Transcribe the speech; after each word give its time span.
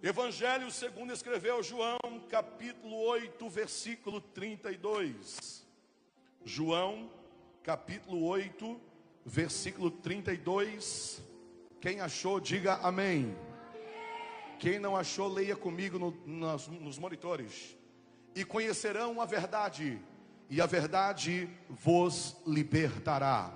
Evangelho 0.00 0.70
segundo 0.70 1.12
escreveu 1.12 1.60
João, 1.60 1.98
capítulo 2.28 2.96
8, 2.98 3.50
versículo 3.50 4.20
32. 4.20 5.66
João, 6.44 7.10
capítulo 7.64 8.24
8, 8.24 8.80
versículo 9.26 9.90
32. 9.90 11.20
Quem 11.80 12.00
achou, 12.00 12.38
diga 12.38 12.74
amém. 12.74 13.36
Quem 14.60 14.78
não 14.78 14.96
achou, 14.96 15.26
leia 15.26 15.56
comigo 15.56 15.98
no, 15.98 16.12
nos, 16.24 16.68
nos 16.68 16.96
monitores. 16.96 17.76
E 18.36 18.44
conhecerão 18.44 19.20
a 19.20 19.24
verdade, 19.24 20.00
e 20.48 20.60
a 20.60 20.66
verdade 20.66 21.50
vos 21.68 22.36
libertará. 22.46 23.52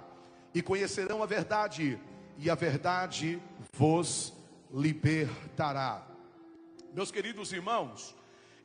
E 0.52 0.60
conhecerão 0.60 1.22
a 1.22 1.26
verdade, 1.26 2.00
e 2.36 2.50
a 2.50 2.56
verdade 2.56 3.40
vos 3.72 4.34
libertará. 4.72 6.10
Meus 6.94 7.10
queridos 7.10 7.50
irmãos, 7.52 8.14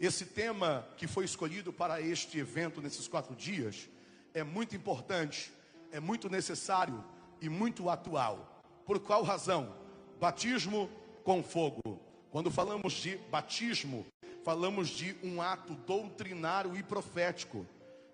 esse 0.02 0.26
tema 0.26 0.86
que 0.98 1.08
foi 1.08 1.23
escolhido 1.23 1.72
para 1.72 2.02
este 2.02 2.38
evento 2.38 2.81
nesses 2.81 3.08
quatro 3.08 3.34
dias 3.34 3.88
é 4.34 4.44
muito 4.44 4.76
importante, 4.76 5.50
é 5.94 6.00
muito 6.02 6.30
necessário 6.30 7.02
e 7.40 7.48
muito 7.48 7.90
atual. 7.90 8.62
Por 8.86 9.00
qual 9.00 9.23
razão? 9.23 9.73
Batismo 10.20 10.90
com 11.23 11.41
fogo. 11.41 12.02
Quando 12.30 12.52
falamos 12.52 12.95
de 12.95 13.16
batismo, 13.31 14.05
falamos 14.44 14.89
de 14.89 15.16
um 15.23 15.41
ato 15.41 15.73
doutrinário 15.73 16.75
e 16.75 16.84
profético. 16.84 17.66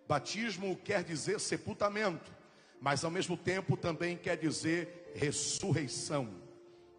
Batismo 0.08 0.75
quer 0.75 1.03
dizer 1.03 1.39
sepultamento, 1.39 2.31
mas 2.80 3.03
ao 3.03 3.09
mesmo 3.09 3.36
tempo 3.36 3.75
também 3.75 4.16
quer 4.16 4.38
dizer 4.38 5.11
ressurreição. 5.16 6.30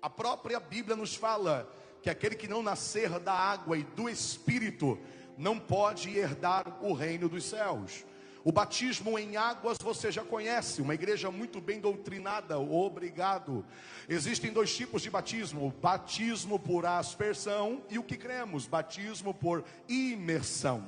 A 0.02 0.10
própria 0.10 0.59
Bíblia 0.59 0.96
nos 0.96 1.15
fala 1.15 1.73
que 2.04 2.10
aquele 2.10 2.34
que 2.34 2.46
não 2.46 2.62
nascer 2.62 3.18
da 3.18 3.32
água 3.32 3.78
e 3.78 3.82
do 3.82 4.10
espírito 4.10 4.98
não 5.38 5.58
pode 5.58 6.15
herdar 6.15 6.84
o 6.84 6.92
reino 6.92 7.30
dos 7.30 7.46
céus. 7.46 8.04
O 8.45 8.52
batismo 8.52 9.18
em 9.18 9.38
águas 9.38 9.79
você 9.79 10.12
já 10.12 10.23
conhece, 10.23 10.82
uma 10.82 10.92
igreja 10.92 11.30
muito 11.30 11.62
bem 11.62 11.80
doutrinada, 11.80 12.59
obrigado. 12.59 13.64
Existem 14.06 14.52
dois 14.52 14.76
tipos 14.76 15.01
de 15.01 15.09
batismo: 15.09 15.74
batismo 15.80 16.59
por 16.59 16.84
aspersão 16.84 17.82
e 17.88 17.98
o 17.98 18.02
que 18.02 18.18
cremos, 18.18 18.66
batismo 18.66 19.32
por 19.32 19.64
imersão 19.88 20.86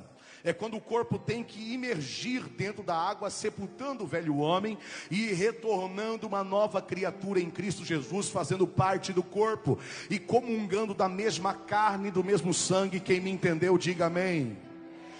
é 0.49 0.53
quando 0.53 0.77
o 0.77 0.81
corpo 0.81 1.19
tem 1.19 1.43
que 1.43 1.73
imergir 1.73 2.43
dentro 2.47 2.81
da 2.81 2.95
água, 2.95 3.29
sepultando 3.29 4.05
o 4.05 4.07
velho 4.07 4.37
homem 4.37 4.77
e 5.11 5.33
retornando 5.33 6.25
uma 6.25 6.41
nova 6.41 6.81
criatura 6.81 7.41
em 7.41 7.49
Cristo 7.49 7.83
Jesus, 7.83 8.29
fazendo 8.29 8.65
parte 8.65 9.11
do 9.11 9.21
corpo 9.21 9.77
e 10.09 10.17
comungando 10.17 10.93
da 10.93 11.09
mesma 11.09 11.53
carne, 11.53 12.09
do 12.09 12.23
mesmo 12.23 12.53
sangue. 12.53 13.01
Quem 13.01 13.19
me 13.19 13.29
entendeu, 13.29 13.77
diga 13.77 14.05
amém. 14.05 14.57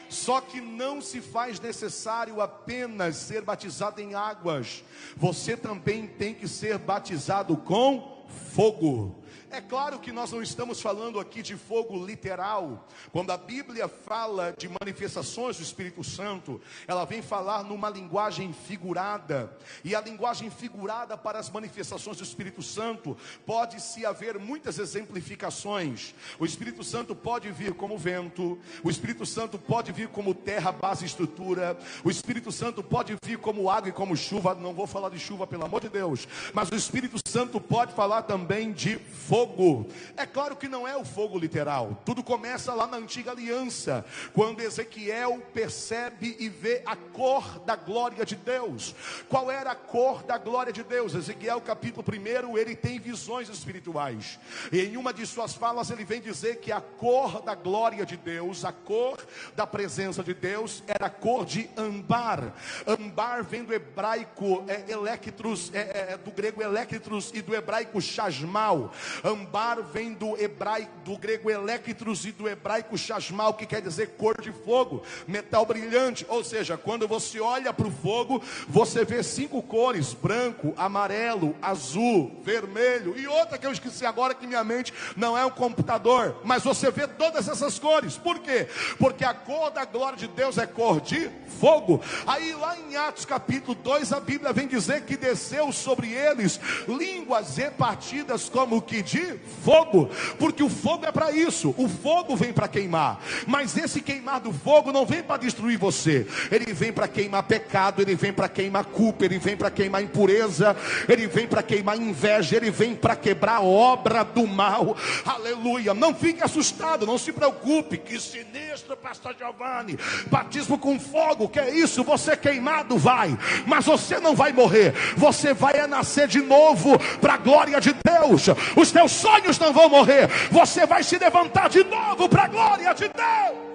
Só 0.07 0.39
que 0.39 0.61
não 0.61 1.01
se 1.01 1.19
faz 1.19 1.59
necessário 1.59 2.39
apenas 2.39 3.17
ser 3.17 3.41
batizado 3.41 3.99
em 4.01 4.15
águas, 4.15 4.81
você 5.17 5.57
também 5.57 6.07
tem 6.07 6.33
que 6.33 6.47
ser 6.47 6.77
batizado 6.77 7.57
com 7.57 8.25
fogo. 8.53 9.13
É 9.49 9.61
claro 9.61 9.99
que 9.99 10.11
nós 10.11 10.31
não 10.31 10.41
estamos 10.41 10.81
falando 10.81 11.19
aqui 11.19 11.41
de 11.41 11.55
fogo 11.55 12.05
literal. 12.05 12.87
Quando 13.11 13.31
a 13.31 13.37
Bíblia 13.37 13.87
fala 13.87 14.53
de 14.57 14.69
manifestações 14.69 15.57
do 15.57 15.63
Espírito 15.63 16.03
Santo, 16.03 16.61
ela 16.87 17.05
vem 17.05 17.21
falar 17.21 17.63
numa 17.63 17.89
linguagem 17.89 18.53
figurada. 18.53 19.55
E 19.83 19.95
a 19.95 20.01
linguagem 20.01 20.49
figurada 20.49 21.17
para 21.17 21.39
as 21.39 21.49
manifestações 21.49 22.17
do 22.17 22.23
Espírito 22.23 22.61
Santo 22.61 23.17
pode 23.45 23.81
se 23.81 24.05
haver 24.05 24.37
muitas 24.39 24.79
exemplificações. 24.79 26.13
O 26.39 26.45
Espírito 26.45 26.83
Santo 26.83 27.15
pode 27.15 27.51
vir 27.51 27.73
como 27.73 27.97
vento, 27.97 28.59
o 28.83 28.89
Espírito 28.89 29.25
Santo 29.25 29.57
pode 29.57 29.91
vir 29.91 30.07
como 30.09 30.33
terra, 30.33 30.71
base 30.71 31.05
estrutura, 31.05 31.77
o 32.03 32.09
Espírito 32.09 32.51
Santo 32.51 32.83
pode 32.83 33.15
vir 33.23 33.37
como 33.37 33.69
água 33.69 33.89
e 33.89 33.93
como 33.93 34.15
chuva. 34.15 34.55
Não 34.55 34.73
vou 34.73 34.87
falar 34.87 35.09
de 35.09 35.19
chuva, 35.19 35.47
pelo 35.47 35.65
amor 35.65 35.81
de 35.81 35.89
Deus, 35.89 36.27
mas 36.53 36.69
o 36.69 36.75
Espírito 36.75 37.17
Santo 37.27 37.59
pode 37.59 37.93
falar 37.93 38.23
também 38.23 38.71
de 38.71 38.97
fogo. 39.17 39.87
É 40.15 40.25
claro 40.25 40.55
que 40.55 40.67
não 40.67 40.87
é 40.87 40.95
o 40.95 41.03
fogo 41.03 41.37
literal. 41.37 42.01
Tudo 42.05 42.23
começa 42.23 42.73
lá 42.73 42.87
na 42.87 42.97
antiga 42.97 43.31
aliança, 43.31 44.05
quando 44.33 44.61
Ezequiel 44.61 45.41
percebe 45.53 46.35
e 46.39 46.47
vê 46.47 46.81
a 46.85 46.95
cor 46.95 47.59
da 47.59 47.75
glória 47.75 48.25
de 48.25 48.35
Deus. 48.35 48.95
Qual 49.27 49.51
era 49.51 49.71
a 49.71 49.75
cor 49.75 50.23
da 50.23 50.37
glória 50.37 50.71
de 50.71 50.83
Deus? 50.83 51.15
Ezequiel 51.15 51.59
capítulo 51.61 52.05
1, 52.07 52.57
ele 52.57 52.75
tem 52.75 52.99
visões 52.99 53.49
espirituais. 53.49 54.39
E 54.71 54.81
em 54.81 54.97
uma 54.97 55.13
de 55.13 55.25
suas 55.25 55.53
falas 55.53 55.89
ele 55.89 56.05
vem 56.05 56.21
dizer 56.21 56.57
que 56.57 56.71
a 56.71 56.79
cor 56.79 57.41
da 57.41 57.55
glória 57.55 58.05
de 58.05 58.15
Deus, 58.15 58.63
a 58.63 58.71
cor 58.71 59.17
da 59.55 59.65
presença 59.65 60.23
de 60.23 60.33
Deus 60.33 60.83
era 60.87 61.07
a 61.07 61.09
cor 61.09 61.45
de 61.45 61.69
ambar. 61.75 62.53
Ambar 62.85 63.43
vem 63.43 63.63
do 63.63 63.73
hebraico 63.73 64.63
é, 64.67 64.91
electros, 64.91 65.71
é, 65.73 65.79
é, 65.79 66.13
é 66.13 66.17
do 66.17 66.31
grego 66.31 66.61
electros 66.61 67.31
e 67.33 67.41
do 67.41 67.55
hebraico 67.55 67.99
chasmal. 68.01 68.91
Ambar 69.23 69.81
vem 69.81 70.13
do 70.13 70.37
hebraico, 70.41 70.91
do 71.03 71.17
grego 71.17 71.49
electros 71.49 72.25
e 72.25 72.31
do 72.31 72.47
hebraico 72.47 72.97
chasmal, 72.97 73.53
que 73.53 73.65
quer 73.65 73.81
dizer 73.81 74.15
cor 74.17 74.39
de 74.41 74.51
fogo, 74.51 75.03
metal 75.27 75.65
brilhante. 75.65 76.25
Ou 76.29 76.43
seja, 76.43 76.77
quando 76.77 77.07
você 77.07 77.39
olha 77.39 77.73
para 77.73 77.87
o 77.87 77.91
fogo, 77.91 78.41
você 78.67 79.03
vê 79.05 79.23
cinco 79.23 79.61
cores: 79.61 80.13
branco, 80.13 80.73
amarelo, 80.77 81.55
azul, 81.61 82.41
vermelho 82.43 83.17
e 83.17 83.27
outra 83.27 83.57
que 83.57 83.65
eu 83.65 83.71
esqueci 83.71 84.05
agora 84.05 84.33
que 84.33 84.47
minha 84.47 84.63
mente 84.63 84.93
não 85.15 85.37
é 85.37 85.45
um 85.45 85.49
computador, 85.49 86.41
mas 86.43 86.63
você 86.63 86.91
vê 86.91 87.07
todas 87.07 87.47
essas 87.47 87.77
cores. 87.79 88.17
Por 88.17 88.39
quê? 88.39 88.67
Porque 88.97 89.23
a 89.23 89.33
cor 89.33 89.71
da 89.71 89.85
glória 89.85 90.17
de 90.17 90.27
Deus 90.27 90.57
é 90.57 90.65
cor 90.65 91.01
de 91.01 91.29
fogo. 91.59 92.01
Aí 92.25 92.53
lá 92.53 92.77
em 92.77 92.95
Atos 92.95 93.25
capítulo 93.25 93.75
2, 93.75 94.13
a 94.13 94.19
Bíblia 94.19 94.53
vem 94.53 94.67
dizer 94.67 95.01
que 95.03 95.17
desceu 95.17 95.71
sobre 95.71 96.11
eles 96.11 96.59
línguas 96.87 97.57
repartidas 97.57 98.49
como 98.49 98.81
que 98.81 98.96
de 99.01 99.35
fogo, 99.63 100.09
porque 100.37 100.63
o 100.63 100.69
fogo 100.69 101.05
é 101.05 101.11
para 101.11 101.31
isso. 101.31 101.73
O 101.77 101.87
fogo 101.87 102.35
vem 102.35 102.53
para 102.53 102.67
queimar, 102.67 103.21
mas 103.45 103.77
esse 103.77 104.01
queimar 104.01 104.39
do 104.39 104.51
fogo 104.51 104.91
não 104.91 105.05
vem 105.05 105.23
para 105.23 105.37
destruir 105.37 105.77
você. 105.77 106.27
Ele 106.51 106.73
vem 106.73 106.91
para 106.91 107.07
queimar 107.07 107.43
pecado, 107.43 108.01
ele 108.01 108.15
vem 108.15 108.33
para 108.33 108.49
queimar 108.49 108.85
culpa, 108.85 109.25
ele 109.25 109.39
vem 109.39 109.57
para 109.57 109.71
queimar 109.71 110.03
impureza, 110.03 110.75
ele 111.07 111.27
vem 111.27 111.47
para 111.47 111.63
queimar 111.63 111.97
inveja, 111.97 112.55
ele 112.55 112.71
vem 112.71 112.95
para 112.95 113.15
quebrar 113.15 113.57
a 113.57 113.61
obra 113.61 114.23
do 114.23 114.45
mal. 114.47 114.95
Aleluia. 115.25 115.93
Não 115.93 116.13
fique 116.13 116.43
assustado, 116.43 117.05
não 117.05 117.17
se 117.17 117.31
preocupe. 117.31 117.97
Que 117.97 118.19
sinistro, 118.19 118.95
pastor 118.97 119.35
Giovanni. 119.37 119.97
Batismo 120.27 120.77
com 120.77 120.99
fogo, 120.99 121.49
que 121.49 121.59
é 121.59 121.73
isso? 121.73 122.03
Você 122.03 122.35
queimado 122.35 122.97
vai, 122.97 123.37
mas 123.65 123.85
você 123.85 124.19
não 124.19 124.35
vai 124.35 124.51
morrer. 124.51 124.93
Você 125.15 125.53
vai 125.53 125.85
nascer 125.87 126.27
de 126.27 126.41
novo 126.41 126.97
para 127.19 127.35
a 127.35 127.37
glória 127.37 127.79
de 127.79 127.93
Deus. 127.93 128.47
Os 128.75 128.86
teus 128.91 129.11
sonhos 129.11 129.57
não 129.59 129.73
vão 129.73 129.89
morrer. 129.89 130.27
Você 130.51 130.85
vai 130.85 131.03
se 131.03 131.17
levantar 131.17 131.69
de 131.69 131.83
novo 131.83 132.27
para 132.29 132.43
a 132.43 132.47
glória 132.47 132.93
de 132.93 133.07
Deus. 133.07 133.67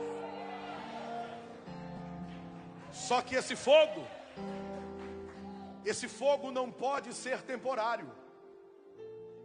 Só 2.93 3.21
que 3.21 3.35
esse 3.35 3.57
fogo, 3.57 4.07
esse 5.85 6.09
fogo 6.09 6.51
não 6.51 6.71
pode 6.71 7.13
ser 7.13 7.43
temporário. 7.43 8.11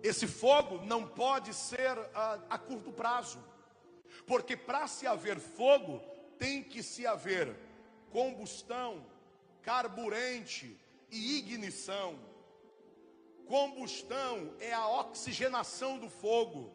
Esse 0.03 0.27
fogo 0.27 0.85
não 0.85 1.05
pode 1.05 1.53
ser 1.53 1.97
a, 2.13 2.39
a 2.49 2.57
curto 2.57 2.91
prazo. 2.91 3.39
Porque 4.25 4.55
para 4.55 4.87
se 4.87 5.07
haver 5.07 5.39
fogo, 5.39 5.99
tem 6.37 6.63
que 6.63 6.83
se 6.83 7.05
haver 7.05 7.55
combustão, 8.11 9.05
carburante 9.61 10.79
e 11.11 11.39
ignição. 11.39 12.19
Combustão 13.47 14.53
é 14.59 14.73
a 14.73 14.87
oxigenação 14.87 15.97
do 15.97 16.09
fogo. 16.09 16.71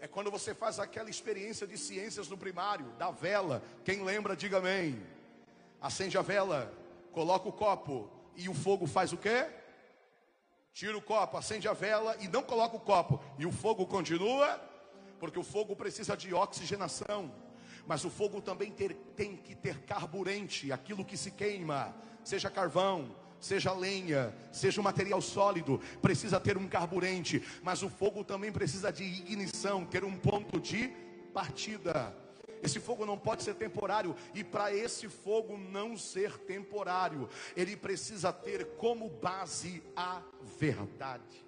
É 0.00 0.06
quando 0.06 0.30
você 0.30 0.54
faz 0.54 0.78
aquela 0.78 1.10
experiência 1.10 1.66
de 1.66 1.76
ciências 1.76 2.28
no 2.28 2.38
primário, 2.38 2.86
da 2.92 3.10
vela. 3.10 3.62
Quem 3.84 4.02
lembra, 4.02 4.36
diga 4.36 4.58
amém. 4.58 5.02
Acende 5.80 6.16
a 6.16 6.22
vela, 6.22 6.72
coloca 7.12 7.48
o 7.48 7.52
copo 7.52 8.10
e 8.34 8.48
o 8.48 8.54
fogo 8.54 8.86
faz 8.86 9.12
o 9.12 9.16
quê? 9.16 9.46
Tira 10.72 10.96
o 10.96 11.02
copo, 11.02 11.36
acende 11.36 11.66
a 11.68 11.72
vela 11.72 12.16
e 12.20 12.28
não 12.28 12.42
coloca 12.42 12.76
o 12.76 12.80
copo. 12.80 13.20
E 13.38 13.44
o 13.44 13.52
fogo 13.52 13.84
continua, 13.86 14.60
porque 15.18 15.38
o 15.38 15.42
fogo 15.44 15.74
precisa 15.76 16.16
de 16.16 16.32
oxigenação. 16.32 17.30
Mas 17.86 18.04
o 18.04 18.10
fogo 18.10 18.40
também 18.40 18.70
ter, 18.70 18.94
tem 19.16 19.36
que 19.36 19.54
ter 19.54 19.80
carburante, 19.82 20.70
aquilo 20.72 21.04
que 21.04 21.16
se 21.16 21.32
queima, 21.32 21.94
seja 22.22 22.50
carvão, 22.50 23.14
seja 23.40 23.72
lenha, 23.72 24.34
seja 24.52 24.80
um 24.80 24.84
material 24.84 25.20
sólido, 25.20 25.80
precisa 26.00 26.40
ter 26.40 26.56
um 26.56 26.68
carburante, 26.68 27.42
mas 27.62 27.82
o 27.82 27.88
fogo 27.88 28.24
também 28.24 28.52
precisa 28.52 28.92
de 28.92 29.04
ignição, 29.04 29.84
ter 29.84 30.04
um 30.04 30.16
ponto 30.16 30.60
de 30.60 30.88
partida. 31.32 32.14
Esse 32.62 32.80
fogo 32.80 33.06
não 33.06 33.16
pode 33.16 33.42
ser 33.42 33.54
temporário, 33.54 34.16
e 34.34 34.42
para 34.42 34.74
esse 34.74 35.08
fogo 35.08 35.56
não 35.56 35.96
ser 35.96 36.36
temporário, 36.38 37.28
ele 37.56 37.76
precisa 37.76 38.32
ter 38.32 38.66
como 38.76 39.08
base 39.08 39.82
a 39.94 40.20
verdade. 40.58 41.46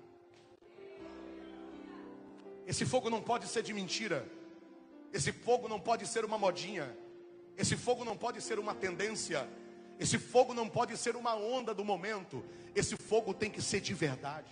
Esse 2.67 2.87
fogo 2.87 3.11
não 3.11 3.21
pode 3.21 3.49
ser 3.49 3.65
de 3.65 3.73
mentira. 3.73 4.25
Esse 5.13 5.33
fogo 5.33 5.67
não 5.67 5.81
pode 5.81 6.07
ser 6.07 6.25
uma 6.25 6.39
modinha. 6.39 6.97
Esse 7.57 7.77
fogo 7.77 8.05
não 8.05 8.17
pode 8.17 8.41
ser 8.41 8.61
uma 8.61 8.75
tendência. 8.75 9.49
Esse 10.01 10.19
fogo 10.19 10.55
não 10.55 10.67
pode 10.67 10.97
ser 10.97 11.15
uma 11.15 11.35
onda 11.35 11.75
do 11.75 11.85
momento. 11.85 12.43
Esse 12.75 12.97
fogo 12.97 13.35
tem 13.35 13.51
que 13.51 13.61
ser 13.61 13.83
de 13.83 13.93
verdade. 13.93 14.49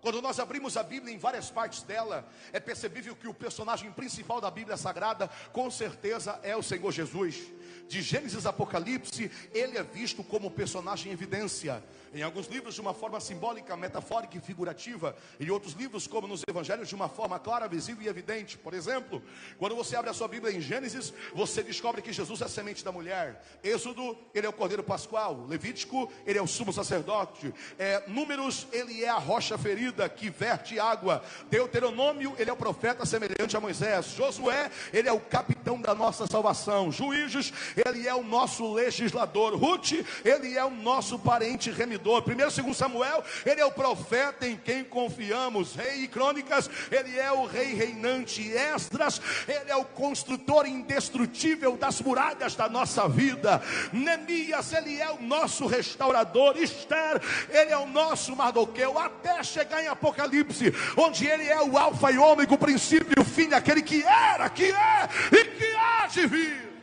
Quando 0.00 0.22
nós 0.22 0.38
abrimos 0.38 0.76
a 0.76 0.84
Bíblia 0.84 1.12
em 1.12 1.18
várias 1.18 1.50
partes 1.50 1.82
dela, 1.82 2.28
é 2.52 2.60
percebível 2.60 3.16
que 3.16 3.26
o 3.26 3.34
personagem 3.34 3.90
principal 3.90 4.40
da 4.40 4.48
Bíblia 4.48 4.76
Sagrada, 4.76 5.28
com 5.52 5.68
certeza, 5.68 6.38
é 6.44 6.56
o 6.56 6.62
Senhor 6.62 6.92
Jesus. 6.92 7.42
De 7.88 8.02
Gênesis 8.02 8.46
a 8.46 8.50
Apocalipse, 8.50 9.30
ele 9.52 9.78
é 9.78 9.82
visto 9.82 10.24
como 10.24 10.50
personagem 10.50 11.10
em 11.10 11.14
evidência. 11.14 11.82
Em 12.14 12.22
alguns 12.22 12.46
livros 12.46 12.74
de 12.74 12.80
uma 12.80 12.94
forma 12.94 13.20
simbólica, 13.20 13.76
metafórica 13.76 14.38
e 14.38 14.40
figurativa, 14.40 15.14
em 15.38 15.50
outros 15.50 15.74
livros, 15.74 16.06
como 16.06 16.26
nos 16.26 16.42
evangelhos, 16.48 16.88
de 16.88 16.94
uma 16.94 17.08
forma 17.08 17.38
clara, 17.38 17.68
visível 17.68 18.02
e 18.04 18.08
evidente. 18.08 18.56
Por 18.56 18.72
exemplo, 18.72 19.22
quando 19.58 19.76
você 19.76 19.96
abre 19.96 20.10
a 20.10 20.14
sua 20.14 20.26
Bíblia 20.26 20.56
em 20.56 20.60
Gênesis, 20.60 21.12
você 21.34 21.62
descobre 21.62 22.00
que 22.00 22.12
Jesus 22.12 22.40
é 22.40 22.44
a 22.44 22.48
semente 22.48 22.84
da 22.84 22.90
mulher. 22.90 23.44
Êxodo, 23.62 24.16
ele 24.34 24.46
é 24.46 24.48
o 24.48 24.52
cordeiro 24.52 24.82
pascual. 24.82 25.46
Levítico, 25.46 26.10
ele 26.24 26.38
é 26.38 26.42
o 26.42 26.46
sumo 26.46 26.72
sacerdote. 26.72 27.52
É, 27.78 28.02
números, 28.08 28.66
ele 28.72 29.04
é 29.04 29.08
a 29.08 29.18
rocha 29.18 29.58
ferida 29.58 30.08
que 30.08 30.30
verte 30.30 30.78
água. 30.78 31.22
Deuteronômio, 31.50 32.34
ele 32.38 32.48
é 32.48 32.52
o 32.52 32.56
profeta 32.56 33.04
semelhante 33.04 33.56
a 33.56 33.60
Moisés. 33.60 34.06
Josué, 34.06 34.70
ele 34.92 35.08
é 35.08 35.12
o 35.12 35.20
capitão 35.20 35.55
da 35.74 35.94
nossa 35.94 36.26
salvação. 36.28 36.92
Juízes, 36.92 37.52
ele 37.84 38.06
é 38.06 38.14
o 38.14 38.22
nosso 38.22 38.72
legislador. 38.72 39.56
Ruth, 39.56 39.92
ele 40.24 40.56
é 40.56 40.64
o 40.64 40.70
nosso 40.70 41.18
parente 41.18 41.72
remidor. 41.72 42.22
Primeiro, 42.22 42.52
segundo 42.52 42.74
Samuel, 42.74 43.24
ele 43.44 43.60
é 43.60 43.64
o 43.64 43.72
profeta 43.72 44.46
em 44.46 44.56
quem 44.56 44.84
confiamos. 44.84 45.74
Rei 45.74 46.04
e 46.04 46.08
Crônicas, 46.08 46.70
ele 46.90 47.18
é 47.18 47.32
o 47.32 47.46
rei 47.46 47.74
reinante. 47.74 48.48
Esdras, 48.48 49.20
ele 49.48 49.70
é 49.70 49.76
o 49.76 49.84
construtor 49.84 50.66
indestrutível 50.66 51.76
das 51.76 52.00
muralhas 52.00 52.54
da 52.54 52.68
nossa 52.68 53.08
vida. 53.08 53.60
Neemias, 53.92 54.72
ele 54.72 55.00
é 55.00 55.10
o 55.10 55.20
nosso 55.20 55.66
restaurador. 55.66 56.56
Esther, 56.56 57.20
ele 57.50 57.72
é 57.72 57.78
o 57.78 57.86
nosso 57.86 58.36
Mardoqueu. 58.36 58.96
Até 58.98 59.42
chegar 59.42 59.82
em 59.82 59.88
Apocalipse, 59.88 60.72
onde 60.96 61.26
ele 61.26 61.44
é 61.44 61.60
o 61.60 61.76
alfa 61.76 62.12
e 62.12 62.18
ômega, 62.18 62.54
o 62.54 62.58
princípio 62.58 63.14
e 63.16 63.20
o 63.20 63.24
fim, 63.24 63.52
aquele 63.52 63.82
que 63.82 64.02
era, 64.04 64.48
que 64.48 64.66
é 64.66 65.08
e 65.32 65.44
que 65.56 65.74
há 65.74 66.06
de 66.06 66.26
vir. 66.26 66.76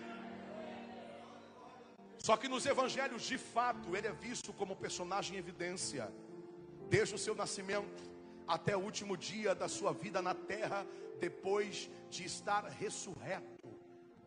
Só 2.18 2.38
que 2.38 2.48
nos 2.48 2.66
evangelhos, 2.66 3.24
de 3.24 3.38
fato, 3.38 3.96
ele 3.96 4.08
é 4.08 4.14
visto 4.14 4.54
como 4.54 4.76
personagem 4.76 5.36
em 5.36 5.40
evidência, 5.40 6.10
desde 6.90 7.16
o 7.16 7.18
seu 7.18 7.36
nascimento 7.36 8.02
até 8.48 8.76
o 8.76 8.80
último 8.80 9.18
dia 9.18 9.54
da 9.54 9.68
sua 9.68 9.92
vida 9.94 10.22
na 10.22 10.34
terra, 10.34 10.86
depois 11.20 11.90
de 12.10 12.24
estar 12.26 12.64
ressurreto, 12.66 13.70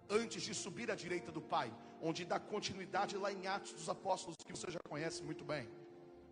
antes 0.08 0.42
de 0.42 0.54
subir 0.54 0.90
à 0.90 0.94
direita 0.94 1.32
do 1.32 1.40
Pai, 1.40 1.72
onde 2.00 2.24
dá 2.24 2.38
continuidade 2.38 3.16
lá 3.16 3.32
em 3.32 3.46
Atos 3.46 3.72
dos 3.72 3.88
Apóstolos, 3.88 4.36
que 4.44 4.52
você 4.52 4.70
já 4.70 4.80
conhece 4.88 5.22
muito 5.22 5.44
bem. 5.44 5.68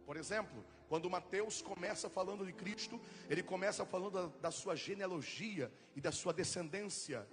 Por 0.05 0.17
exemplo, 0.17 0.65
quando 0.89 1.09
Mateus 1.09 1.63
começa 1.63 2.11
falando 2.11 2.45
de 2.45 2.53
Cristo, 2.53 3.01
ele 3.29 3.43
começa 3.43 3.87
falando 3.87 4.11
da, 4.11 4.27
da 4.49 4.51
sua 4.51 4.77
genealogia 4.77 5.73
e 5.97 6.01
da 6.01 6.13
sua 6.13 6.33
descendência. 6.33 7.27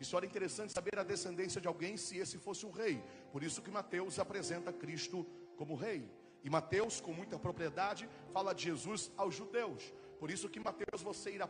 Isso 0.00 0.16
era 0.16 0.26
interessante 0.26 0.72
saber 0.72 0.98
a 0.98 1.02
descendência 1.02 1.60
de 1.60 1.68
alguém 1.68 1.96
se 1.96 2.18
esse 2.18 2.38
fosse 2.38 2.66
um 2.66 2.70
rei. 2.70 3.02
Por 3.32 3.42
isso 3.42 3.62
que 3.62 3.70
Mateus 3.70 4.18
apresenta 4.18 4.72
Cristo 4.72 5.26
como 5.56 5.74
rei. 5.74 6.10
E 6.44 6.50
Mateus, 6.50 7.00
com 7.00 7.12
muita 7.12 7.38
propriedade, 7.38 8.08
fala 8.32 8.54
de 8.54 8.64
Jesus 8.64 9.10
aos 9.16 9.34
judeus. 9.34 9.92
Por 10.18 10.30
isso 10.30 10.48
que 10.48 10.60
Mateus 10.60 11.02
você 11.02 11.30
irá, 11.32 11.48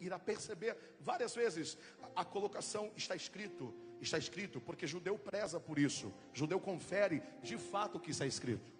irá 0.00 0.18
perceber 0.18 0.76
várias 1.00 1.34
vezes 1.34 1.78
a, 2.14 2.22
a 2.22 2.24
colocação 2.24 2.90
está 2.96 3.14
escrito, 3.14 3.72
está 4.00 4.18
escrito, 4.18 4.60
porque 4.60 4.86
judeu 4.86 5.18
preza 5.18 5.60
por 5.60 5.78
isso. 5.78 6.12
Judeu 6.32 6.60
confere 6.60 7.22
de 7.42 7.56
fato 7.56 7.96
o 7.96 8.00
que 8.00 8.10
está 8.10 8.26
escrito. 8.26 8.77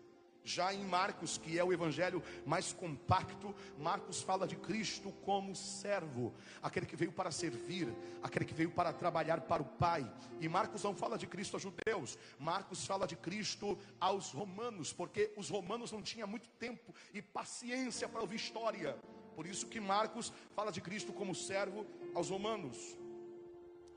Já 0.48 0.72
em 0.72 0.82
Marcos, 0.82 1.36
que 1.36 1.58
é 1.58 1.62
o 1.62 1.74
evangelho 1.74 2.22
mais 2.46 2.72
compacto, 2.72 3.54
Marcos 3.78 4.22
fala 4.22 4.48
de 4.48 4.56
Cristo 4.56 5.12
como 5.22 5.54
servo, 5.54 6.32
aquele 6.62 6.86
que 6.86 6.96
veio 6.96 7.12
para 7.12 7.30
servir, 7.30 7.94
aquele 8.22 8.46
que 8.46 8.54
veio 8.54 8.70
para 8.70 8.90
trabalhar 8.90 9.42
para 9.42 9.60
o 9.62 9.66
Pai. 9.66 10.10
E 10.40 10.48
Marcos 10.48 10.82
não 10.82 10.94
fala 10.94 11.18
de 11.18 11.26
Cristo 11.26 11.56
aos 11.56 11.62
judeus, 11.62 12.18
Marcos 12.38 12.86
fala 12.86 13.06
de 13.06 13.14
Cristo 13.14 13.78
aos 14.00 14.32
romanos, 14.32 14.90
porque 14.90 15.30
os 15.36 15.50
romanos 15.50 15.92
não 15.92 16.00
tinham 16.00 16.26
muito 16.26 16.48
tempo 16.48 16.94
e 17.12 17.20
paciência 17.20 18.08
para 18.08 18.22
ouvir 18.22 18.36
história. 18.36 18.96
Por 19.36 19.46
isso 19.46 19.66
que 19.66 19.78
Marcos 19.78 20.32
fala 20.56 20.72
de 20.72 20.80
Cristo 20.80 21.12
como 21.12 21.34
servo 21.34 21.86
aos 22.14 22.30
romanos. 22.30 22.96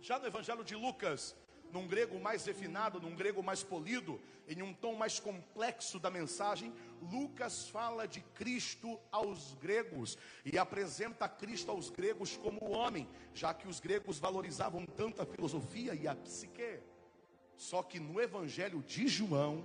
Já 0.01 0.19
no 0.19 0.27
evangelho 0.27 0.65
de 0.65 0.75
Lucas, 0.75 1.33
num 1.71 1.87
grego 1.87 2.19
mais 2.19 2.45
refinado, 2.45 2.99
num 2.99 3.15
grego 3.15 3.41
mais 3.41 3.63
polido, 3.63 4.19
em 4.47 4.61
um 4.61 4.73
tom 4.73 4.95
mais 4.95 5.19
complexo 5.19 5.99
da 5.99 6.09
mensagem, 6.09 6.73
Lucas 7.01 7.69
fala 7.69 8.07
de 8.07 8.21
Cristo 8.21 8.99
aos 9.11 9.53
gregos 9.55 10.17
e 10.45 10.57
apresenta 10.57 11.27
Cristo 11.27 11.71
aos 11.71 11.89
gregos 11.89 12.37
como 12.37 12.71
homem, 12.71 13.07
já 13.33 13.53
que 13.53 13.67
os 13.67 13.79
gregos 13.79 14.19
valorizavam 14.19 14.85
tanto 14.85 15.21
a 15.21 15.25
filosofia 15.25 15.95
e 15.95 16.07
a 16.07 16.15
psique. 16.15 16.79
Só 17.55 17.81
que 17.83 17.99
no 17.99 18.19
evangelho 18.19 18.81
de 18.83 19.07
João, 19.07 19.63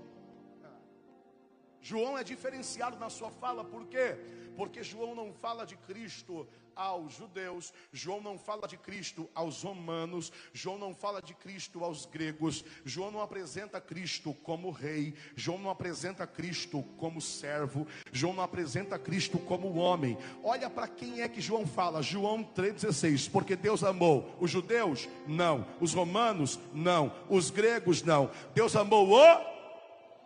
João 1.80 2.18
é 2.18 2.24
diferenciado 2.24 2.98
na 2.98 3.08
sua 3.08 3.30
fala, 3.30 3.64
por 3.64 3.86
quê? 3.86 4.16
Porque 4.56 4.82
João 4.82 5.14
não 5.14 5.32
fala 5.32 5.64
de 5.64 5.76
Cristo 5.76 6.48
aos 6.76 7.14
judeus, 7.14 7.72
João 7.90 8.20
não 8.20 8.38
fala 8.38 8.68
de 8.68 8.76
Cristo 8.76 9.28
aos 9.34 9.62
romanos, 9.62 10.30
João 10.52 10.78
não 10.78 10.94
fala 10.94 11.22
de 11.22 11.34
Cristo 11.34 11.82
aos 11.82 12.04
gregos, 12.04 12.62
João 12.84 13.10
não 13.10 13.22
apresenta 13.22 13.80
Cristo 13.80 14.34
como 14.42 14.70
rei, 14.70 15.14
João 15.34 15.58
não 15.58 15.70
apresenta 15.70 16.26
Cristo 16.26 16.84
como 16.98 17.20
servo, 17.20 17.86
João 18.12 18.34
não 18.34 18.42
apresenta 18.42 18.98
Cristo 18.98 19.38
como 19.38 19.76
homem. 19.76 20.18
Olha 20.44 20.68
para 20.68 20.86
quem 20.86 21.22
é 21.22 21.28
que 21.28 21.40
João 21.40 21.66
fala, 21.66 22.02
João 22.02 22.44
3,16, 22.44 23.30
porque 23.30 23.56
Deus 23.56 23.82
amou 23.82 24.36
os 24.38 24.50
judeus? 24.50 25.08
Não, 25.26 25.66
os 25.80 25.94
romanos? 25.94 26.58
Não, 26.74 27.12
os 27.30 27.50
gregos? 27.50 28.02
Não, 28.02 28.30
Deus 28.54 28.76
amou 28.76 29.08
o. 29.10 29.56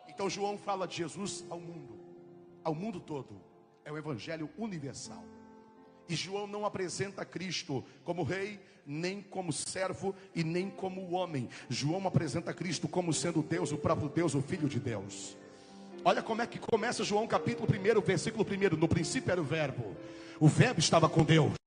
Então 0.08 0.29
João 0.29 0.58
fala 0.58 0.88
de 0.88 0.96
Jesus 0.96 1.44
ao 1.49 1.61
mundo, 1.61 1.99
ao 2.64 2.75
mundo 2.75 2.99
todo, 3.00 3.41
é 3.85 3.93
o 3.93 3.96
evangelho 3.96 4.50
universal. 4.58 5.25
E 6.11 6.17
João 6.17 6.49
não 6.49 6.67
apresenta 6.67 7.25
Cristo 7.25 7.85
como 8.03 8.25
rei, 8.25 8.59
nem 8.85 9.23
como 9.23 9.53
servo 9.53 10.13
e 10.34 10.43
nem 10.43 10.69
como 10.69 11.13
homem. 11.13 11.49
João 11.69 12.05
apresenta 12.05 12.53
Cristo 12.53 12.89
como 12.89 13.15
sendo 13.15 13.41
Deus, 13.43 13.70
o 13.70 13.79
próprio 13.79 14.08
Deus, 14.08 14.34
o 14.34 14.43
Filho 14.43 14.69
de 14.69 14.81
Deus. 14.81 15.37
Olha 16.05 16.20
como 16.20 16.43
é 16.43 16.49
que 16.49 16.58
começa 16.58 17.05
João 17.05 17.29
capítulo 17.29 17.69
1, 17.69 18.01
versículo 18.01 18.44
1. 18.44 18.77
No 18.77 18.89
princípio 18.89 19.31
era 19.31 19.41
o 19.41 19.44
verbo. 19.44 19.96
O 20.41 20.49
verbo 20.49 20.81
estava 20.81 21.08
com 21.08 21.23
Deus. 21.23 21.59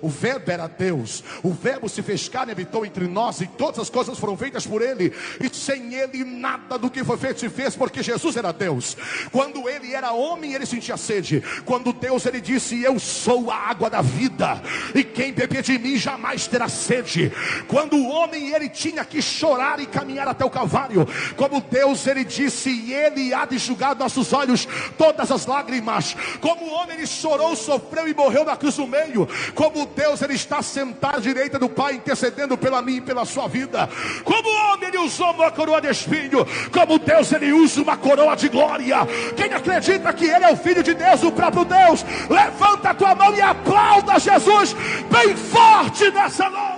O 0.00 0.08
verbo 0.08 0.50
era 0.50 0.66
Deus. 0.66 1.22
O 1.42 1.52
verbo 1.52 1.88
se 1.88 2.02
fez 2.02 2.28
carne, 2.28 2.52
habitou 2.52 2.84
entre 2.84 3.06
nós 3.06 3.40
e 3.40 3.46
todas 3.46 3.78
as 3.80 3.90
coisas 3.90 4.18
foram 4.18 4.36
feitas 4.36 4.66
por 4.66 4.82
ele. 4.82 5.12
E 5.40 5.54
sem 5.54 5.94
ele 5.94 6.24
nada 6.24 6.78
do 6.78 6.90
que 6.90 7.04
foi 7.04 7.16
feito 7.16 7.40
se 7.40 7.48
fez, 7.48 7.74
porque 7.74 8.02
Jesus 8.02 8.36
era 8.36 8.52
Deus. 8.52 8.96
Quando 9.32 9.68
ele 9.68 9.94
era 9.94 10.12
homem, 10.12 10.54
ele 10.54 10.66
sentia 10.66 10.96
sede. 10.96 11.42
Quando 11.64 11.92
Deus 11.92 12.26
ele 12.26 12.40
disse: 12.40 12.82
"Eu 12.82 12.98
sou 12.98 13.50
a 13.50 13.56
água 13.56 13.90
da 13.90 14.00
vida, 14.00 14.62
e 14.94 15.02
quem 15.02 15.32
beber 15.32 15.62
de 15.62 15.78
mim 15.78 15.96
jamais 15.96 16.46
terá 16.46 16.68
sede". 16.68 17.32
Quando 17.66 17.96
o 17.96 18.08
homem 18.08 18.54
ele 18.54 18.68
tinha 18.68 19.04
que 19.04 19.20
chorar 19.20 19.80
e 19.80 19.86
caminhar 19.86 20.28
até 20.28 20.44
o 20.44 20.50
Calvário, 20.50 21.06
como 21.36 21.60
Deus 21.60 22.06
ele 22.06 22.24
disse: 22.24 22.70
"E 22.70 22.92
ele 22.92 23.34
há 23.34 23.44
de 23.44 23.58
julgar 23.58 23.94
nossos 23.96 24.32
olhos 24.32 24.66
todas 24.96 25.30
as 25.30 25.46
lágrimas". 25.46 26.16
Como 26.40 26.66
o 26.66 26.72
homem 26.72 26.96
ele 26.98 27.06
chorou, 27.06 27.56
sofreu 27.56 28.08
e 28.08 28.14
morreu 28.14 28.44
na 28.44 28.56
cruz 28.56 28.76
do 28.76 28.86
meio, 28.86 29.28
como 29.54 29.87
Deus 29.88 30.22
ele 30.22 30.34
está 30.34 30.62
sentado 30.62 31.16
à 31.16 31.20
direita 31.20 31.58
do 31.58 31.68
Pai, 31.68 31.94
intercedendo 31.94 32.56
pela 32.56 32.80
mim 32.80 32.96
e 32.96 33.00
pela 33.00 33.24
sua 33.24 33.48
vida. 33.48 33.88
Como 34.24 34.48
homem 34.48 34.88
ele 34.88 34.98
usou 34.98 35.32
uma 35.32 35.50
coroa 35.50 35.80
de 35.80 35.88
espinho, 35.88 36.46
como 36.72 36.98
Deus 36.98 37.32
ele 37.32 37.52
usa 37.52 37.82
uma 37.82 37.96
coroa 37.96 38.36
de 38.36 38.48
glória. 38.48 38.98
Quem 39.36 39.52
acredita 39.52 40.12
que 40.12 40.26
ele 40.26 40.44
é 40.44 40.52
o 40.52 40.56
filho 40.56 40.82
de 40.82 40.94
Deus, 40.94 41.22
o 41.22 41.32
próprio 41.32 41.64
Deus, 41.64 42.04
levanta 42.28 42.90
a 42.90 42.94
tua 42.94 43.14
mão 43.14 43.34
e 43.34 43.40
aplauda 43.40 44.18
Jesus 44.18 44.74
bem 45.10 45.36
forte 45.36 46.10
nessa 46.10 46.48
noite. 46.48 46.77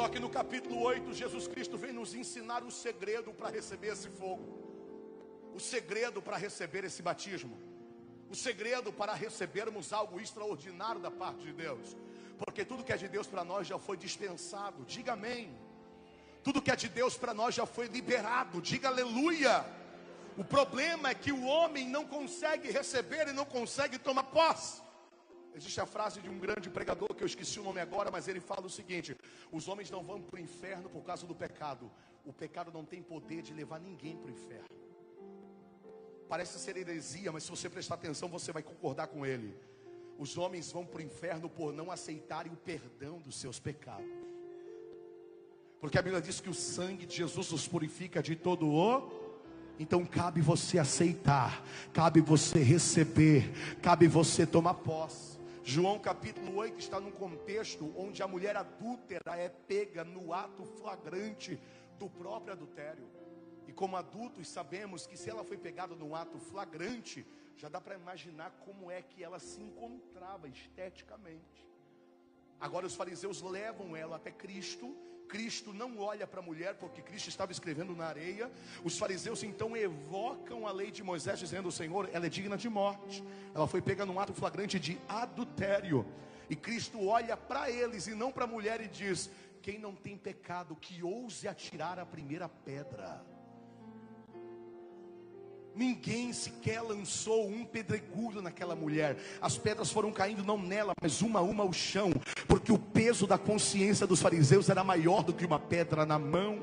Só 0.00 0.08
que 0.08 0.18
no 0.18 0.30
capítulo 0.30 0.80
8, 0.80 1.12
Jesus 1.12 1.46
Cristo 1.46 1.76
vem 1.76 1.92
nos 1.92 2.14
ensinar 2.14 2.64
o 2.64 2.70
segredo 2.70 3.34
para 3.34 3.50
receber 3.50 3.88
esse 3.88 4.08
fogo, 4.08 4.46
o 5.54 5.60
segredo 5.60 6.22
para 6.22 6.38
receber 6.38 6.84
esse 6.84 7.02
batismo, 7.02 7.58
o 8.30 8.34
segredo 8.34 8.90
para 8.90 9.12
recebermos 9.12 9.92
algo 9.92 10.18
extraordinário 10.18 11.02
da 11.02 11.10
parte 11.10 11.42
de 11.42 11.52
Deus, 11.52 11.94
porque 12.38 12.64
tudo 12.64 12.82
que 12.82 12.94
é 12.94 12.96
de 12.96 13.08
Deus 13.08 13.26
para 13.26 13.44
nós 13.44 13.66
já 13.66 13.78
foi 13.78 13.98
dispensado, 13.98 14.86
diga 14.86 15.12
amém. 15.12 15.54
Tudo 16.42 16.62
que 16.62 16.70
é 16.70 16.76
de 16.76 16.88
Deus 16.88 17.18
para 17.18 17.34
nós 17.34 17.54
já 17.54 17.66
foi 17.66 17.86
liberado, 17.86 18.62
diga 18.62 18.88
aleluia. 18.88 19.66
O 20.34 20.42
problema 20.42 21.10
é 21.10 21.14
que 21.14 21.30
o 21.30 21.44
homem 21.44 21.86
não 21.86 22.06
consegue 22.06 22.70
receber 22.70 23.28
e 23.28 23.34
não 23.34 23.44
consegue 23.44 23.98
tomar 23.98 24.22
posse. 24.22 24.80
Existe 25.54 25.80
a 25.80 25.86
frase 25.86 26.20
de 26.20 26.28
um 26.28 26.38
grande 26.38 26.70
pregador 26.70 27.12
que 27.14 27.22
eu 27.22 27.26
esqueci 27.26 27.58
o 27.58 27.64
nome 27.64 27.80
agora, 27.80 28.10
mas 28.10 28.28
ele 28.28 28.40
fala 28.40 28.66
o 28.66 28.70
seguinte: 28.70 29.16
os 29.50 29.68
homens 29.68 29.90
não 29.90 30.02
vão 30.02 30.20
para 30.20 30.36
o 30.36 30.42
inferno 30.42 30.88
por 30.88 31.02
causa 31.02 31.26
do 31.26 31.34
pecado. 31.34 31.90
O 32.24 32.32
pecado 32.32 32.70
não 32.72 32.84
tem 32.84 33.02
poder 33.02 33.42
de 33.42 33.52
levar 33.52 33.80
ninguém 33.80 34.16
para 34.16 34.28
o 34.28 34.30
inferno. 34.30 34.68
Parece 36.28 36.58
ser 36.60 36.76
heresia, 36.76 37.32
mas 37.32 37.42
se 37.42 37.50
você 37.50 37.68
prestar 37.68 37.96
atenção, 37.96 38.28
você 38.28 38.52
vai 38.52 38.62
concordar 38.62 39.08
com 39.08 39.26
ele. 39.26 39.56
Os 40.16 40.38
homens 40.38 40.70
vão 40.70 40.86
para 40.86 40.98
o 40.98 41.02
inferno 41.02 41.48
por 41.48 41.72
não 41.72 41.90
aceitarem 41.90 42.52
o 42.52 42.56
perdão 42.56 43.18
dos 43.18 43.40
seus 43.40 43.58
pecados. 43.58 44.06
Porque 45.80 45.98
a 45.98 46.02
Bíblia 46.02 46.20
diz 46.20 46.40
que 46.40 46.50
o 46.50 46.54
sangue 46.54 47.06
de 47.06 47.16
Jesus 47.16 47.50
nos 47.50 47.66
purifica 47.66 48.22
de 48.22 48.36
todo 48.36 48.68
o. 48.68 49.10
Então 49.78 50.04
cabe 50.04 50.42
você 50.42 50.78
aceitar, 50.78 51.64
cabe 51.92 52.20
você 52.20 52.58
receber, 52.58 53.50
cabe 53.80 54.06
você 54.06 54.46
tomar 54.46 54.74
posse. 54.74 55.39
João 55.72 56.00
capítulo 56.00 56.56
8 56.56 56.80
está 56.80 56.98
num 56.98 57.12
contexto 57.12 57.94
onde 57.96 58.24
a 58.24 58.26
mulher 58.26 58.56
adúltera 58.56 59.36
é 59.36 59.48
pega 59.48 60.02
no 60.02 60.32
ato 60.32 60.64
flagrante 60.64 61.60
do 61.96 62.10
próprio 62.10 62.54
adultério. 62.54 63.08
E 63.68 63.72
como 63.72 63.96
adultos 63.96 64.48
sabemos 64.48 65.06
que 65.06 65.16
se 65.16 65.30
ela 65.30 65.44
foi 65.44 65.56
pegada 65.56 65.94
num 65.94 66.12
ato 66.12 66.40
flagrante, 66.40 67.24
já 67.56 67.68
dá 67.68 67.80
para 67.80 67.94
imaginar 67.94 68.50
como 68.64 68.90
é 68.90 69.00
que 69.00 69.22
ela 69.22 69.38
se 69.38 69.60
encontrava 69.60 70.48
esteticamente. 70.48 71.64
Agora 72.58 72.84
os 72.84 72.96
fariseus 72.96 73.40
levam 73.40 73.94
ela 73.94 74.16
até 74.16 74.32
Cristo. 74.32 74.92
Cristo 75.30 75.72
não 75.72 75.98
olha 75.98 76.26
para 76.26 76.40
a 76.40 76.42
mulher 76.42 76.74
porque 76.74 77.00
Cristo 77.00 77.28
estava 77.28 77.52
escrevendo 77.52 77.94
na 77.94 78.06
areia. 78.06 78.50
Os 78.82 78.98
fariseus 78.98 79.44
então 79.44 79.76
evocam 79.76 80.66
a 80.66 80.72
lei 80.72 80.90
de 80.90 81.04
Moisés 81.04 81.38
dizendo: 81.38 81.70
"Senhor, 81.70 82.10
ela 82.12 82.26
é 82.26 82.28
digna 82.28 82.56
de 82.56 82.68
morte. 82.68 83.22
Ela 83.54 83.68
foi 83.68 83.80
pega 83.80 84.04
num 84.04 84.18
ato 84.18 84.34
flagrante 84.34 84.78
de 84.80 84.98
adultério". 85.08 86.04
E 86.48 86.56
Cristo 86.56 87.06
olha 87.06 87.36
para 87.36 87.70
eles 87.70 88.08
e 88.08 88.14
não 88.14 88.32
para 88.32 88.44
a 88.44 88.48
mulher 88.48 88.80
e 88.80 88.88
diz: 88.88 89.30
"Quem 89.62 89.78
não 89.78 89.94
tem 89.94 90.16
pecado 90.16 90.74
que 90.74 91.02
ouse 91.02 91.46
atirar 91.46 91.98
a 92.00 92.04
primeira 92.04 92.48
pedra". 92.48 93.24
Ninguém 95.80 96.30
sequer 96.30 96.82
lançou 96.82 97.48
um 97.48 97.64
pedregulho 97.64 98.42
naquela 98.42 98.76
mulher. 98.76 99.16
As 99.40 99.56
pedras 99.56 99.90
foram 99.90 100.12
caindo 100.12 100.44
não 100.44 100.58
nela, 100.58 100.92
mas 101.00 101.22
uma 101.22 101.38
a 101.38 101.42
uma 101.42 101.64
ao 101.64 101.72
chão, 101.72 102.12
porque 102.46 102.70
o 102.70 102.78
peso 102.78 103.26
da 103.26 103.38
consciência 103.38 104.06
dos 104.06 104.20
fariseus 104.20 104.68
era 104.68 104.84
maior 104.84 105.22
do 105.22 105.32
que 105.32 105.46
uma 105.46 105.58
pedra 105.58 106.04
na 106.04 106.18
mão. 106.18 106.58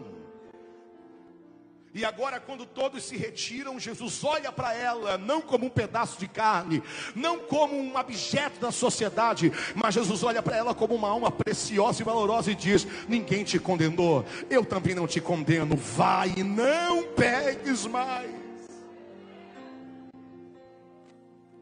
E 1.95 2.05
agora, 2.05 2.39
quando 2.39 2.63
todos 2.63 3.05
se 3.05 3.17
retiram, 3.17 3.79
Jesus 3.79 4.23
olha 4.23 4.51
para 4.51 4.75
ela, 4.75 5.17
não 5.17 5.41
como 5.41 5.65
um 5.65 5.69
pedaço 5.69 6.19
de 6.19 6.27
carne, 6.27 6.83
não 7.15 7.39
como 7.39 7.73
um 7.73 7.97
objeto 7.97 8.59
da 8.59 8.71
sociedade, 8.71 9.51
mas 9.73 9.95
Jesus 9.95 10.21
olha 10.21 10.43
para 10.43 10.57
ela 10.57 10.75
como 10.75 10.93
uma 10.93 11.09
alma 11.09 11.31
preciosa 11.31 12.03
e 12.03 12.05
valorosa 12.05 12.51
e 12.51 12.55
diz: 12.55 12.85
Ninguém 13.09 13.43
te 13.43 13.57
condenou, 13.57 14.23
eu 14.47 14.63
também 14.63 14.93
não 14.93 15.07
te 15.07 15.19
condeno, 15.19 15.75
vai 15.75 16.35
não 16.35 17.01
pegues 17.15 17.87
mais. 17.87 18.46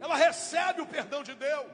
Ela 0.06 0.16
recebe 0.16 0.82
o 0.82 0.86
perdão 0.86 1.24
de 1.24 1.34
Deus, 1.34 1.72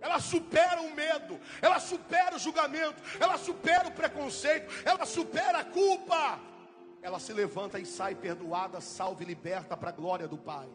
ela 0.00 0.18
supera 0.20 0.80
o 0.80 0.94
medo, 0.94 1.38
ela 1.60 1.80
supera 1.80 2.36
o 2.36 2.38
julgamento, 2.38 3.02
ela 3.18 3.36
supera 3.36 3.88
o 3.88 3.92
preconceito, 3.92 4.72
ela 4.84 5.04
supera 5.04 5.58
a 5.58 5.64
culpa. 5.64 6.40
Ela 7.02 7.18
se 7.18 7.32
levanta 7.32 7.78
e 7.78 7.86
sai 7.86 8.14
perdoada, 8.14 8.80
salva 8.80 9.22
e 9.22 9.26
liberta 9.26 9.76
para 9.76 9.88
a 9.88 9.92
glória 9.92 10.28
do 10.28 10.38
Pai. 10.38 10.68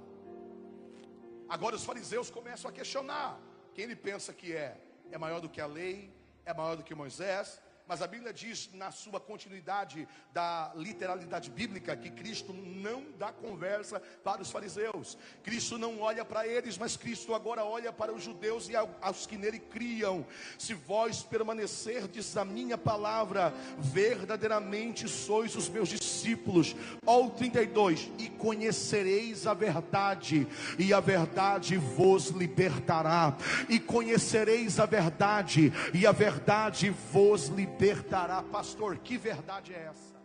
Agora 1.47 1.75
os 1.75 1.85
fariseus 1.85 2.29
começam 2.29 2.69
a 2.69 2.73
questionar: 2.73 3.39
quem 3.73 3.85
ele 3.85 3.95
pensa 3.95 4.33
que 4.33 4.53
é? 4.53 4.77
É 5.11 5.17
maior 5.17 5.39
do 5.39 5.49
que 5.49 5.61
a 5.61 5.67
lei? 5.67 6.11
É 6.43 6.53
maior 6.53 6.75
do 6.75 6.83
que 6.83 6.93
Moisés? 6.93 7.61
Mas 7.87 8.01
a 8.01 8.07
Bíblia 8.07 8.33
diz, 8.33 8.67
na 8.73 8.89
sua 8.89 9.19
continuidade 9.19 10.07
da 10.33 10.71
literalidade 10.75 11.51
bíblica, 11.51 11.95
que 11.95 12.09
Cristo 12.09 12.51
não 12.51 13.03
dá 13.19 13.31
conversa 13.31 14.01
para 14.23 14.41
os 14.41 14.49
fariseus. 14.49 15.15
Cristo 15.43 15.77
não 15.77 16.01
olha 16.01 16.25
para 16.25 16.47
eles, 16.47 16.79
mas 16.79 16.97
Cristo 16.97 17.35
agora 17.35 17.63
olha 17.63 17.93
para 17.93 18.11
os 18.11 18.23
judeus 18.23 18.69
e 18.69 18.75
aos 18.75 19.27
que 19.27 19.37
nele 19.37 19.59
criam. 19.59 20.25
Se 20.57 20.73
vós 20.73 21.21
permanecerdes 21.21 22.35
a 22.35 22.43
minha 22.43 22.75
palavra, 22.75 23.53
verdadeiramente 23.77 25.07
sois 25.07 25.55
os 25.55 25.69
meus 25.69 25.89
discípulos. 25.89 26.75
Ó 27.05 27.29
32, 27.29 28.11
e 28.17 28.29
conhecereis 28.29 29.45
a 29.45 29.53
verdade, 29.53 30.47
e 30.79 30.91
a 30.91 30.99
verdade 30.99 31.77
vos 31.77 32.29
libertará. 32.29 33.37
E 33.69 33.79
conhecereis 33.79 34.79
a 34.79 34.87
verdade, 34.87 35.71
e 35.93 36.07
a 36.07 36.11
verdade 36.11 36.89
vos 36.89 37.47
libertará 37.47 37.74
libertará. 37.75 38.41
Pastor, 38.41 38.97
que 38.99 39.17
verdade 39.17 39.73
é 39.73 39.83
essa? 39.83 40.15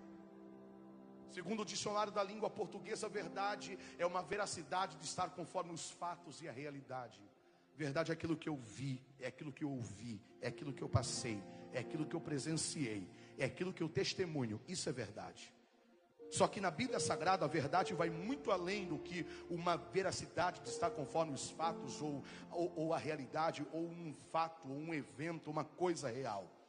Segundo 1.30 1.62
o 1.62 1.64
dicionário 1.64 2.12
da 2.12 2.22
língua 2.22 2.48
portuguesa, 2.48 3.08
verdade 3.08 3.76
é 3.98 4.06
uma 4.06 4.22
veracidade 4.22 4.96
de 4.96 5.04
estar 5.04 5.30
conforme 5.30 5.72
os 5.72 5.90
fatos 5.90 6.40
e 6.40 6.48
a 6.48 6.52
realidade. 6.52 7.20
Verdade 7.76 8.12
é 8.12 8.14
aquilo 8.14 8.36
que 8.36 8.48
eu 8.48 8.56
vi, 8.56 9.02
é 9.18 9.26
aquilo 9.26 9.52
que 9.52 9.64
eu 9.64 9.70
ouvi, 9.70 10.20
é 10.40 10.48
aquilo 10.48 10.72
que 10.72 10.82
eu 10.82 10.88
passei, 10.88 11.42
é 11.72 11.80
aquilo 11.80 12.06
que 12.06 12.14
eu 12.14 12.20
presenciei, 12.20 13.08
é 13.36 13.44
aquilo 13.44 13.72
que 13.72 13.82
eu 13.82 13.88
testemunho. 13.88 14.60
Isso 14.68 14.88
é 14.88 14.92
verdade. 14.92 15.52
Só 16.30 16.46
que 16.46 16.60
na 16.60 16.70
Bíblia 16.70 17.00
Sagrada 17.00 17.44
a 17.44 17.48
verdade 17.48 17.94
vai 17.94 18.10
muito 18.10 18.52
além 18.52 18.86
do 18.86 18.98
que 18.98 19.26
uma 19.48 19.76
veracidade 19.76 20.60
de 20.60 20.68
estar 20.68 20.90
conforme 20.90 21.32
os 21.32 21.50
fatos 21.50 22.00
ou, 22.00 22.22
ou, 22.52 22.72
ou 22.76 22.94
a 22.94 22.98
realidade, 22.98 23.66
ou 23.72 23.82
um 23.82 24.14
fato, 24.30 24.68
ou 24.68 24.76
um 24.76 24.94
evento, 24.94 25.50
uma 25.50 25.64
coisa 25.64 26.08
real. 26.08 26.59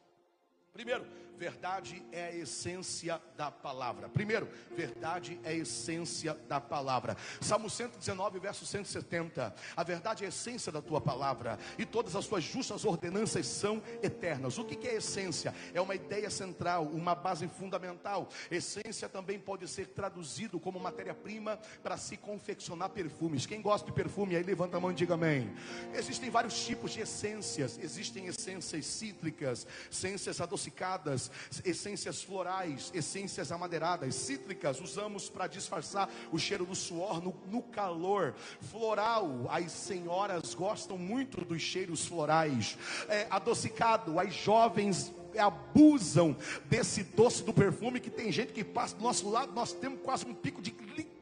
Primeiro, 0.73 1.05
verdade 1.41 2.05
é 2.11 2.25
a 2.25 2.35
essência 2.35 3.19
da 3.35 3.49
palavra. 3.49 4.07
Primeiro, 4.07 4.47
verdade 4.75 5.39
é 5.43 5.49
a 5.49 5.53
essência 5.53 6.35
da 6.47 6.61
palavra. 6.61 7.17
Salmo 7.41 7.67
119, 7.67 8.37
verso 8.37 8.63
170. 8.63 9.51
A 9.75 9.83
verdade 9.83 10.23
é 10.23 10.27
a 10.27 10.29
essência 10.29 10.71
da 10.71 10.83
tua 10.83 11.01
palavra, 11.01 11.57
e 11.79 11.85
todas 11.85 12.15
as 12.15 12.27
tuas 12.27 12.43
justas 12.43 12.85
ordenanças 12.85 13.47
são 13.47 13.81
eternas. 14.03 14.59
O 14.59 14.63
que 14.63 14.87
é 14.87 14.97
essência? 14.97 15.51
É 15.73 15.81
uma 15.81 15.95
ideia 15.95 16.29
central, 16.29 16.85
uma 16.85 17.15
base 17.15 17.47
fundamental. 17.47 18.29
Essência 18.51 19.09
também 19.09 19.39
pode 19.39 19.67
ser 19.67 19.87
traduzido 19.87 20.59
como 20.59 20.79
matéria-prima 20.79 21.57
para 21.81 21.97
se 21.97 22.17
confeccionar 22.17 22.89
perfumes. 22.89 23.47
Quem 23.47 23.63
gosta 23.63 23.87
de 23.87 23.93
perfume 23.93 24.35
aí, 24.35 24.43
levanta 24.43 24.77
a 24.77 24.79
mão 24.79 24.91
e 24.91 24.95
diga 24.95 25.15
amém. 25.15 25.51
Existem 25.91 26.29
vários 26.29 26.63
tipos 26.63 26.91
de 26.91 27.01
essências. 27.01 27.79
Existem 27.79 28.27
essências 28.27 28.85
cítricas, 28.85 29.65
essências 29.91 30.39
adocicadas, 30.61 31.31
essências 31.65 32.21
florais, 32.21 32.91
essências 32.93 33.51
amadeiradas, 33.51 34.13
cítricas, 34.13 34.79
usamos 34.79 35.29
para 35.29 35.47
disfarçar 35.47 36.09
o 36.31 36.37
cheiro 36.37 36.65
do 36.65 36.75
suor 36.75 37.21
no, 37.21 37.33
no 37.47 37.61
calor. 37.61 38.35
Floral, 38.61 39.47
as 39.49 39.71
senhoras 39.71 40.53
gostam 40.53 40.97
muito 40.97 41.43
dos 41.43 41.61
cheiros 41.61 42.05
florais. 42.05 42.77
É, 43.09 43.27
adocicado, 43.29 44.19
as 44.19 44.33
jovens 44.33 45.11
abusam 45.37 46.35
desse 46.65 47.03
doce 47.03 47.43
do 47.43 47.53
perfume 47.53 47.99
que 47.99 48.09
tem 48.09 48.31
gente 48.31 48.51
que 48.51 48.63
passa 48.63 48.95
do 48.95 49.03
nosso 49.03 49.29
lado, 49.29 49.53
nós 49.53 49.71
temos 49.71 50.01
quase 50.01 50.25
um 50.25 50.33
pico 50.33 50.61
de 50.61 50.71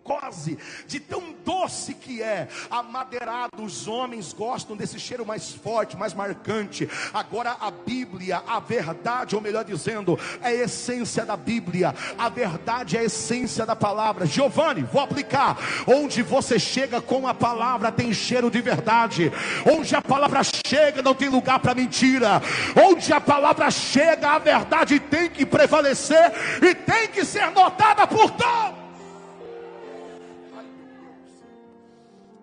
glicose, 0.09 0.57
de 0.87 0.99
tão 0.99 1.35
doce 1.45 1.93
que 1.93 2.21
é. 2.21 2.47
Amadeirado, 2.69 3.63
os 3.63 3.87
homens 3.87 4.33
gostam 4.33 4.75
desse 4.75 4.99
cheiro 4.99 5.25
mais 5.25 5.53
forte, 5.53 5.95
mais 5.95 6.13
marcante. 6.13 6.89
Agora 7.13 7.55
a 7.59 7.69
Bíblia, 7.69 8.41
a 8.47 8.59
verdade, 8.59 9.35
ou 9.35 9.41
melhor 9.41 9.63
dizendo, 9.63 10.17
é 10.41 10.47
a 10.47 10.53
essência 10.53 11.25
da 11.25 11.37
Bíblia. 11.37 11.93
A 12.17 12.29
verdade 12.29 12.97
é 12.97 13.01
a 13.01 13.03
essência 13.03 13.65
da 13.65 13.75
palavra. 13.75 14.25
Giovanni, 14.25 14.81
vou 14.81 15.01
aplicar. 15.01 15.57
Onde 15.85 16.23
você 16.23 16.57
chega 16.57 16.99
com 16.99 17.27
a 17.27 17.33
palavra 17.33 17.91
tem 17.91 18.11
cheiro 18.13 18.49
de 18.49 18.61
verdade. 18.61 19.31
Onde 19.65 19.95
a 19.95 20.01
palavra 20.01 20.41
chega 20.43 21.01
não 21.01 21.13
tem 21.13 21.29
lugar 21.29 21.59
para 21.59 21.75
mentira. 21.75 22.41
Onde 22.75 23.13
a 23.13 23.21
palavra 23.21 23.69
chega, 23.69 24.31
a 24.31 24.39
verdade 24.39 24.99
tem 24.99 25.29
que 25.29 25.45
prevalecer 25.45 26.31
e 26.61 26.73
tem 26.73 27.07
que 27.09 27.23
ser 27.23 27.51
notada 27.51 28.07
por 28.07 28.31
todos. 28.31 28.78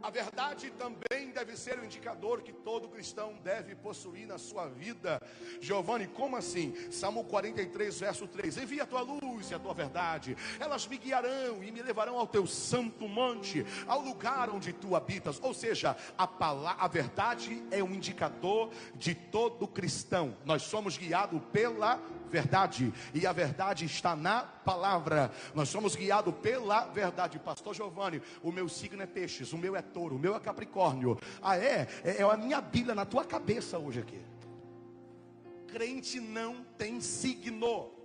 A 0.07 0.11
verdade 0.11 0.71
também 0.71 1.33
deve 1.33 1.57
ser 1.57 1.81
o 1.81 1.83
um 1.83 1.85
indicador 1.85 2.41
que 2.41 2.53
todo 2.53 2.89
cristão 2.89 3.35
deve 3.43 3.75
possuir 3.75 4.25
na 4.25 4.39
sua 4.39 4.69
vida. 4.69 5.21
Giovanni, 5.61 6.07
como 6.07 6.37
assim? 6.37 6.73
Salmo 6.93 7.25
43, 7.25 7.99
verso 7.99 8.29
3: 8.29 8.59
Envia 8.59 8.85
a 8.85 8.87
tua 8.87 9.01
luz 9.01 9.51
e 9.51 9.55
a 9.57 9.59
tua 9.59 9.75
verdade, 9.75 10.37
elas 10.61 10.87
me 10.87 10.97
guiarão 10.97 11.61
e 11.61 11.73
me 11.73 11.83
levarão 11.83 12.21
ao 12.21 12.27
teu 12.29 12.47
santo 12.47 13.09
monte, 13.09 13.67
ao 13.85 14.01
lugar 14.01 14.49
onde 14.49 14.73
tu 14.73 14.95
habitas. 14.95 15.41
Ou 15.43 15.53
seja, 15.53 15.97
a, 16.17 16.25
palavra, 16.25 16.85
a 16.85 16.87
verdade 16.87 17.61
é 17.73 17.83
um 17.83 17.93
indicador 17.93 18.71
de 18.95 19.13
todo 19.13 19.67
cristão. 19.67 20.37
Nós 20.45 20.63
somos 20.63 20.97
guiados 20.97 21.43
pela 21.53 22.01
verdade, 22.31 22.93
e 23.15 23.27
a 23.27 23.33
verdade 23.33 23.85
está 23.85 24.15
na 24.15 24.43
palavra. 24.43 25.31
Nós 25.55 25.69
somos 25.69 25.95
guiados 25.95 26.35
pela 26.43 26.87
verdade. 26.87 27.39
Pastor 27.39 27.75
Giovanni, 27.75 28.21
o 28.43 28.53
meu 28.53 28.69
signo 28.69 29.03
é 29.03 29.07
peixes, 29.07 29.53
o 29.53 29.59
meu 29.59 29.77
é 29.77 29.83
touro, 29.97 30.17
o 30.17 30.19
meu 30.19 30.37
é 30.37 30.41
capricórnio. 30.41 31.19
Ah, 31.41 31.57
é? 31.57 31.89
É, 32.05 32.21
é 32.21 32.23
a 32.23 32.37
minha 32.37 32.61
Bíblia 32.61 32.95
na 32.95 33.07
tua 33.07 33.25
cabeça 33.25 33.79
hoje 33.79 34.01
aqui. 34.01 34.21
Crente 35.69 36.21
não 36.21 36.63
tem 36.77 37.01
signo. 37.01 37.96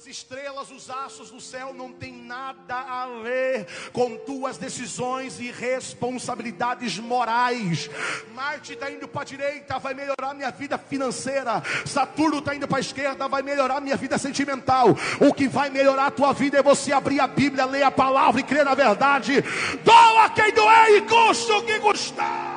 As 0.00 0.06
estrelas, 0.06 0.70
os 0.70 0.88
astros 0.88 1.30
do 1.30 1.42
céu 1.42 1.74
não 1.74 1.92
tem 1.92 2.10
nada 2.10 2.74
a 2.74 3.06
ver 3.22 3.66
com 3.92 4.16
tuas 4.16 4.56
decisões 4.56 5.38
e 5.38 5.50
responsabilidades 5.50 6.98
morais. 6.98 7.90
Marte 8.34 8.72
está 8.72 8.90
indo 8.90 9.06
para 9.06 9.20
a 9.20 9.24
direita, 9.26 9.78
vai 9.78 9.92
melhorar 9.92 10.32
minha 10.32 10.50
vida 10.50 10.78
financeira. 10.78 11.62
Saturno 11.84 12.38
está 12.38 12.54
indo 12.54 12.66
para 12.66 12.78
a 12.78 12.80
esquerda, 12.80 13.28
vai 13.28 13.42
melhorar 13.42 13.78
minha 13.82 13.96
vida 13.98 14.16
sentimental. 14.16 14.86
O 15.20 15.34
que 15.34 15.46
vai 15.46 15.68
melhorar 15.68 16.06
a 16.06 16.10
tua 16.10 16.32
vida 16.32 16.56
é 16.56 16.62
você 16.62 16.92
abrir 16.92 17.20
a 17.20 17.26
Bíblia, 17.26 17.66
ler 17.66 17.82
a 17.82 17.90
palavra 17.90 18.40
e 18.40 18.44
crer 18.44 18.64
na 18.64 18.74
verdade. 18.74 19.44
Doa 19.84 20.30
quem 20.30 20.50
doer 20.54 20.96
e 20.96 21.02
custa 21.02 21.56
o 21.58 21.62
que 21.62 21.78
custar. 21.78 22.49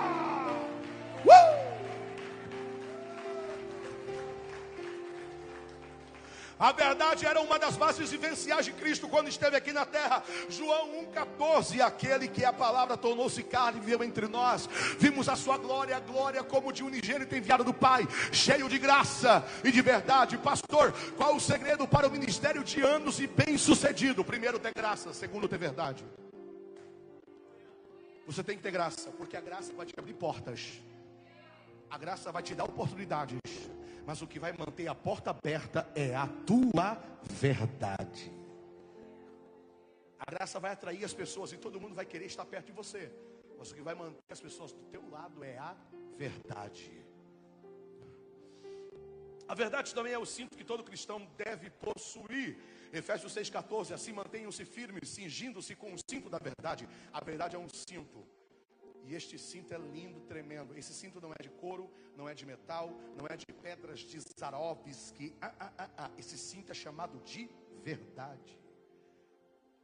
A 6.63 6.71
verdade 6.71 7.25
era 7.25 7.41
uma 7.41 7.59
das 7.59 7.75
bases 7.75 8.09
vivenciais 8.09 8.63
de 8.63 8.71
Cristo 8.71 9.09
quando 9.09 9.27
esteve 9.27 9.57
aqui 9.57 9.73
na 9.73 9.85
terra. 9.85 10.23
João 10.47 11.03
1,14: 11.11 11.81
Aquele 11.81 12.25
que 12.25 12.45
a 12.45 12.53
palavra 12.53 12.95
tornou-se 12.95 13.43
carne 13.43 13.79
e 13.79 13.81
viveu 13.81 14.01
entre 14.01 14.29
nós. 14.29 14.69
Vimos 14.97 15.27
a 15.27 15.35
sua 15.35 15.57
glória, 15.57 15.97
a 15.97 15.99
glória 15.99 16.41
como 16.41 16.71
de 16.71 16.81
unigênito 16.81 17.35
enviado 17.35 17.65
do 17.65 17.73
Pai, 17.73 18.07
cheio 18.31 18.69
de 18.69 18.79
graça 18.79 19.45
e 19.61 19.73
de 19.73 19.81
verdade. 19.81 20.37
Pastor, 20.37 20.93
qual 21.17 21.35
o 21.35 21.39
segredo 21.41 21.85
para 21.85 22.07
o 22.07 22.11
ministério 22.11 22.63
de 22.63 22.79
anos 22.81 23.19
e 23.19 23.27
bem 23.27 23.57
sucedido? 23.57 24.23
Primeiro, 24.23 24.57
ter 24.57 24.71
graça. 24.73 25.11
Segundo, 25.11 25.49
ter 25.49 25.57
verdade. 25.57 26.05
Você 28.25 28.41
tem 28.41 28.55
que 28.55 28.63
ter 28.63 28.71
graça, 28.71 29.11
porque 29.17 29.35
a 29.35 29.41
graça 29.41 29.73
vai 29.73 29.85
te 29.85 29.93
abrir 29.97 30.13
portas. 30.13 30.81
A 31.91 31.97
graça 31.97 32.31
vai 32.31 32.41
te 32.41 32.55
dar 32.55 32.63
oportunidades 32.63 33.37
mas 34.05 34.21
o 34.21 34.27
que 34.27 34.39
vai 34.39 34.53
manter 34.53 34.87
a 34.87 34.95
porta 34.95 35.29
aberta 35.29 35.89
é 35.95 36.15
a 36.15 36.27
tua 36.27 37.01
verdade. 37.23 38.31
A 40.19 40.29
graça 40.29 40.59
vai 40.59 40.71
atrair 40.71 41.03
as 41.03 41.13
pessoas 41.13 41.51
e 41.51 41.57
todo 41.57 41.79
mundo 41.79 41.95
vai 41.95 42.05
querer 42.05 42.25
estar 42.25 42.45
perto 42.45 42.67
de 42.67 42.71
você. 42.71 43.11
Mas 43.57 43.71
o 43.71 43.75
que 43.75 43.81
vai 43.81 43.95
manter 43.95 44.21
as 44.29 44.41
pessoas 44.41 44.71
do 44.71 44.83
teu 44.85 45.09
lado 45.09 45.43
é 45.43 45.57
a 45.57 45.75
verdade. 46.17 46.91
A 49.47 49.55
verdade 49.55 49.93
também 49.93 50.13
é 50.13 50.17
o 50.17 50.25
cinto 50.25 50.57
que 50.57 50.63
todo 50.63 50.83
cristão 50.83 51.27
deve 51.37 51.69
possuir. 51.69 52.57
Efésios 52.91 53.33
6,14, 53.35 53.93
assim 53.93 54.13
mantenham-se 54.13 54.65
firmes, 54.65 55.09
cingindo-se 55.09 55.75
com 55.75 55.93
o 55.93 55.97
cinto 56.09 56.29
da 56.29 56.39
verdade. 56.39 56.87
A 57.11 57.21
verdade 57.23 57.55
é 57.55 57.59
um 57.59 57.67
cinto. 57.69 58.25
E 59.05 59.13
este 59.13 59.37
cinto 59.37 59.73
é 59.73 59.77
lindo, 59.77 60.21
tremendo. 60.21 60.77
Esse 60.77 60.93
cinto 60.93 61.19
não 61.19 61.31
é 61.31 61.41
de 61.41 61.49
couro, 61.49 61.91
não 62.15 62.27
é 62.27 62.33
de 62.33 62.45
metal, 62.45 62.91
não 63.17 63.25
é 63.27 63.35
de 63.35 63.45
pedras 63.45 63.99
de 63.99 64.19
Zarovski. 64.39 65.35
Ah, 65.41 65.53
ah, 65.59 65.71
ah, 65.77 65.89
ah. 65.97 66.11
Esse 66.17 66.37
cinto 66.37 66.71
é 66.71 66.75
chamado 66.75 67.19
de 67.19 67.49
verdade. 67.83 68.63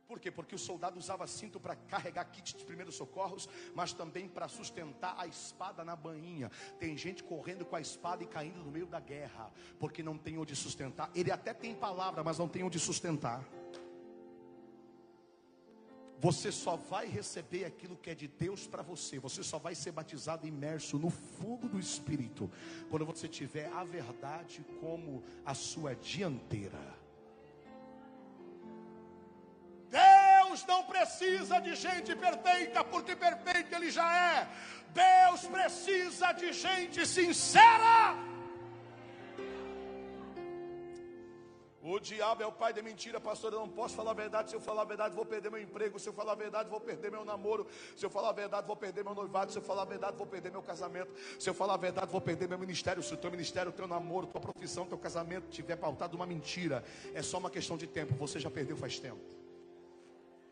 Por 0.09 0.19
quê? 0.19 0.31
Porque 0.31 0.55
o 0.55 0.57
soldado 0.57 0.97
usava 0.97 1.27
cinto 1.27 1.59
para 1.59 1.75
carregar 1.75 2.25
kit 2.25 2.57
de 2.57 2.65
primeiros 2.65 2.95
socorros, 2.95 3.47
mas 3.75 3.93
também 3.93 4.27
para 4.27 4.47
sustentar 4.47 5.13
a 5.15 5.27
espada 5.27 5.85
na 5.85 5.95
bainha. 5.95 6.49
Tem 6.79 6.97
gente 6.97 7.23
correndo 7.23 7.63
com 7.63 7.75
a 7.75 7.81
espada 7.81 8.23
e 8.23 8.25
caindo 8.25 8.63
no 8.63 8.71
meio 8.71 8.87
da 8.87 8.99
guerra, 8.99 9.51
porque 9.79 10.01
não 10.01 10.17
tem 10.17 10.35
onde 10.39 10.55
sustentar. 10.55 11.11
Ele 11.13 11.31
até 11.31 11.53
tem 11.53 11.75
palavra, 11.75 12.23
mas 12.23 12.39
não 12.39 12.47
tem 12.47 12.63
onde 12.63 12.79
sustentar. 12.79 13.45
Você 16.21 16.51
só 16.51 16.75
vai 16.75 17.07
receber 17.07 17.63
aquilo 17.63 17.95
que 17.95 18.09
é 18.09 18.15
de 18.15 18.27
Deus 18.27 18.67
para 18.67 18.83
você. 18.83 19.19
Você 19.19 19.41
só 19.41 19.57
vai 19.57 19.73
ser 19.73 19.91
batizado 19.91 20.45
imerso 20.45 20.97
no 20.99 21.09
fogo 21.09 21.69
do 21.69 21.79
Espírito 21.79 22.51
quando 22.89 23.05
você 23.05 23.27
tiver 23.27 23.71
a 23.73 23.85
verdade 23.85 24.65
como 24.81 25.23
a 25.45 25.53
sua 25.53 25.95
dianteira. 25.95 26.99
Deus 29.89 30.65
não 30.67 30.83
precisa 30.83 31.59
de 31.59 31.73
gente 31.75 32.13
perfeita, 32.15 32.83
porque 32.83 33.15
perfeito 33.15 33.73
Ele 33.73 33.89
já 33.89 34.13
é. 34.13 34.49
Deus 34.93 35.47
precisa 35.47 36.33
de 36.33 36.51
gente 36.51 37.05
sincera. 37.07 38.28
O 41.89 41.99
diabo 41.99 42.43
é 42.43 42.45
o 42.45 42.51
pai 42.51 42.71
da 42.71 42.83
mentira, 42.83 43.19
pastor. 43.19 43.51
Eu 43.51 43.61
não 43.61 43.67
posso 43.67 43.95
falar 43.95 44.11
a 44.11 44.13
verdade. 44.13 44.51
Se 44.51 44.55
eu 44.55 44.61
falar 44.61 44.83
a 44.83 44.85
verdade, 44.85 45.15
vou 45.15 45.25
perder 45.25 45.49
meu 45.49 45.59
emprego. 45.59 45.99
Se 45.99 46.07
eu 46.07 46.13
falar 46.13 46.33
a 46.33 46.35
verdade, 46.35 46.69
vou 46.69 46.79
perder 46.79 47.09
meu 47.09 47.25
namoro. 47.25 47.65
Se 47.95 48.05
eu 48.05 48.11
falar 48.11 48.29
a 48.29 48.31
verdade, 48.31 48.67
vou 48.67 48.75
perder 48.75 49.03
meu 49.03 49.15
noivado. 49.15 49.51
Se 49.51 49.57
eu 49.57 49.63
falar 49.63 49.81
a 49.81 49.85
verdade, 49.85 50.15
vou 50.15 50.27
perder 50.27 50.51
meu 50.51 50.61
casamento. 50.61 51.11
Se 51.39 51.49
eu 51.49 51.53
falar 51.53 51.73
a 51.73 51.77
verdade, 51.77 52.11
vou 52.11 52.21
perder 52.21 52.47
meu 52.47 52.59
ministério. 52.59 53.01
Se 53.01 53.11
o 53.11 53.17
teu 53.17 53.31
ministério, 53.31 53.71
o 53.71 53.73
teu 53.73 53.87
namoro, 53.87 54.27
tua 54.27 54.39
profissão, 54.39 54.85
teu 54.85 54.99
casamento 54.99 55.49
tiver 55.49 55.77
pautado 55.77 56.15
uma 56.15 56.27
mentira, 56.27 56.83
é 57.11 57.23
só 57.23 57.39
uma 57.39 57.49
questão 57.49 57.75
de 57.75 57.87
tempo. 57.87 58.13
Você 58.13 58.39
já 58.39 58.51
perdeu 58.51 58.77
faz 58.77 58.99
tempo. 58.99 59.48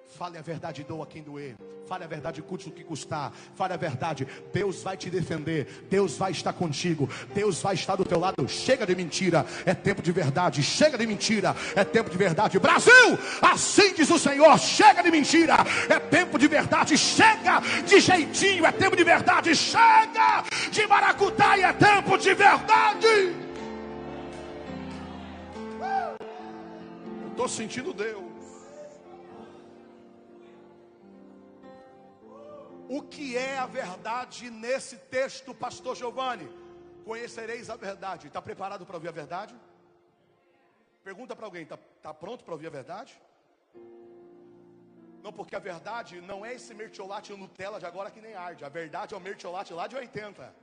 Fale 0.07 0.37
a 0.37 0.41
verdade, 0.41 0.83
doa 0.83 1.05
quem 1.05 1.21
doer. 1.21 1.55
Fale 1.87 2.03
a 2.03 2.07
verdade, 2.07 2.41
custe 2.41 2.69
o 2.69 2.71
que 2.71 2.83
custar. 2.83 3.31
Fale 3.55 3.73
a 3.73 3.77
verdade, 3.77 4.27
Deus 4.53 4.81
vai 4.81 4.97
te 4.97 5.09
defender. 5.09 5.85
Deus 5.89 6.17
vai 6.17 6.31
estar 6.31 6.53
contigo. 6.53 7.09
Deus 7.33 7.61
vai 7.61 7.75
estar 7.75 7.95
do 7.95 8.05
teu 8.05 8.19
lado. 8.19 8.47
Chega 8.47 8.85
de 8.85 8.95
mentira, 8.95 9.45
é 9.65 9.73
tempo 9.73 10.01
de 10.01 10.11
verdade. 10.11 10.63
Chega 10.63 10.97
de 10.97 11.05
mentira, 11.05 11.55
é 11.75 11.83
tempo 11.83 12.09
de 12.09 12.17
verdade. 12.17 12.57
Brasil, 12.57 13.17
assim 13.41 13.93
diz 13.93 14.09
o 14.09 14.17
Senhor: 14.17 14.57
chega 14.57 15.03
de 15.03 15.11
mentira, 15.11 15.57
é 15.89 15.99
tempo 15.99 16.39
de 16.39 16.47
verdade. 16.47 16.97
Chega 16.97 17.61
de 17.85 17.99
jeitinho, 17.99 18.65
é 18.65 18.71
tempo 18.71 18.95
de 18.95 19.03
verdade. 19.03 19.55
Chega 19.55 20.43
de 20.71 20.87
maracutaia, 20.87 21.67
é 21.67 21.73
tempo 21.73 22.17
de 22.17 22.33
verdade. 22.33 23.35
Eu 27.23 27.31
estou 27.31 27.47
sentindo 27.47 27.93
Deus. 27.93 28.26
O 32.89 33.01
que 33.01 33.35
é 33.35 33.57
a 33.57 33.65
verdade 33.65 34.49
nesse 34.49 34.97
texto, 34.97 35.53
pastor 35.53 35.95
Giovanni? 35.95 36.49
Conhecereis 37.03 37.69
a 37.69 37.75
verdade. 37.75 38.27
Está 38.27 38.41
preparado 38.41 38.85
para 38.85 38.95
ouvir 38.95 39.09
a 39.09 39.11
verdade? 39.11 39.53
Pergunta 41.03 41.35
para 41.35 41.45
alguém: 41.45 41.63
está 41.63 41.77
tá 42.01 42.13
pronto 42.13 42.43
para 42.45 42.53
ouvir 42.53 42.67
a 42.67 42.69
verdade? 42.69 43.21
Não, 45.21 45.33
porque 45.33 45.55
a 45.55 45.59
verdade 45.59 46.21
não 46.21 46.45
é 46.45 46.53
esse 46.53 46.73
mertiolate 46.73 47.33
Nutella 47.33 47.79
de 47.79 47.85
agora 47.85 48.09
que 48.09 48.21
nem 48.21 48.33
arde. 48.33 48.63
A 48.63 48.69
verdade 48.69 49.13
é 49.13 49.17
o 49.17 49.19
mertiolate 49.19 49.73
lá 49.73 49.85
de 49.87 49.95
80. 49.95 50.55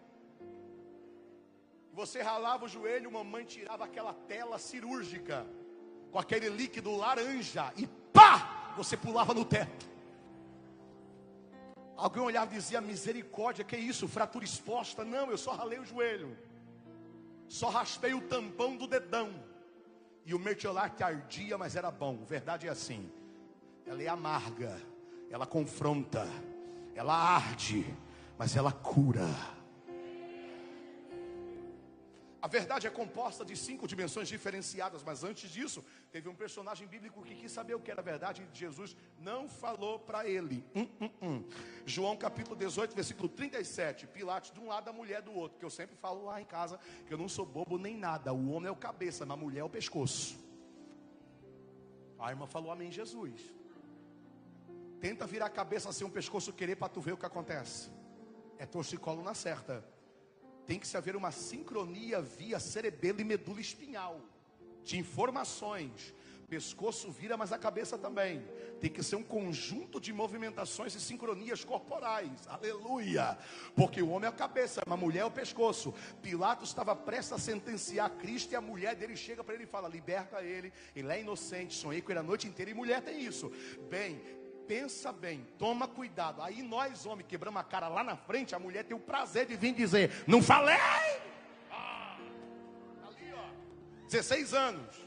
Você 1.93 2.23
ralava 2.23 2.65
o 2.65 2.69
joelho, 2.69 3.13
mamãe 3.13 3.45
tirava 3.45 3.85
aquela 3.85 4.15
tela 4.15 4.59
cirúrgica 4.59 5.47
com 6.11 6.19
aquele 6.19 6.49
líquido 6.49 6.97
laranja 6.97 7.73
e 7.77 7.87
pá! 7.87 8.75
Você 8.77 8.97
pulava 8.97 9.35
no 9.35 9.45
teto. 9.45 9.94
Alguém 11.97 12.23
olhava 12.23 12.53
e 12.53 12.59
dizia: 12.59 12.81
Misericórdia, 12.81 13.65
que 13.65 13.77
isso? 13.77 14.09
Fratura 14.09 14.45
exposta? 14.45 15.05
Não, 15.05 15.31
eu 15.31 15.39
só 15.39 15.53
ralei 15.53 15.79
o 15.79 15.85
joelho, 15.85 16.37
só 17.49 17.69
raspei 17.69 18.15
o 18.15 18.23
tampão 18.23 18.77
do 18.77 18.87
dedão, 18.87 19.33
e 20.27 20.35
o 20.35 20.39
mertiolate 20.39 21.03
ardia, 21.03 21.57
mas 21.57 21.77
era 21.77 21.91
bom. 21.91 22.25
Verdade 22.25 22.67
é 22.67 22.71
assim: 22.71 23.11
ela 23.87 24.03
é 24.03 24.09
amarga, 24.09 24.81
ela 25.31 25.47
confronta, 25.47 26.27
ela 26.95 27.15
arde, 27.15 27.85
mas 28.39 28.57
ela 28.57 28.73
cura. 28.73 29.29
A 32.45 32.47
verdade 32.47 32.87
é 32.87 32.91
composta 32.91 33.43
de 33.43 33.57
cinco 33.57 33.89
dimensões 33.89 34.29
diferenciadas, 34.29 35.03
mas 35.03 35.25
antes 35.25 35.51
disso, 35.51 35.83
teve 36.13 36.29
um 36.29 36.35
personagem 36.35 36.87
bíblico 36.87 37.23
que 37.23 37.35
quis 37.35 37.51
saber 37.51 37.75
o 37.75 37.81
que 37.81 37.91
era 37.91 38.03
verdade 38.03 38.43
e 38.43 38.59
Jesus 38.59 38.95
não 39.19 39.49
falou 39.49 39.99
para 39.99 40.29
ele. 40.29 40.63
Hum, 40.75 40.87
hum, 41.01 41.11
hum. 41.23 41.45
João 41.87 42.15
capítulo 42.19 42.55
18, 42.55 42.95
versículo 42.95 43.31
37. 43.31 44.07
Pilatos 44.09 44.51
de 44.51 44.61
um 44.61 44.67
lado, 44.67 44.91
a 44.91 44.93
mulher 44.93 45.23
do 45.23 45.33
outro. 45.33 45.59
Que 45.59 45.65
eu 45.65 45.71
sempre 45.71 45.97
falo 45.97 46.27
lá 46.27 46.39
em 46.39 46.45
casa 46.45 46.79
que 47.07 47.15
eu 47.15 47.17
não 47.17 47.31
sou 47.31 47.47
bobo 47.47 47.79
nem 47.79 47.97
nada. 47.97 48.31
O 48.35 48.51
homem 48.51 48.69
é 48.69 48.71
o 48.71 48.77
cabeça, 48.77 49.25
mas 49.25 49.39
a 49.39 49.41
mulher 49.41 49.61
é 49.61 49.65
o 49.65 49.71
pescoço. 49.71 50.37
A 52.19 52.29
irmã 52.29 52.47
falou 52.47 52.71
amém, 52.71 52.93
Jesus. 52.93 53.41
Tenta 55.01 55.27
virar 55.27 55.47
a 55.47 55.51
cabeça 55.51 55.91
sem 55.95 56.07
um 56.07 56.11
pescoço 56.11 56.53
querer 56.53 56.77
para 56.77 56.91
tu 56.91 57.01
ver 57.01 57.13
o 57.13 57.17
que 57.17 57.25
acontece. 57.25 57.91
É 58.59 58.67
torcicolo 58.67 59.23
na 59.23 59.33
certa 59.33 59.94
tem 60.67 60.79
que 60.79 60.87
se 60.87 60.97
haver 60.97 61.17
uma 61.17 61.31
sincronia 61.31 62.21
via 62.21 62.59
cerebelo 62.59 63.21
e 63.21 63.25
medula 63.25 63.61
espinhal 63.61 64.21
de 64.83 64.99
informações 64.99 66.15
Pescoço 66.45 67.11
vira, 67.11 67.37
mas 67.37 67.53
a 67.53 67.59
cabeça 67.59 67.99
também. 67.99 68.41
Tem 68.81 68.91
que 68.91 69.03
ser 69.03 69.17
um 69.17 69.23
conjunto 69.23 70.01
de 70.01 70.13
movimentações 70.13 70.95
e 70.95 71.01
sincronias 71.01 71.65
corporais. 71.65 72.31
Aleluia! 72.47 73.37
Porque 73.75 74.03
o 74.03 74.11
homem 74.11 74.27
é 74.27 74.29
a 74.29 74.33
cabeça, 74.33 74.83
a 74.87 74.97
mulher 74.97 75.21
é 75.21 75.25
o 75.25 75.31
pescoço. 75.31 75.93
Pilatos 76.23 76.69
estava 76.69 76.95
prestes 76.95 77.33
a 77.33 77.39
sentenciar 77.39 78.11
Cristo 78.11 78.53
e 78.53 78.57
a 78.57 78.61
mulher 78.61 78.95
dele 78.95 79.17
chega 79.17 79.43
para 79.43 79.55
ele 79.55 79.65
e 79.65 79.67
fala: 79.67 79.89
Liberta 79.89 80.43
ele, 80.43 80.73
ele 80.95 81.11
é 81.11 81.21
inocente. 81.21 81.75
Sonhei 81.75 82.01
com 82.01 82.13
ele 82.13 82.21
a 82.21 82.23
noite 82.23 82.47
inteira 82.47 82.71
e 82.71 82.75
mulher 82.75 83.01
tem 83.03 83.21
isso. 83.25 83.51
Bem, 83.91 84.21
pensa 84.67 85.13
bem, 85.13 85.47
toma 85.59 85.87
cuidado. 85.87 86.43
Aí 86.43 86.63
nós, 86.63 87.07
homens, 87.07 87.27
quebramos 87.27 87.61
a 87.61 87.65
cara 87.65 87.89
lá 87.89 88.03
na 88.03 88.17
frente, 88.17 88.55
a 88.55 88.59
mulher 88.59 88.85
tem 88.85 88.97
o 88.97 89.01
prazer 89.01 89.47
de 89.47 89.57
vir 89.57 89.75
dizer: 89.75 90.25
Não 90.27 90.43
falei! 90.43 90.77
Ah, 91.71 92.17
ali, 93.07 93.33
ó, 93.33 94.07
16 94.09 94.55
anos. 94.55 95.05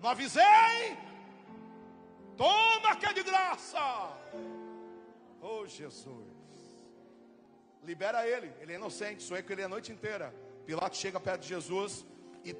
Não 0.00 0.10
avisei? 0.10 0.96
Toma 2.36 2.96
que 2.96 3.06
é 3.06 3.12
de 3.12 3.22
graça. 3.22 4.16
Oh 5.40 5.66
Jesus. 5.66 6.36
Libera 7.82 8.26
ele, 8.26 8.52
ele 8.60 8.72
é 8.72 8.76
inocente, 8.76 9.22
sonhei 9.22 9.42
com 9.42 9.52
ele 9.52 9.62
a 9.62 9.68
noite 9.68 9.92
inteira. 9.92 10.34
Pilatos 10.66 10.98
chega 10.98 11.20
perto 11.20 11.42
de 11.42 11.48
Jesus 11.48 12.04
e 12.44 12.52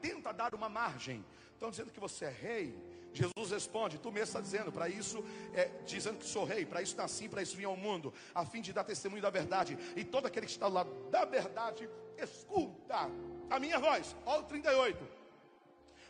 tenta 0.00 0.32
dar 0.32 0.54
uma 0.54 0.68
margem. 0.68 1.24
Estão 1.52 1.70
dizendo 1.70 1.92
que 1.92 2.00
você 2.00 2.26
é 2.26 2.30
rei. 2.30 2.85
Jesus 3.16 3.50
responde, 3.50 3.98
tu 3.98 4.12
mesmo 4.12 4.24
está 4.24 4.40
dizendo, 4.40 4.70
para 4.70 4.88
isso, 4.88 5.24
é, 5.54 5.70
dizendo 5.86 6.18
que 6.18 6.26
sou 6.26 6.44
rei, 6.44 6.66
para 6.66 6.82
isso 6.82 6.96
nasci, 6.96 7.28
para 7.28 7.42
isso 7.42 7.56
vim 7.56 7.64
ao 7.64 7.76
mundo, 7.76 8.12
a 8.34 8.44
fim 8.44 8.60
de 8.60 8.72
dar 8.72 8.84
testemunho 8.84 9.22
da 9.22 9.30
verdade. 9.30 9.78
E 9.96 10.04
todo 10.04 10.26
aquele 10.26 10.46
que 10.46 10.52
está 10.52 10.68
lá 10.68 10.84
da 11.10 11.24
verdade, 11.24 11.88
escuta 12.18 13.10
a 13.48 13.58
minha 13.58 13.78
voz. 13.78 14.14
Olha 14.26 14.40
o 14.40 14.44
38. 14.44 15.08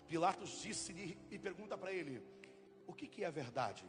Pilatos 0.08 0.60
disse-lhe 0.62 1.18
e 1.30 1.38
pergunta 1.38 1.76
para 1.78 1.92
ele: 1.92 2.22
O 2.86 2.92
que, 2.92 3.06
que 3.06 3.24
é 3.24 3.30
verdade? 3.30 3.84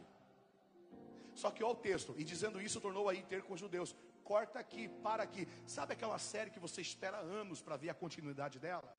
Só 1.34 1.50
que 1.50 1.62
olha 1.62 1.72
o 1.72 1.76
texto, 1.76 2.14
e 2.18 2.24
dizendo 2.24 2.60
isso, 2.60 2.80
tornou 2.80 3.08
a 3.08 3.14
ter 3.14 3.42
com 3.42 3.54
os 3.54 3.60
judeus. 3.60 3.94
Corta 4.24 4.58
aqui, 4.58 4.88
para 4.88 5.22
aqui. 5.22 5.48
Sabe 5.66 5.92
aquela 5.92 6.18
série 6.18 6.50
que 6.50 6.58
você 6.58 6.80
espera 6.82 7.18
anos 7.18 7.62
para 7.62 7.76
ver 7.76 7.90
a 7.90 7.94
continuidade 7.94 8.58
dela? 8.58 8.94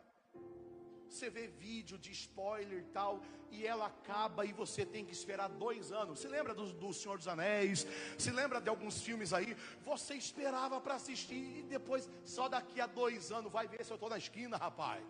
Você 1.09 1.29
vê 1.29 1.47
vídeo 1.47 1.97
de 1.97 2.11
spoiler 2.11 2.79
e 2.79 2.91
tal, 2.93 3.21
e 3.51 3.65
ela 3.65 3.87
acaba 3.87 4.45
e 4.45 4.53
você 4.53 4.85
tem 4.85 5.03
que 5.03 5.11
esperar 5.11 5.49
dois 5.49 5.91
anos. 5.91 6.19
Se 6.19 6.27
lembra 6.27 6.53
do, 6.53 6.71
do 6.71 6.93
Senhor 6.93 7.17
dos 7.17 7.27
Anéis? 7.27 7.85
Se 8.17 8.31
lembra 8.31 8.61
de 8.61 8.69
alguns 8.69 9.01
filmes 9.01 9.33
aí? 9.33 9.57
Você 9.83 10.13
esperava 10.13 10.79
para 10.79 10.95
assistir 10.95 11.59
e 11.59 11.63
depois, 11.63 12.09
só 12.23 12.47
daqui 12.47 12.79
a 12.79 12.85
dois 12.85 13.31
anos, 13.31 13.51
vai 13.51 13.67
ver 13.67 13.83
se 13.83 13.91
eu 13.91 13.95
estou 13.95 14.09
na 14.09 14.17
esquina, 14.17 14.55
rapaz. 14.55 15.03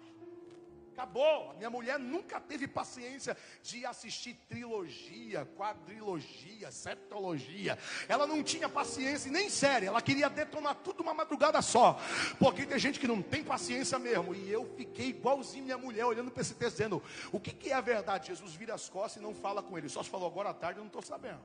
Acabou. 1.00 1.54
Minha 1.54 1.70
mulher 1.70 1.98
nunca 1.98 2.42
teve 2.42 2.68
paciência 2.68 3.38
de 3.64 3.86
assistir 3.86 4.34
trilogia, 4.50 5.46
quadrilogia, 5.56 6.70
septologia. 6.72 7.78
Ela 8.10 8.28
não 8.28 8.44
tinha 8.44 8.68
paciência 8.68 9.32
nem 9.32 9.50
série. 9.50 9.86
Ela 9.86 10.02
queria 10.02 10.30
detonar 10.30 10.76
tudo 10.76 11.02
uma 11.02 11.14
madrugada 11.14 11.62
só. 11.62 11.98
Porque 12.38 12.66
tem 12.66 12.78
gente 12.78 13.00
que 13.00 13.08
não 13.08 13.22
tem 13.22 13.46
paciência 13.46 13.98
mesmo. 13.98 14.36
E 14.36 14.52
eu 14.52 14.66
fiquei 14.76 15.08
igualzinho 15.08 15.64
minha 15.64 15.78
mulher, 15.78 16.04
olhando 16.04 16.32
para 16.32 16.42
esse 16.42 16.54
texto, 16.54 16.76
dizendo: 16.76 17.02
O 17.32 17.40
que, 17.40 17.54
que 17.54 17.70
é 17.70 17.76
a 17.76 17.82
verdade? 17.82 18.28
Jesus 18.28 18.54
vira 18.54 18.74
as 18.74 18.90
costas 18.90 19.22
e 19.22 19.26
não 19.26 19.34
fala 19.34 19.64
com 19.64 19.78
ele. 19.78 19.88
Só 19.88 20.04
se 20.04 20.10
falou 20.10 20.28
agora 20.28 20.50
à 20.50 20.54
tarde, 20.54 20.80
eu 20.80 20.84
não 20.84 20.90
estou 20.90 21.02
sabendo. 21.02 21.40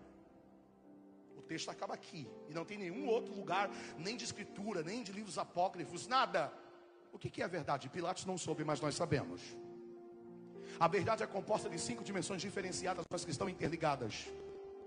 O 1.37 1.43
texto 1.43 1.69
acaba 1.69 1.95
aqui. 1.95 2.27
E 2.49 2.55
não 2.55 2.65
tem 2.65 2.77
nenhum 2.77 3.07
outro 3.07 3.33
lugar, 3.33 3.71
nem 3.97 4.17
de 4.17 4.25
escritura, 4.25 4.83
nem 4.83 5.05
de 5.05 5.13
livros 5.13 5.39
apócrifos, 5.39 6.09
nada 6.09 6.53
o 7.15 7.19
que 7.19 7.41
é 7.41 7.45
a 7.45 7.49
verdade? 7.49 7.89
Pilatos 7.89 8.27
não 8.27 8.37
soube, 8.37 8.65
mas 8.65 8.81
nós 8.81 8.95
sabemos. 8.95 9.41
A 10.79 10.89
verdade 10.89 11.23
é 11.23 11.27
composta 11.27 11.71
de 11.71 11.79
cinco 11.79 12.03
dimensões 12.03 12.43
diferenciadas, 12.43 13.07
mas 13.09 13.25
que 13.25 13.31
estão 13.31 13.49
interligadas. 13.49 14.27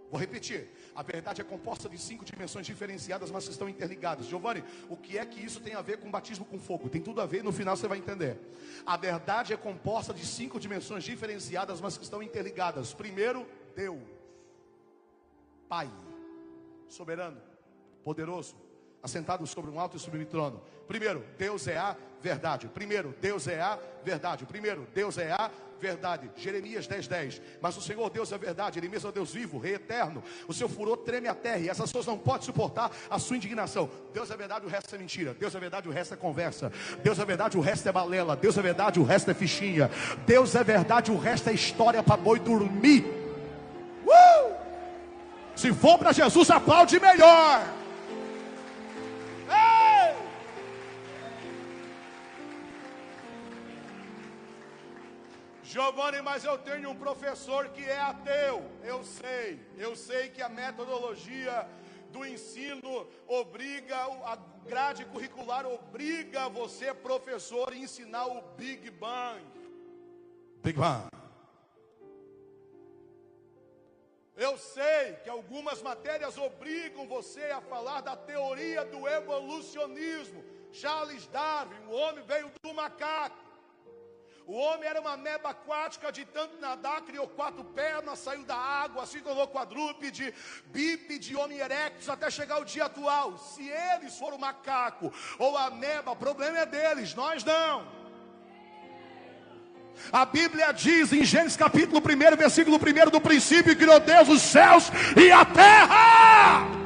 Vou 0.09 0.19
repetir. 0.19 0.69
A 0.95 1.03
verdade 1.03 1.41
é 1.41 1.43
composta 1.43 1.89
de 1.89 1.97
cinco 1.97 2.23
dimensões 2.23 2.65
diferenciadas, 2.65 3.29
mas 3.29 3.45
que 3.45 3.51
estão 3.51 3.67
interligadas. 3.67 4.25
Giovanni, 4.25 4.63
o 4.89 4.95
que 4.95 5.17
é 5.17 5.25
que 5.25 5.43
isso 5.43 5.59
tem 5.59 5.73
a 5.73 5.81
ver 5.81 5.99
com 5.99 6.09
batismo 6.09 6.45
com 6.45 6.59
fogo? 6.59 6.89
Tem 6.89 7.01
tudo 7.01 7.21
a 7.21 7.25
ver, 7.25 7.43
no 7.43 7.51
final 7.51 7.75
você 7.75 7.87
vai 7.87 7.97
entender. 7.97 8.39
A 8.85 8.95
verdade 8.95 9.53
é 9.53 9.57
composta 9.57 10.13
de 10.13 10.25
cinco 10.25 10.59
dimensões 10.59 11.03
diferenciadas, 11.03 11.81
mas 11.81 11.97
que 11.97 12.03
estão 12.03 12.23
interligadas. 12.23 12.93
Primeiro, 12.93 13.45
Deus. 13.75 14.01
Pai. 15.67 15.89
Soberano. 16.87 17.41
Poderoso. 18.03 18.55
Assentado 19.03 19.45
sobre 19.45 19.71
um 19.71 19.79
alto 19.79 19.97
e 19.97 19.99
sublime 19.99 20.25
trono. 20.25 20.61
Primeiro, 20.87 21.23
Deus 21.37 21.67
é 21.67 21.77
a 21.77 21.95
verdade. 22.21 22.67
Primeiro, 22.67 23.15
Deus 23.21 23.47
é 23.47 23.61
a 23.61 23.77
verdade. 24.03 24.45
Primeiro, 24.45 24.87
Deus 24.93 25.17
é 25.17 25.31
a 25.31 25.49
verdade. 25.79 26.29
Jeremias 26.35 26.87
10, 26.87 27.07
10. 27.07 27.41
Mas 27.61 27.77
o 27.77 27.81
Senhor 27.81 28.09
Deus 28.09 28.31
é 28.31 28.37
verdade, 28.37 28.79
Ele 28.79 28.89
mesmo 28.89 29.09
é 29.09 29.11
Deus 29.11 29.33
vivo, 29.33 29.57
Rei 29.57 29.75
eterno. 29.75 30.23
O 30.47 30.53
seu 30.53 30.67
furor 30.67 30.97
treme 30.97 31.27
a 31.27 31.35
terra 31.35 31.59
e 31.59 31.69
essas 31.69 31.89
pessoas 31.89 32.05
não 32.05 32.17
podem 32.17 32.43
suportar 32.43 32.91
a 33.09 33.19
sua 33.19 33.37
indignação. 33.37 33.89
Deus 34.13 34.29
é 34.31 34.37
verdade, 34.37 34.65
o 34.65 34.69
resto 34.69 34.95
é 34.95 34.97
mentira. 34.97 35.33
Deus 35.33 35.53
é 35.55 35.59
verdade, 35.59 35.87
o 35.87 35.91
resto 35.91 36.13
é 36.13 36.17
conversa. 36.17 36.71
Deus 37.03 37.19
é 37.19 37.25
verdade, 37.25 37.57
o 37.57 37.61
resto 37.61 37.87
é 37.87 37.91
balela. 37.91 38.35
Deus 38.35 38.57
é 38.57 38.61
verdade, 38.61 38.99
o 38.99 39.03
resto 39.03 39.31
é 39.31 39.33
fichinha. 39.33 39.89
Deus 40.25 40.55
é 40.55 40.63
verdade, 40.63 41.11
o 41.11 41.17
resto 41.17 41.49
é 41.49 41.53
história 41.53 42.01
para 42.01 42.17
boi 42.17 42.39
dormir. 42.39 43.05
Uh! 44.05 44.55
Se 45.55 45.73
for 45.73 45.97
para 45.97 46.11
Jesus, 46.11 46.49
aplaude 46.51 46.99
melhor. 46.99 47.67
Giovanni, 55.77 56.23
mas 56.23 56.43
eu 56.43 56.57
tenho 56.57 56.89
um 56.89 56.95
professor 56.95 57.69
que 57.69 57.83
é 57.83 57.99
ateu. 57.99 58.65
Eu 58.83 59.03
sei, 59.03 59.59
eu 59.77 59.95
sei 59.95 60.27
que 60.27 60.41
a 60.41 60.49
metodologia 60.49 61.69
do 62.09 62.25
ensino 62.25 63.07
obriga, 63.27 63.95
a 63.95 64.35
grade 64.65 65.05
curricular 65.05 65.67
obriga 65.67 66.49
você, 66.49 66.91
professor, 66.95 67.71
a 67.71 67.75
ensinar 67.75 68.25
o 68.25 68.41
Big 68.57 68.89
Bang. 68.89 69.45
Big 70.63 70.79
Bang. 70.79 71.11
Eu 74.35 74.57
sei 74.57 75.13
que 75.23 75.29
algumas 75.29 75.79
matérias 75.83 76.39
obrigam 76.39 77.07
você 77.07 77.51
a 77.51 77.61
falar 77.61 78.01
da 78.01 78.15
teoria 78.15 78.83
do 78.83 79.07
evolucionismo. 79.07 80.43
Charles 80.71 81.27
Darwin, 81.27 81.85
o 81.87 81.91
homem 81.91 82.23
veio 82.25 82.51
do 82.63 82.73
macaco. 82.73 83.46
O 84.47 84.55
homem 84.55 84.87
era 84.87 85.01
uma 85.01 85.17
meba 85.17 85.49
aquática, 85.49 86.09
de 86.09 86.23
tanto 86.23 86.57
nadar, 86.61 87.01
criou 87.01 87.27
quatro 87.27 87.65
pernas, 87.65 88.19
saiu 88.19 88.45
da 88.45 88.55
água, 88.55 89.05
se 89.05 89.19
tornou 89.19 89.45
quadrúpede, 89.49 90.33
bípede, 90.67 91.35
homem 91.35 91.57
erectus, 91.57 92.07
até 92.07 92.31
chegar 92.31 92.61
o 92.61 92.63
dia 92.63 92.85
atual. 92.85 93.37
Se 93.37 93.67
eles 93.67 94.17
foram 94.17 94.37
macaco 94.37 95.11
ou 95.37 95.57
a 95.57 95.69
meba, 95.69 96.11
o 96.11 96.15
problema 96.15 96.59
é 96.59 96.65
deles, 96.65 97.13
nós 97.13 97.43
não. 97.43 97.85
A 100.13 100.23
Bíblia 100.23 100.71
diz 100.71 101.11
em 101.11 101.25
Gênesis 101.25 101.57
capítulo 101.57 101.99
1, 101.99 102.37
versículo 102.37 102.77
1 102.77 103.09
do 103.09 103.19
princípio, 103.19 103.75
criou 103.75 103.99
Deus 103.99 104.29
os 104.29 104.41
céus 104.41 104.89
e 105.17 105.29
a 105.29 105.43
terra. 105.43 106.76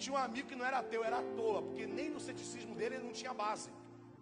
Tinha 0.00 0.14
um 0.14 0.22
amigo 0.28 0.48
que 0.48 0.56
não 0.60 0.66
era 0.70 0.78
ateu, 0.78 1.04
era 1.04 1.18
à 1.18 1.22
toa, 1.36 1.60
porque 1.62 1.86
nem 1.86 2.08
no 2.10 2.20
ceticismo 2.28 2.74
dele 2.74 2.96
ele 2.96 3.04
não 3.04 3.12
tinha 3.12 3.32
base. 3.32 3.70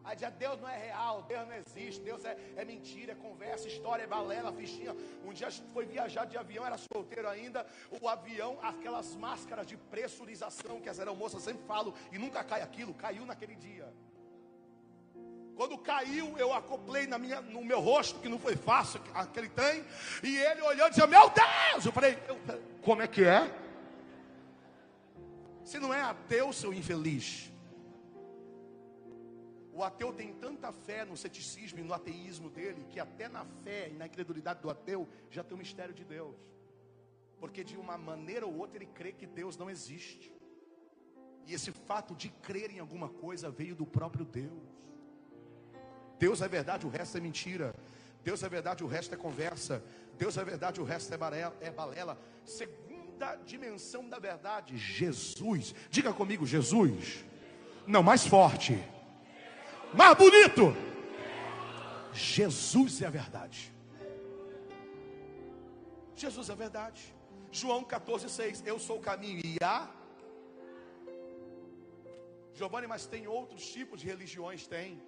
Aí 0.05 0.15
dizia, 0.17 0.31
Deus 0.31 0.59
não 0.61 0.69
é 0.69 0.77
real, 0.77 1.23
Deus 1.23 1.47
não 1.47 1.55
existe, 1.55 2.01
Deus 2.01 2.25
é, 2.25 2.35
é 2.57 2.65
mentira, 2.65 3.13
é 3.13 3.15
conversa, 3.15 3.69
história, 3.69 4.05
é 4.05 4.07
balela, 4.07 4.51
fichinha. 4.53 4.97
Um 5.25 5.33
dia 5.33 5.49
foi 5.75 5.85
viajar 5.85 6.25
de 6.25 6.37
avião, 6.39 6.65
era 6.65 6.79
solteiro 6.79 7.29
ainda, 7.29 7.67
o 8.01 8.09
avião, 8.09 8.59
aquelas 8.63 9.15
máscaras 9.15 9.67
de 9.67 9.77
pressurização 9.77 10.81
que 10.81 10.89
as 10.89 10.99
aeromoças 10.99 11.43
sempre 11.43 11.63
falam, 11.67 11.93
e 12.11 12.19
nunca 12.19 12.43
cai 12.43 12.63
aquilo, 12.63 12.95
caiu 12.95 13.27
naquele 13.27 13.55
dia. 13.55 13.87
Quando 15.55 15.77
caiu, 15.77 16.39
eu 16.39 16.55
acoplei 16.55 17.07
na 17.07 17.19
minha, 17.19 17.41
no 17.41 17.63
meu 17.63 17.81
rosto, 17.81 18.21
que 18.21 18.29
não 18.29 18.39
foi 18.39 18.57
fácil 18.57 19.01
aquele 19.13 19.49
trem, 19.51 19.85
e 20.23 20.39
ele 20.39 20.63
olhando 20.63 20.91
dizia, 20.91 21.07
meu 21.07 21.29
Deus! 21.29 21.85
Eu 21.85 21.93
falei, 21.93 22.17
como 22.81 23.03
é 23.03 23.09
que 23.09 23.25
é? 23.25 23.68
Você 25.69 25.79
não 25.79 25.93
é 25.93 26.01
ateu, 26.01 26.51
seu 26.51 26.73
infeliz. 26.73 27.53
O 29.71 29.85
ateu 29.85 30.15
tem 30.15 30.33
tanta 30.33 30.73
fé 30.73 31.05
no 31.05 31.15
ceticismo 31.15 31.79
e 31.79 31.83
no 31.83 31.93
ateísmo 31.93 32.49
dele, 32.49 32.87
que 32.89 32.99
até 32.99 33.29
na 33.29 33.45
fé 33.45 33.91
e 33.91 33.93
na 33.93 34.07
incredulidade 34.07 34.63
do 34.63 34.71
ateu 34.71 35.07
já 35.31 35.45
tem 35.45 35.55
o 35.55 35.59
mistério 35.59 35.93
de 35.93 36.07
Deus. 36.07 36.35
Porque 37.39 37.63
de 37.63 37.77
uma 37.77 37.99
maneira 37.99 38.47
ou 38.47 38.57
outra 38.57 38.79
ele 38.79 38.87
crê 38.87 39.13
que 39.13 39.27
Deus 39.27 39.59
não 39.59 39.69
existe. 39.69 40.33
E 41.47 41.53
esse 41.53 41.71
fato 41.71 42.15
de 42.15 42.31
crer 42.31 42.71
em 42.71 42.79
alguma 42.79 43.11
coisa 43.11 43.51
veio 43.51 43.77
do 43.77 43.85
próprio 43.85 44.25
Deus. 44.25 44.65
Deus 46.19 46.41
é 46.41 46.49
verdade, 46.49 46.87
o 46.87 46.89
resto 46.89 47.19
é 47.19 47.21
mentira. 47.21 47.75
Deus 48.25 48.43
é 48.43 48.49
verdade, 48.49 48.83
o 48.83 48.87
resto 48.87 49.15
é 49.15 49.19
conversa. 49.19 49.85
Deus 50.17 50.39
é 50.39 50.45
verdade, 50.45 50.81
o 50.81 50.85
resto 50.85 51.13
é 51.13 51.19
balela. 51.19 51.55
É 51.61 51.71
balela. 51.71 52.19
Segundo 52.43 52.88
segunda 53.19 53.35
dimensão 53.45 54.09
da 54.09 54.19
verdade, 54.21 54.79
Jesus. 54.79 55.75
Diga 55.91 56.13
comigo, 56.13 56.47
Jesus. 56.47 57.25
Não, 57.85 58.03
mais 58.03 58.25
forte. 58.25 58.79
Mais 59.93 60.17
bonito. 60.17 60.75
Jesus 62.13 63.03
é 63.03 63.07
a 63.07 63.11
verdade. 63.11 63.75
Jesus 66.15 66.49
é 66.49 66.53
a 66.53 66.55
verdade. 66.55 67.13
João 67.51 67.83
14, 67.83 68.31
6. 68.31 68.63
Eu 68.65 68.79
sou 68.79 68.99
o 68.99 69.01
caminho 69.01 69.41
e 69.45 69.57
a. 69.63 69.91
Giovanni, 72.55 72.87
mas 72.87 73.07
tem 73.07 73.27
outros 73.27 73.67
tipos 73.67 74.01
de 74.01 74.07
religiões? 74.07 74.67
Tem. 74.69 75.03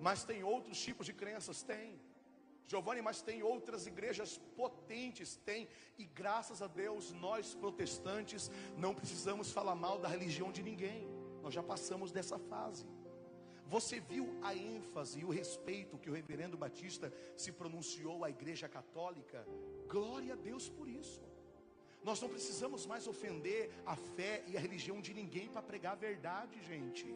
Mas 0.00 0.24
tem 0.24 0.42
outros 0.42 0.80
tipos 0.80 1.04
de 1.04 1.12
crenças? 1.12 1.62
Tem. 1.62 2.00
Giovanni, 2.66 3.02
mas 3.02 3.20
tem 3.20 3.42
outras 3.42 3.86
igrejas 3.86 4.38
potentes? 4.56 5.36
Tem. 5.44 5.68
E 5.98 6.04
graças 6.04 6.62
a 6.62 6.66
Deus, 6.66 7.12
nós 7.12 7.54
protestantes 7.54 8.50
não 8.76 8.94
precisamos 8.94 9.52
falar 9.52 9.74
mal 9.74 9.98
da 9.98 10.08
religião 10.08 10.50
de 10.50 10.62
ninguém. 10.62 11.06
Nós 11.42 11.52
já 11.52 11.62
passamos 11.62 12.10
dessa 12.10 12.38
fase. 12.38 12.86
Você 13.66 13.98
viu 14.00 14.38
a 14.42 14.54
ênfase 14.54 15.20
e 15.20 15.24
o 15.24 15.30
respeito 15.30 15.98
que 15.98 16.10
o 16.10 16.12
reverendo 16.12 16.56
Batista 16.56 17.12
se 17.36 17.50
pronunciou 17.50 18.24
à 18.24 18.30
igreja 18.30 18.68
católica? 18.68 19.46
Glória 19.88 20.34
a 20.34 20.36
Deus 20.36 20.68
por 20.68 20.88
isso. 20.88 21.22
Nós 22.02 22.20
não 22.20 22.28
precisamos 22.28 22.86
mais 22.86 23.06
ofender 23.06 23.70
a 23.86 23.96
fé 23.96 24.44
e 24.46 24.56
a 24.56 24.60
religião 24.60 25.00
de 25.00 25.14
ninguém 25.14 25.48
para 25.48 25.62
pregar 25.62 25.92
a 25.92 25.96
verdade, 25.96 26.62
gente. 26.62 27.06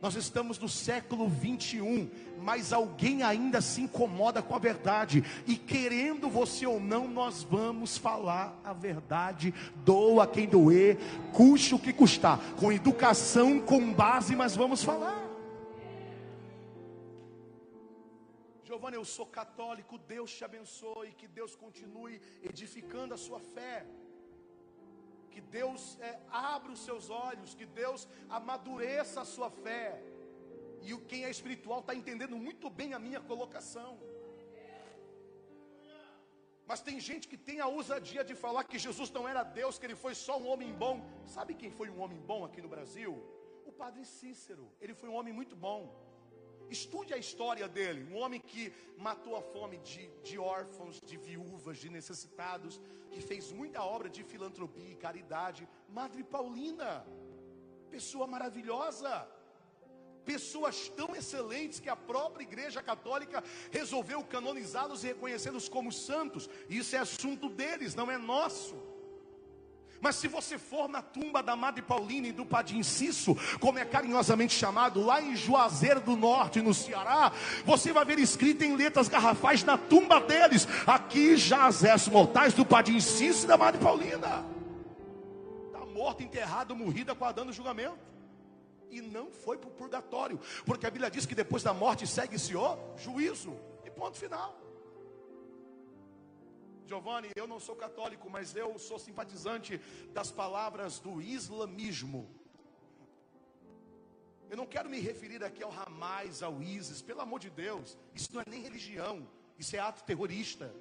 Nós 0.00 0.14
estamos 0.14 0.58
no 0.58 0.68
século 0.68 1.28
21, 1.28 2.10
mas 2.42 2.72
alguém 2.72 3.22
ainda 3.22 3.60
se 3.60 3.80
incomoda 3.80 4.42
com 4.42 4.54
a 4.54 4.58
verdade, 4.58 5.24
e 5.46 5.56
querendo 5.56 6.28
você 6.28 6.66
ou 6.66 6.78
não, 6.78 7.08
nós 7.08 7.42
vamos 7.42 7.96
falar 7.96 8.60
a 8.62 8.72
verdade, 8.72 9.54
doa 9.76 10.26
quem 10.26 10.46
doer, 10.46 10.98
custe 11.32 11.74
o 11.74 11.78
que 11.78 11.92
custar, 11.92 12.38
com 12.56 12.70
educação, 12.70 13.58
com 13.58 13.92
base, 13.92 14.36
mas 14.36 14.54
vamos 14.54 14.84
falar. 14.84 15.24
Giovanni, 18.64 18.96
eu 18.96 19.04
sou 19.04 19.24
católico, 19.24 19.96
Deus 19.96 20.30
te 20.30 20.44
abençoe, 20.44 21.12
que 21.12 21.26
Deus 21.26 21.56
continue 21.56 22.20
edificando 22.42 23.14
a 23.14 23.16
sua 23.16 23.40
fé 23.40 23.86
que 25.36 25.42
Deus 25.60 25.82
é, 26.00 26.18
abra 26.30 26.72
os 26.72 26.82
seus 26.88 27.06
olhos, 27.10 27.54
que 27.60 27.66
Deus 27.80 28.08
amadureça 28.36 29.18
a 29.20 29.26
sua 29.32 29.50
fé. 29.64 29.86
E 30.86 30.94
o 30.94 31.00
quem 31.08 31.26
é 31.26 31.30
espiritual 31.36 31.80
está 31.80 31.94
entendendo 31.94 32.36
muito 32.46 32.70
bem 32.70 32.94
a 32.94 33.00
minha 33.06 33.20
colocação. 33.30 33.92
Mas 36.68 36.80
tem 36.86 36.98
gente 37.08 37.28
que 37.28 37.36
tem 37.48 37.60
a 37.60 37.66
ousadia 37.66 38.24
de 38.30 38.34
falar 38.44 38.64
que 38.64 38.78
Jesus 38.86 39.10
não 39.16 39.28
era 39.32 39.42
Deus, 39.42 39.78
que 39.78 39.86
ele 39.88 39.98
foi 40.04 40.14
só 40.14 40.38
um 40.42 40.46
homem 40.52 40.72
bom. 40.72 40.96
Sabe 41.26 41.52
quem 41.60 41.70
foi 41.70 41.90
um 41.90 42.00
homem 42.00 42.20
bom 42.32 42.40
aqui 42.46 42.62
no 42.62 42.70
Brasil? 42.76 43.12
O 43.66 43.72
padre 43.82 44.06
Cícero. 44.06 44.66
Ele 44.80 44.94
foi 44.94 45.10
um 45.10 45.16
homem 45.18 45.34
muito 45.40 45.54
bom. 45.54 45.80
Estude 46.70 47.14
a 47.14 47.16
história 47.16 47.68
dele, 47.68 48.06
um 48.12 48.16
homem 48.16 48.40
que 48.40 48.72
matou 48.98 49.36
a 49.36 49.42
fome 49.42 49.78
de, 49.78 50.08
de 50.22 50.38
órfãos, 50.38 51.00
de 51.00 51.16
viúvas, 51.16 51.78
de 51.78 51.88
necessitados, 51.88 52.80
que 53.10 53.20
fez 53.20 53.52
muita 53.52 53.82
obra 53.82 54.08
de 54.08 54.22
filantropia 54.24 54.90
e 54.90 54.96
caridade. 54.96 55.68
Madre 55.88 56.24
Paulina, 56.24 57.06
pessoa 57.90 58.26
maravilhosa, 58.26 59.28
pessoas 60.24 60.88
tão 60.88 61.14
excelentes 61.14 61.78
que 61.78 61.88
a 61.88 61.94
própria 61.94 62.42
Igreja 62.42 62.82
Católica 62.82 63.42
resolveu 63.70 64.24
canonizá-los 64.24 65.04
e 65.04 65.08
reconhecê-los 65.08 65.68
como 65.68 65.92
santos. 65.92 66.50
Isso 66.68 66.96
é 66.96 66.98
assunto 66.98 67.48
deles, 67.48 67.94
não 67.94 68.10
é 68.10 68.18
nosso. 68.18 68.95
Mas 70.00 70.16
se 70.16 70.28
você 70.28 70.58
for 70.58 70.88
na 70.88 71.02
tumba 71.02 71.42
da 71.42 71.56
Madre 71.56 71.82
Paulina 71.82 72.28
e 72.28 72.32
do 72.32 72.46
Inciso, 72.72 73.36
como 73.60 73.78
é 73.78 73.84
carinhosamente 73.84 74.54
chamado, 74.54 75.04
lá 75.04 75.20
em 75.20 75.36
Juazeiro 75.36 76.00
do 76.00 76.16
Norte, 76.16 76.60
no 76.60 76.74
Ceará, 76.74 77.32
você 77.64 77.92
vai 77.92 78.04
ver 78.04 78.18
escrito 78.18 78.62
em 78.62 78.76
letras 78.76 79.08
garrafais 79.08 79.64
na 79.64 79.76
tumba 79.76 80.20
deles: 80.20 80.66
aqui 80.86 81.36
jaz 81.36 81.82
os 81.82 82.08
mortais 82.08 82.54
do 82.54 82.66
Inciso 82.90 83.44
e 83.44 83.48
da 83.48 83.56
Madre 83.56 83.80
Paulina. 83.80 84.44
Está 85.66 85.84
morto, 85.86 86.22
enterrado, 86.22 86.74
morrida, 86.74 87.12
aguardando 87.12 87.50
o 87.50 87.54
julgamento. 87.54 87.98
E 88.90 89.00
não 89.00 89.30
foi 89.30 89.58
para 89.58 89.68
o 89.68 89.72
purgatório, 89.72 90.40
porque 90.64 90.86
a 90.86 90.90
Bíblia 90.90 91.10
diz 91.10 91.26
que 91.26 91.34
depois 91.34 91.62
da 91.62 91.74
morte 91.74 92.06
segue-se 92.06 92.56
o 92.56 92.78
juízo, 92.96 93.52
e 93.84 93.90
ponto 93.90 94.16
final. 94.16 94.65
Giovanni, 96.86 97.30
eu 97.34 97.46
não 97.46 97.58
sou 97.58 97.74
católico, 97.74 98.30
mas 98.30 98.54
eu 98.54 98.78
sou 98.78 98.98
simpatizante 98.98 99.80
das 100.12 100.30
palavras 100.30 100.98
do 101.00 101.20
islamismo. 101.20 102.30
Eu 104.48 104.56
não 104.56 104.66
quero 104.66 104.88
me 104.88 105.00
referir 105.00 105.42
aqui 105.42 105.62
ao 105.64 105.72
Hamas, 105.72 106.42
ao 106.42 106.62
ISIS, 106.62 107.02
pelo 107.02 107.20
amor 107.20 107.40
de 107.40 107.50
Deus, 107.50 107.98
isso 108.14 108.30
não 108.32 108.40
é 108.40 108.44
nem 108.48 108.62
religião, 108.62 109.26
isso 109.58 109.74
é 109.74 109.80
ato 109.80 110.04
terrorista. 110.04 110.72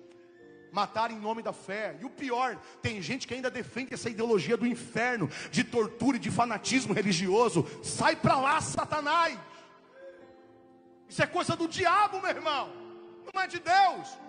Matar 0.71 1.09
em 1.09 1.17
nome 1.17 1.41
da 1.41 1.53
fé. 1.53 1.97
E 2.01 2.05
o 2.05 2.09
pior, 2.09 2.59
tem 2.81 3.01
gente 3.01 3.25
que 3.25 3.33
ainda 3.33 3.49
defende 3.49 3.93
essa 3.93 4.09
ideologia 4.09 4.57
do 4.57 4.67
inferno, 4.67 5.29
de 5.49 5.63
tortura 5.63 6.17
e 6.17 6.19
de 6.19 6.29
fanatismo 6.29 6.93
religioso. 6.93 7.65
Sai 7.81 8.15
para 8.15 8.37
lá, 8.39 8.59
Satanás. 8.59 9.39
Isso 11.07 11.23
é 11.23 11.27
coisa 11.27 11.55
do 11.55 11.67
diabo, 11.67 12.19
meu 12.19 12.29
irmão. 12.29 12.69
Não 13.33 13.41
é 13.41 13.47
de 13.47 13.59
Deus 13.59 14.24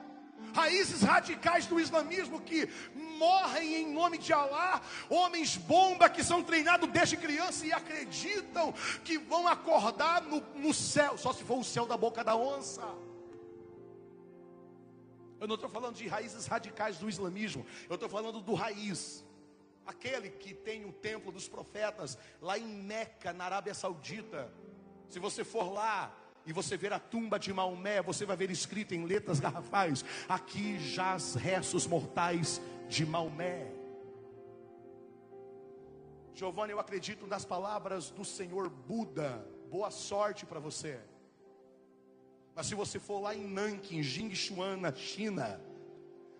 raízes 0.53 1.03
radicais 1.03 1.66
do 1.66 1.79
islamismo 1.79 2.40
que 2.40 2.68
morrem 2.94 3.77
em 3.77 3.92
nome 3.92 4.18
de 4.18 4.33
Alá, 4.33 4.81
homens 5.09 5.57
bomba 5.57 6.09
que 6.09 6.25
são 6.25 6.42
treinados 6.42 6.88
desde 6.90 7.16
criança 7.16 7.66
e 7.66 7.72
acreditam 7.72 8.72
que 9.05 9.18
vão 9.18 9.46
acordar 9.46 10.22
no, 10.22 10.40
no 10.55 10.72
céu, 10.72 11.18
só 11.18 11.33
se 11.33 11.44
for 11.44 11.59
o 11.59 11.64
céu 11.64 11.87
da 11.87 11.96
boca 11.96 12.25
da 12.25 12.35
onça. 12.35 12.83
Eu 15.38 15.46
não 15.46 15.57
estou 15.57 15.68
falando 15.68 15.96
de 15.96 16.09
raízes 16.09 16.46
radicais 16.46 16.96
do 16.96 17.09
islamismo, 17.09 17.66
eu 17.88 17.94
estou 17.94 18.09
falando 18.09 18.40
do 18.40 18.55
raiz. 18.55 19.25
Aquele 19.87 20.31
que 20.31 20.53
tem 20.53 20.85
o 20.85 20.92
templo 20.92 21.31
dos 21.31 21.49
profetas 21.49 22.18
lá 22.40 22.59
em 22.59 22.66
Meca, 22.66 23.33
na 23.33 23.44
Arábia 23.44 23.72
Saudita. 23.72 24.53
Se 25.09 25.20
você 25.20 25.44
for 25.44 25.70
lá, 25.72 26.12
e 26.46 26.52
você 26.52 26.76
ver 26.76 26.92
a 26.92 27.00
tumba 27.00 27.38
de 27.38 27.52
Maomé, 27.52 28.00
você 28.00 28.24
vai 28.24 28.37
ver 28.37 28.50
escrito 28.50 28.94
em 28.94 29.04
letras 29.04 29.40
garrafais: 29.40 30.04
aqui 30.28 30.78
jaz 30.78 31.35
restos 31.35 31.87
mortais 31.87 32.62
de 32.88 33.04
Maomé. 33.04 33.72
Giovanni, 36.32 36.72
eu 36.72 36.78
acredito 36.78 37.26
nas 37.26 37.44
palavras 37.44 38.11
do 38.11 38.24
Senhor 38.24 38.68
Buda. 38.68 39.44
Boa 39.70 39.90
sorte 39.90 40.46
para 40.46 40.61
você. 40.61 41.00
Mas 42.54 42.66
se 42.66 42.74
você 42.74 42.98
for 43.00 43.20
lá 43.20 43.35
em 43.35 43.46
Nanking, 43.46 44.02
Jingchuan, 44.02 44.76
na 44.76 44.94
China, 44.94 45.61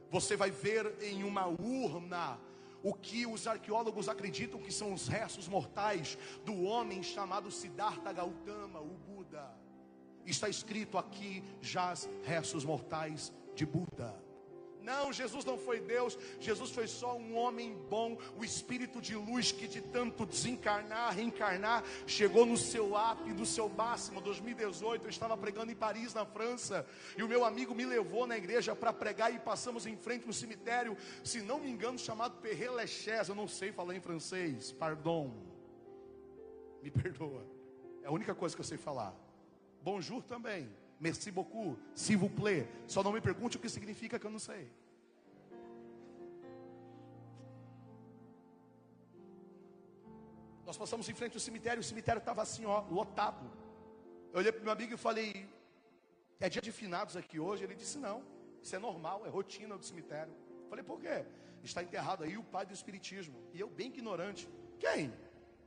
você 0.09 0.37
vai 0.37 0.51
ver 0.51 0.97
em 1.03 1.25
uma 1.25 1.47
urna 1.47 2.39
o 2.83 2.95
que 2.95 3.27
os 3.27 3.47
arqueólogos 3.47 4.09
acreditam 4.09 4.61
que 4.61 4.73
são 4.73 4.93
os 4.93 5.09
restos 5.09 5.49
mortais 5.49 6.17
do 6.45 6.63
homem 6.63 7.03
chamado 7.03 7.51
Siddhartha 7.51 8.13
Gautama, 8.13 8.81
o 8.81 8.95
Buda 8.95 9.66
está 10.31 10.49
escrito 10.49 10.99
aqui: 10.99 11.43
jaz 11.61 12.09
restos 12.25 12.65
mortais 12.65 13.33
de 13.55 13.65
Buda. 13.65 14.27
Não, 14.87 15.13
Jesus 15.13 15.45
não 15.45 15.59
foi 15.59 15.81
Deus, 15.81 16.17
Jesus 16.39 16.71
foi 16.71 16.87
só 16.87 17.17
um 17.17 17.37
homem 17.37 17.75
bom, 17.91 18.17
o 18.39 18.45
espírito 18.45 19.01
de 19.01 19.17
luz 19.17 19.51
que 19.51 19.67
de 19.67 19.81
tanto 19.81 20.25
desencarnar, 20.25 21.13
reencarnar, 21.13 21.83
chegou 22.07 22.47
no 22.47 22.57
seu 22.57 22.97
ápice, 22.97 23.35
no 23.35 23.45
seu 23.45 23.69
máximo. 23.69 24.21
2018, 24.21 25.05
eu 25.05 25.11
estava 25.11 25.37
pregando 25.37 25.73
em 25.73 25.75
Paris, 25.75 26.15
na 26.15 26.25
França, 26.25 26.87
e 27.19 27.23
o 27.25 27.29
meu 27.29 27.45
amigo 27.45 27.75
me 27.75 27.85
levou 27.85 28.29
na 28.29 28.39
igreja 28.39 28.77
para 28.77 28.93
pregar 28.93 29.35
e 29.35 29.41
passamos 29.41 29.87
em 29.87 29.97
frente 29.97 30.25
no 30.25 30.33
cemitério, 30.33 30.97
se 31.25 31.43
não 31.43 31.59
me 31.59 31.69
engano, 31.69 31.99
chamado 31.99 32.37
Père 32.41 32.69
Lachaise, 32.69 33.29
eu 33.29 33.35
não 33.35 33.49
sei 33.49 33.73
falar 33.73 33.97
em 33.97 34.01
francês, 34.01 34.71
pardon. 34.71 35.35
Me 36.81 36.93
perdoa. 36.93 37.45
É 38.05 38.07
a 38.07 38.13
única 38.13 38.37
coisa 38.37 38.55
que 38.55 38.61
eu 38.61 38.65
sei 38.65 38.79
falar. 38.79 39.26
Bonjour 39.87 40.21
também. 40.21 40.69
Merci 40.99 41.31
beaucoup. 41.31 41.79
S'il 41.95 42.19
vous 42.19 42.29
plaît. 42.29 42.67
Só 42.89 43.05
não 43.05 43.13
me 43.13 43.21
pergunte 43.21 43.57
o 43.57 43.61
que 43.61 43.69
significa 43.69 44.19
que 44.19 44.27
eu 44.27 44.33
não 44.33 44.41
sei. 44.41 44.69
Nós 50.65 50.77
passamos 50.77 51.09
em 51.09 51.15
frente 51.15 51.35
ao 51.35 51.41
cemitério, 51.41 51.81
o 51.81 51.85
cemitério 51.85 52.19
estava 52.19 52.43
assim, 52.43 52.65
ó, 52.65 52.81
lotado. 52.91 53.49
Eu 54.33 54.41
olhei 54.41 54.51
para 54.51 54.61
meu 54.61 54.73
amigo 54.73 54.93
e 54.95 54.97
falei: 54.97 55.49
É 56.41 56.49
dia 56.49 56.61
de 56.61 56.73
finados 56.73 57.17
aqui 57.17 57.39
hoje? 57.39 57.63
Ele 57.63 57.77
disse: 57.77 57.97
Não, 57.97 58.25
isso 58.61 58.75
é 58.75 58.81
normal, 58.81 59.25
é 59.25 59.29
rotina 59.29 59.79
do 59.79 59.85
cemitério. 59.85 60.35
Eu 60.65 60.69
falei: 60.69 60.85
Por 60.85 60.99
quê? 60.99 61.25
Está 61.63 61.81
enterrado 61.81 62.25
aí 62.25 62.37
o 62.37 62.43
pai 62.43 62.67
do 62.67 62.75
Espiritismo. 62.75 63.39
E 63.55 63.61
eu, 63.61 63.71
bem 63.71 63.87
ignorante: 63.87 64.49
Quem? 64.81 65.15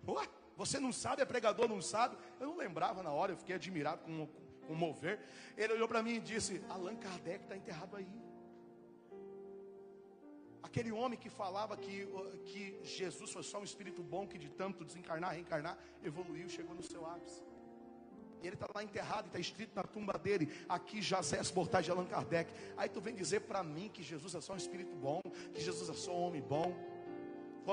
Ué? 0.05 0.27
Você 0.60 0.78
não 0.78 0.91
sabe, 0.91 1.22
é 1.22 1.26
pregador, 1.26 1.69
não 1.69 1.82
sabe. 1.82 2.17
Eu 2.38 2.48
não 2.48 2.58
lembrava 2.58 3.02
na 3.02 3.12
hora, 3.12 3.32
eu 3.32 3.38
fiquei 3.38 3.56
admirado 3.56 4.04
com, 4.04 4.28
o 4.67 4.76
mover. 4.76 5.17
Ele 5.58 5.72
olhou 5.72 5.88
para 5.88 6.04
mim 6.04 6.15
e 6.15 6.19
disse: 6.19 6.62
Allan 6.67 6.98
Kardec 6.98 7.43
está 7.43 7.56
enterrado 7.56 7.95
aí. 7.95 8.12
Aquele 10.62 10.91
homem 10.91 11.17
que 11.17 11.30
falava 11.30 11.78
que, 11.78 12.06
que 12.45 12.78
Jesus 12.84 13.32
foi 13.32 13.41
só 13.41 13.60
um 13.60 13.63
espírito 13.63 14.04
bom 14.04 14.28
que 14.28 14.38
de 14.38 14.50
tanto 14.50 14.84
desencarnar, 14.84 15.32
reencarnar, 15.32 15.78
evoluiu, 16.04 16.50
chegou 16.50 16.76
no 16.76 16.84
seu 16.84 17.06
ápice. 17.06 17.41
Ele 18.43 18.56
está 18.56 18.67
lá 18.76 18.84
enterrado 18.84 19.26
e 19.26 19.30
está 19.30 19.39
escrito 19.39 19.74
na 19.74 19.84
tumba 19.84 20.19
dele: 20.19 20.52
aqui 20.67 21.02
Jazés 21.02 21.54
Mortais 21.54 21.86
de 21.86 21.91
Allan 21.91 22.06
Kardec. 22.06 22.52
Aí 22.76 22.89
tu 22.89 23.00
vem 23.00 23.15
dizer 23.15 23.39
para 23.39 23.63
mim 23.63 23.88
que 23.88 24.04
Jesus 24.04 24.36
é 24.36 24.41
só 24.41 24.52
um 24.52 24.58
espírito 24.58 24.93
bom, 24.98 25.22
que 25.54 25.62
Jesus 25.62 25.89
é 25.89 25.93
só 25.93 26.12
um 26.12 26.24
homem 26.24 26.41
bom. 26.41 26.99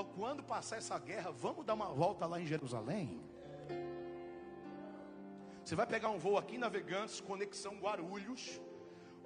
Quando 0.04 0.42
passar 0.42 0.76
essa 0.76 0.98
guerra, 0.98 1.30
vamos 1.30 1.64
dar 1.64 1.74
uma 1.74 1.88
volta 1.88 2.26
lá 2.26 2.40
em 2.40 2.46
Jerusalém? 2.46 3.20
Você 5.64 5.74
vai 5.74 5.86
pegar 5.86 6.10
um 6.10 6.18
voo 6.18 6.38
aqui 6.38 6.58
Navegantes, 6.58 7.20
conexão 7.20 7.74
Guarulhos 7.76 8.60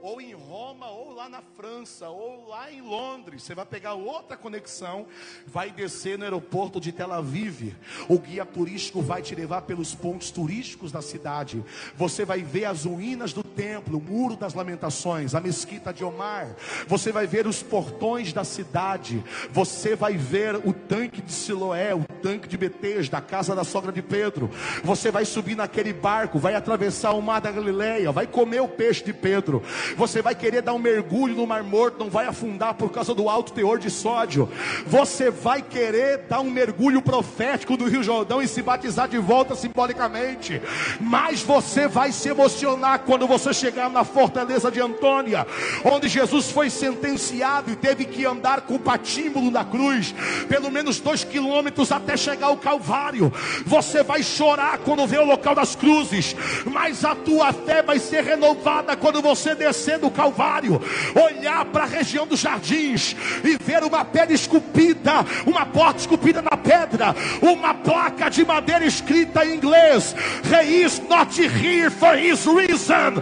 ou 0.02 0.20
em 0.20 0.32
Roma, 0.32 0.88
ou 0.88 1.12
lá 1.12 1.28
na 1.28 1.42
França, 1.42 2.08
ou 2.08 2.48
lá 2.48 2.72
em 2.72 2.80
Londres. 2.80 3.42
Você 3.42 3.54
vai 3.54 3.66
pegar 3.66 3.94
outra 3.94 4.36
conexão, 4.36 5.06
vai 5.46 5.70
descer 5.70 6.18
no 6.18 6.24
aeroporto 6.24 6.80
de 6.80 6.92
Tel 6.92 7.12
Aviv. 7.12 7.74
O 8.08 8.18
guia 8.18 8.44
turístico 8.44 9.00
vai 9.02 9.22
te 9.22 9.34
levar 9.34 9.62
pelos 9.62 9.94
pontos 9.94 10.30
turísticos 10.30 10.90
da 10.90 11.02
cidade. 11.02 11.62
Você 11.96 12.24
vai 12.24 12.42
ver 12.42 12.64
as 12.64 12.84
ruínas 12.84 13.32
do 13.32 13.42
templo, 13.56 13.98
o 13.98 14.00
muro 14.00 14.36
das 14.36 14.54
lamentações, 14.54 15.34
a 15.34 15.40
mesquita 15.40 15.92
de 15.92 16.04
Omar. 16.04 16.48
Você 16.86 17.12
vai 17.12 17.26
ver 17.26 17.46
os 17.46 17.62
portões 17.62 18.32
da 18.32 18.44
cidade. 18.44 19.22
Você 19.50 19.94
vai 19.94 20.16
ver 20.16 20.56
o 20.56 20.72
tanque 20.72 21.22
de 21.22 21.32
Siloé, 21.32 21.94
o 21.94 22.04
tanque 22.22 22.48
de 22.48 22.56
Betesda, 22.56 23.10
da 23.10 23.20
casa 23.20 23.54
da 23.54 23.64
sogra 23.64 23.90
de 23.90 24.02
Pedro. 24.02 24.50
Você 24.84 25.10
vai 25.10 25.24
subir 25.24 25.56
naquele 25.56 25.92
barco, 25.92 26.38
vai 26.38 26.54
atravessar 26.54 27.12
o 27.12 27.22
mar 27.22 27.40
da 27.40 27.50
Galileia, 27.50 28.12
vai 28.12 28.26
comer 28.26 28.60
o 28.60 28.68
peixe 28.68 29.02
de 29.02 29.12
Pedro. 29.12 29.62
Você 29.96 30.22
vai 30.22 30.34
querer 30.34 30.62
dar 30.62 30.72
um 30.72 30.78
mergulho 30.78 31.34
no 31.34 31.46
Mar 31.46 31.62
Morto, 31.62 31.98
não 31.98 32.10
vai 32.10 32.26
afundar 32.26 32.74
por 32.74 32.90
causa 32.90 33.14
do 33.14 33.28
alto 33.28 33.52
teor 33.52 33.78
de 33.78 33.90
sódio. 33.90 34.48
Você 34.86 35.30
vai 35.30 35.62
querer 35.62 36.18
dar 36.28 36.40
um 36.40 36.50
mergulho 36.50 37.02
profético 37.02 37.76
do 37.76 37.88
Rio 37.88 38.02
Jordão 38.02 38.42
e 38.42 38.48
se 38.48 38.62
batizar 38.62 39.08
de 39.08 39.18
volta 39.18 39.54
simbolicamente. 39.54 40.60
Mas 41.00 41.42
você 41.42 41.88
vai 41.88 42.12
se 42.12 42.28
emocionar 42.28 43.00
quando 43.00 43.26
você 43.26 43.39
chegar 43.52 43.88
na 43.90 44.04
fortaleza 44.04 44.70
de 44.70 44.80
Antônia, 44.80 45.46
onde 45.84 46.08
Jesus 46.08 46.50
foi 46.50 46.68
sentenciado 46.68 47.70
e 47.70 47.76
teve 47.76 48.04
que 48.04 48.24
andar 48.24 48.62
com 48.62 48.74
o 48.74 48.78
patímbulo 48.78 49.50
na 49.50 49.64
cruz, 49.64 50.14
pelo 50.48 50.70
menos 50.70 51.00
dois 51.00 51.24
quilômetros 51.24 51.90
até 51.90 52.16
chegar 52.16 52.48
ao 52.48 52.56
Calvário. 52.56 53.32
Você 53.64 54.02
vai 54.02 54.22
chorar 54.22 54.78
quando 54.78 55.06
vê 55.06 55.18
o 55.18 55.24
local 55.24 55.54
das 55.54 55.74
cruzes, 55.74 56.36
mas 56.66 57.04
a 57.04 57.14
tua 57.14 57.52
fé 57.52 57.82
vai 57.82 57.98
ser 57.98 58.22
renovada 58.22 58.96
quando 58.96 59.22
você 59.22 59.54
descer 59.54 59.98
do 59.98 60.10
Calvário, 60.10 60.80
olhar 61.14 61.64
para 61.66 61.84
a 61.84 61.86
região 61.86 62.26
dos 62.26 62.40
jardins 62.40 63.16
e 63.42 63.56
ver 63.62 63.82
uma 63.82 64.04
pedra 64.04 64.34
esculpida, 64.34 65.24
uma 65.46 65.64
porta 65.64 66.00
esculpida 66.00 66.42
na 66.42 66.56
pedra, 66.56 67.14
uma 67.40 67.74
placa 67.74 68.28
de 68.28 68.44
madeira 68.44 68.84
escrita 68.84 69.44
em 69.44 69.54
inglês: 69.54 70.14
He 70.44 70.82
is 70.84 71.00
not 71.08 71.40
here 71.40 71.90
for 71.90 72.16
his 72.16 72.46
reason. 72.46 73.20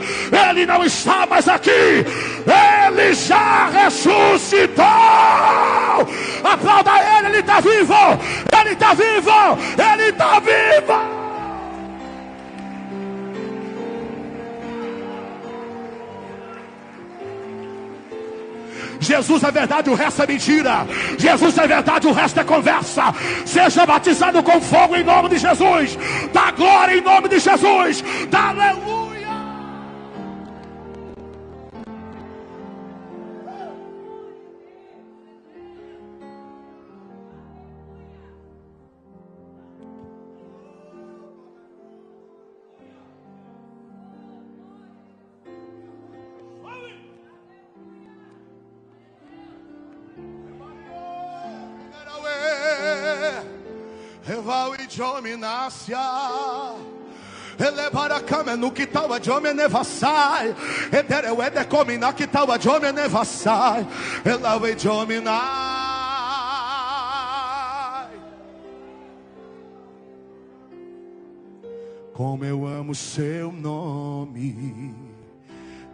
Ele 0.50 0.66
não 0.66 0.84
está 0.84 1.26
mais 1.26 1.48
aqui, 1.48 1.70
ele 1.70 3.14
já 3.14 3.68
ressuscitou. 3.68 4.84
Aplauda 6.44 6.90
ele, 7.18 7.28
ele 7.28 7.38
está 7.38 7.60
vivo, 7.60 7.94
ele 8.60 8.70
está 8.72 8.94
vivo, 8.94 9.58
ele 9.92 10.08
está 10.10 10.40
vivo. 10.40 11.18
Jesus 19.00 19.42
é 19.42 19.50
verdade, 19.50 19.90
o 19.90 19.94
resto 19.94 20.22
é 20.22 20.26
mentira. 20.26 20.86
Jesus 21.18 21.56
é 21.56 21.66
verdade, 21.66 22.06
o 22.06 22.12
resto 22.12 22.40
é 22.40 22.44
conversa. 22.44 23.14
Seja 23.46 23.86
batizado 23.86 24.42
com 24.42 24.60
fogo 24.60 24.96
em 24.96 25.04
nome 25.04 25.30
de 25.30 25.38
Jesus. 25.38 25.98
Dá 26.32 26.50
glória 26.50 26.96
em 26.96 27.00
nome 27.00 27.28
de 27.28 27.38
Jesus. 27.38 28.04
Aleluia. 28.32 29.07
Dominácia. 55.28 55.98
Ele 57.58 57.90
para 57.90 58.20
cama 58.20 58.56
no 58.56 58.70
que 58.70 58.86
tal 58.86 59.12
a 59.12 59.20
jome 59.20 59.52
nevassai. 59.52 60.54
Edere 60.92 61.30
o 61.30 61.42
ede 61.42 61.64
comina 61.64 62.12
que 62.12 62.26
tal 62.26 62.50
a 62.50 62.58
jome 62.58 62.92
nevassai. 62.92 63.86
Ela 64.24 64.56
vai 64.58 64.74
dominar. 64.76 65.68
Como 72.14 72.44
eu 72.44 72.66
amo 72.66 72.94
seu 72.94 73.52
nome. 73.52 74.94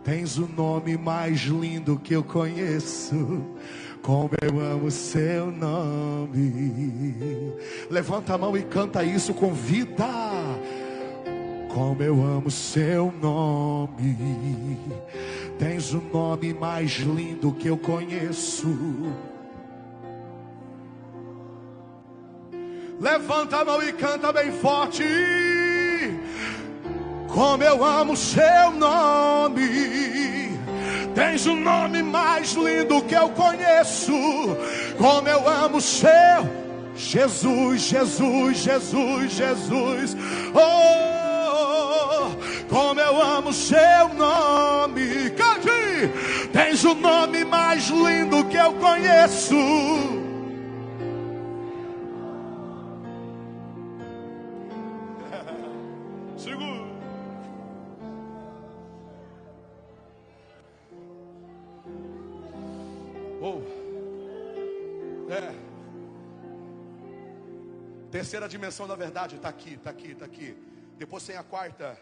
Tens 0.05 0.37
o 0.37 0.47
nome 0.47 0.99
mais 0.99 1.40
lindo 1.40 1.99
que 1.99 2.14
eu 2.14 2.23
conheço. 2.23 3.42
Como 4.04 4.28
eu 4.42 4.60
amo 4.60 4.90
seu 4.90 5.50
nome. 5.50 7.54
Levanta 7.88 8.34
a 8.34 8.38
mão 8.38 8.54
e 8.54 8.62
canta 8.62 9.02
isso 9.02 9.32
com 9.32 9.54
vida. 9.54 10.04
Como 11.72 12.02
eu 12.02 12.22
amo 12.22 12.50
seu 12.50 13.10
nome. 13.10 14.78
Tens 15.58 15.94
o 15.94 16.02
nome 16.12 16.52
mais 16.52 16.98
lindo 16.98 17.50
que 17.52 17.68
eu 17.68 17.78
conheço. 17.78 18.68
Levanta 23.00 23.60
a 23.60 23.64
mão 23.64 23.82
e 23.82 23.90
canta 23.94 24.30
bem 24.34 24.52
forte. 24.52 25.02
Como 27.26 27.64
eu 27.64 27.82
amo 27.82 28.14
seu 28.14 28.70
nome 28.70 29.62
Tens 31.14 31.46
o 31.46 31.55
nome 31.55 32.03
mais 32.03 32.53
lindo 32.53 33.03
que 33.03 33.14
eu 33.14 33.29
conheço. 33.31 34.12
Como 34.98 35.29
eu 35.29 35.48
amo 35.48 35.81
seu 35.81 36.64
Jesus, 36.96 37.83
Jesus, 37.83 38.59
Jesus, 38.59 39.33
Jesus. 39.33 40.16
Oh, 40.55 42.31
como 42.68 43.00
eu 43.00 43.20
amo 43.20 43.53
seu 43.53 44.14
nome. 44.14 45.31
Cante! 45.31 46.48
Tens 46.53 46.85
o 46.85 46.94
nome 46.94 47.44
mais 47.44 47.88
lindo 47.88 48.44
que 48.44 48.57
eu 48.57 48.74
conheço. 48.74 49.55
Terceira 68.24 68.48
dimensão 68.48 68.88
da 68.88 68.96
verdade 68.96 69.37
está 69.37 69.50
aqui, 69.50 69.74
está 69.74 69.90
aqui, 69.90 70.12
está 70.12 70.24
aqui. 70.24 70.56
Depois 70.96 71.26
tem 71.26 71.37
a 71.37 71.42
quarta. 71.42 72.00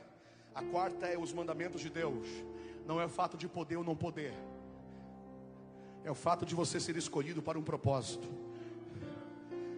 A 0.54 0.62
quarta 0.62 1.04
é 1.06 1.18
os 1.18 1.32
mandamentos 1.32 1.80
de 1.80 1.90
Deus. 1.90 2.28
Não 2.86 3.00
é 3.00 3.06
o 3.06 3.08
fato 3.08 3.36
de 3.36 3.48
poder 3.48 3.76
ou 3.78 3.82
não 3.82 3.96
poder. 3.96 4.32
É 6.04 6.10
o 6.12 6.14
fato 6.14 6.46
de 6.46 6.54
você 6.54 6.78
ser 6.78 6.96
escolhido 6.96 7.42
para 7.42 7.58
um 7.58 7.62
propósito. 7.64 8.28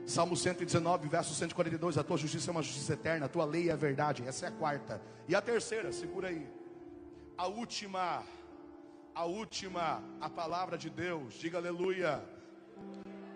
Salmo 0.04 0.37
119, 0.37 1.09
verso 1.09 1.33
142. 1.35 1.96
A 1.96 2.04
tua 2.04 2.18
justiça 2.18 2.50
é 2.50 2.52
uma 2.52 2.62
justiça 2.62 2.92
eterna, 2.92 3.24
a 3.24 3.28
tua 3.30 3.46
lei 3.46 3.70
é 3.70 3.72
a 3.72 3.76
verdade. 3.76 4.22
Essa 4.28 4.44
é 4.44 4.48
a 4.50 4.52
quarta. 4.52 5.00
E 5.26 5.35
a 5.35 5.40
terceira, 5.40 5.92
segura 5.92 6.28
aí. 6.28 6.46
A 7.38 7.46
última, 7.46 8.22
a 9.14 9.24
última, 9.24 10.04
a 10.20 10.28
palavra 10.28 10.76
de 10.76 10.90
Deus. 10.90 11.33
Diga 11.33 11.57
aleluia. 11.57 12.22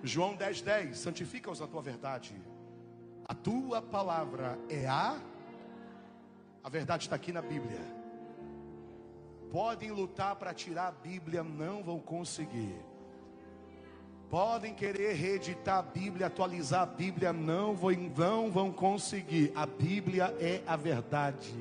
João 0.03 0.37
10, 0.37 0.61
10. 0.61 0.99
Santifica-os 0.99 1.61
na 1.61 1.67
tua 1.67 1.81
verdade. 1.81 2.37
A 3.29 3.35
tua 3.35 3.83
palavra 3.83 4.59
é 4.71 4.87
a. 4.87 5.21
A 6.65 6.69
verdade 6.71 7.05
está 7.05 7.17
aqui 7.17 7.31
na 7.31 7.43
Bíblia. 7.43 7.81
Podem 9.53 9.91
lutar 9.91 10.35
para 10.37 10.55
tirar 10.55 10.89
a 10.89 10.93
Bíblia, 10.93 11.45
não 11.45 11.83
vão 11.83 12.01
conseguir. 12.01 12.75
Podem 14.31 14.75
querer 14.75 15.13
reeditar 15.15 15.79
a 15.79 15.83
Bíblia, 15.83 16.27
atualizar 16.27 16.83
a 16.83 16.87
Bíblia, 16.87 17.33
não 17.33 17.75
vão, 17.75 17.93
não 18.17 18.51
vão 18.51 18.73
conseguir. 18.73 19.53
A 19.55 19.67
Bíblia 19.67 20.35
é 20.41 20.63
a 20.67 20.77
verdade. 20.77 21.55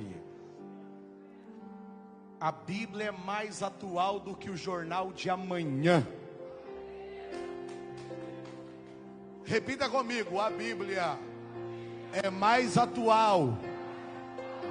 A 2.40 2.52
Bíblia 2.52 3.08
é 3.08 3.12
mais 3.12 3.62
atual 3.62 4.22
do 4.22 4.36
que 4.36 4.50
o 4.50 4.56
jornal 4.56 5.12
de 5.12 5.30
amanhã. 5.30 6.06
Repita 9.44 9.90
comigo: 9.90 10.40
a 10.40 10.50
Bíblia 10.50 11.18
é 12.24 12.30
mais 12.30 12.78
atual 12.78 13.58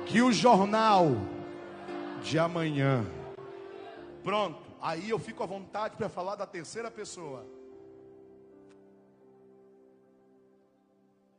que 0.07 0.21
o 0.21 0.33
jornal 0.33 1.09
de 2.23 2.39
amanhã. 2.39 3.05
Pronto, 4.23 4.61
aí 4.81 5.11
eu 5.11 5.19
fico 5.19 5.43
à 5.43 5.47
vontade 5.47 5.97
para 5.97 6.09
falar 6.09 6.35
da 6.35 6.47
terceira 6.47 6.91
pessoa. 6.91 7.47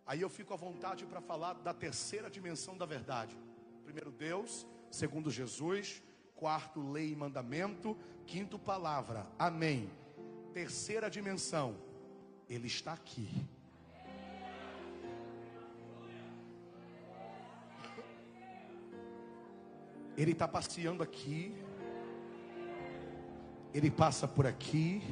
Aí 0.06 0.22
eu 0.22 0.30
fico 0.30 0.54
à 0.54 0.58
vontade 0.58 1.06
para 1.06 1.20
falar 1.20 1.56
da 1.56 1.74
terceira 1.74 2.30
dimensão 2.30 2.78
da 2.78 2.86
verdade. 2.86 3.38
Primeiro 3.84 4.10
Deus, 4.10 4.66
segundo 4.90 5.30
Jesus, 5.30 6.02
quarto 6.36 6.80
lei 6.92 7.12
e 7.12 7.16
mandamento, 7.16 7.98
quinto 8.26 8.58
palavra. 8.58 9.28
Amém. 9.38 9.90
Terceira 10.54 11.10
dimensão, 11.10 11.76
ele 12.50 12.68
está 12.68 12.94
aqui. 12.94 13.30
Ele 20.18 20.32
está 20.32 20.48
passeando 20.48 21.04
aqui. 21.04 21.56
Ele 23.72 23.92
passa 23.92 24.28
por 24.28 24.48
aqui. 24.48 25.04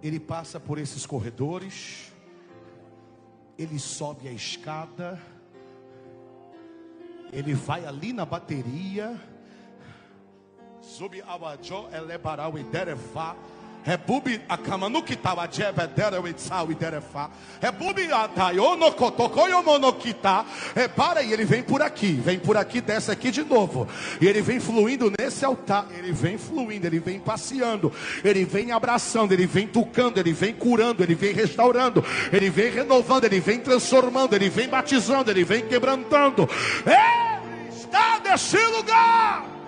Ele 0.00 0.20
passa 0.20 0.60
por 0.60 0.78
esses 0.78 1.04
corredores. 1.04 2.12
Ele 3.58 3.80
sobe 3.80 4.28
a 4.28 4.32
escada. 4.32 5.20
Ele 7.32 7.52
vai 7.52 7.84
ali 7.84 8.12
na 8.12 8.24
bateria. 8.24 9.20
Subi 10.80 11.20
abajo 11.22 11.88
elebarau 11.92 12.56
e 12.56 12.62
derefá. 12.62 13.36
Rebubi 13.82 14.40
akamanuki 14.48 15.16
tawajebe 15.16 15.86
dere 15.96 16.18
witsau 16.18 16.70
iderefa. 16.70 17.30
Rebubi 17.60 18.08
monokita. 19.64 20.44
Repara, 20.74 21.22
e 21.22 21.32
ele 21.32 21.44
vem 21.44 21.62
por 21.62 21.82
aqui, 21.82 22.12
vem 22.12 22.38
por 22.38 22.56
aqui, 22.56 22.80
desce 22.80 23.10
aqui 23.10 23.30
de 23.30 23.42
novo. 23.42 23.88
E 24.20 24.26
ele 24.26 24.42
vem 24.42 24.60
fluindo 24.60 25.12
nesse 25.18 25.44
altar, 25.44 25.86
ele 25.96 26.12
vem 26.12 26.36
fluindo, 26.36 26.86
ele 26.86 26.98
vem 26.98 27.18
passeando, 27.18 27.92
ele 28.22 28.44
vem 28.44 28.72
abraçando, 28.72 29.32
ele 29.32 29.46
vem 29.46 29.66
tocando, 29.66 30.18
ele 30.18 30.32
vem 30.32 30.52
curando, 30.52 31.02
ele 31.02 31.14
vem 31.14 31.32
restaurando, 31.32 32.04
ele 32.32 32.50
vem 32.50 32.70
renovando, 32.70 33.24
ele 33.24 33.40
vem 33.40 33.58
transformando, 33.58 34.34
ele 34.34 34.48
vem 34.48 34.68
batizando, 34.68 35.30
ele 35.30 35.44
vem 35.44 35.66
quebrantando. 35.66 36.48
Ele 36.86 37.68
está 37.70 38.20
nesse 38.20 38.58
lugar. 38.66 39.59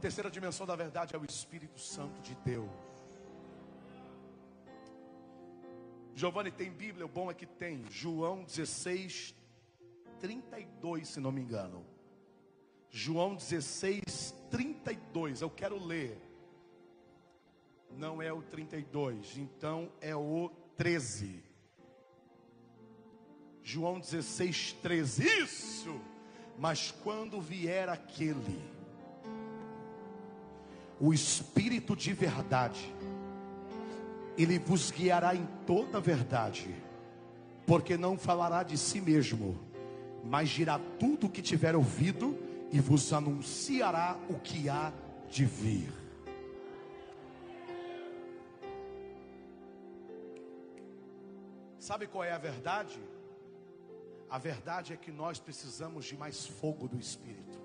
Terceira 0.00 0.30
dimensão 0.30 0.66
da 0.66 0.74
verdade 0.74 1.14
é 1.14 1.18
o 1.18 1.24
Espírito 1.24 1.78
Santo 1.78 2.20
de 2.22 2.34
Deus. 2.36 2.70
Giovanni 6.14 6.50
tem 6.50 6.70
Bíblia, 6.70 7.04
o 7.04 7.08
bom 7.08 7.30
é 7.30 7.34
que 7.34 7.46
tem. 7.46 7.84
João 7.90 8.42
16, 8.42 9.34
32, 10.18 11.08
se 11.08 11.20
não 11.20 11.30
me 11.30 11.40
engano. 11.40 11.84
João 12.90 13.34
16, 13.34 14.34
32. 14.50 15.42
Eu 15.42 15.50
quero 15.50 15.82
ler. 15.82 16.18
Não 17.90 18.22
é 18.22 18.32
o 18.32 18.42
32, 18.42 19.36
então 19.36 19.92
é 20.00 20.16
o 20.16 20.50
13. 20.76 21.42
João 23.62 24.00
16, 24.00 24.72
13. 24.82 25.42
Isso! 25.42 26.00
Mas 26.58 26.90
quando 26.90 27.40
vier 27.40 27.88
aquele 27.88 28.79
o 31.00 31.14
Espírito 31.14 31.96
de 31.96 32.12
verdade, 32.12 32.94
ele 34.36 34.58
vos 34.58 34.90
guiará 34.90 35.34
em 35.34 35.46
toda 35.66 35.96
a 35.96 36.00
verdade, 36.00 36.74
porque 37.66 37.96
não 37.96 38.18
falará 38.18 38.62
de 38.62 38.76
si 38.76 39.00
mesmo, 39.00 39.58
mas 40.22 40.50
dirá 40.50 40.78
tudo 40.98 41.26
o 41.26 41.30
que 41.30 41.40
tiver 41.40 41.74
ouvido 41.74 42.38
e 42.70 42.78
vos 42.80 43.12
anunciará 43.12 44.18
o 44.28 44.34
que 44.34 44.68
há 44.68 44.92
de 45.30 45.46
vir. 45.46 45.90
Sabe 51.78 52.06
qual 52.06 52.22
é 52.22 52.32
a 52.32 52.38
verdade? 52.38 53.00
A 54.28 54.38
verdade 54.38 54.92
é 54.92 54.96
que 54.96 55.10
nós 55.10 55.40
precisamos 55.40 56.04
de 56.04 56.16
mais 56.16 56.46
fogo 56.46 56.86
do 56.86 56.98
Espírito. 56.98 57.59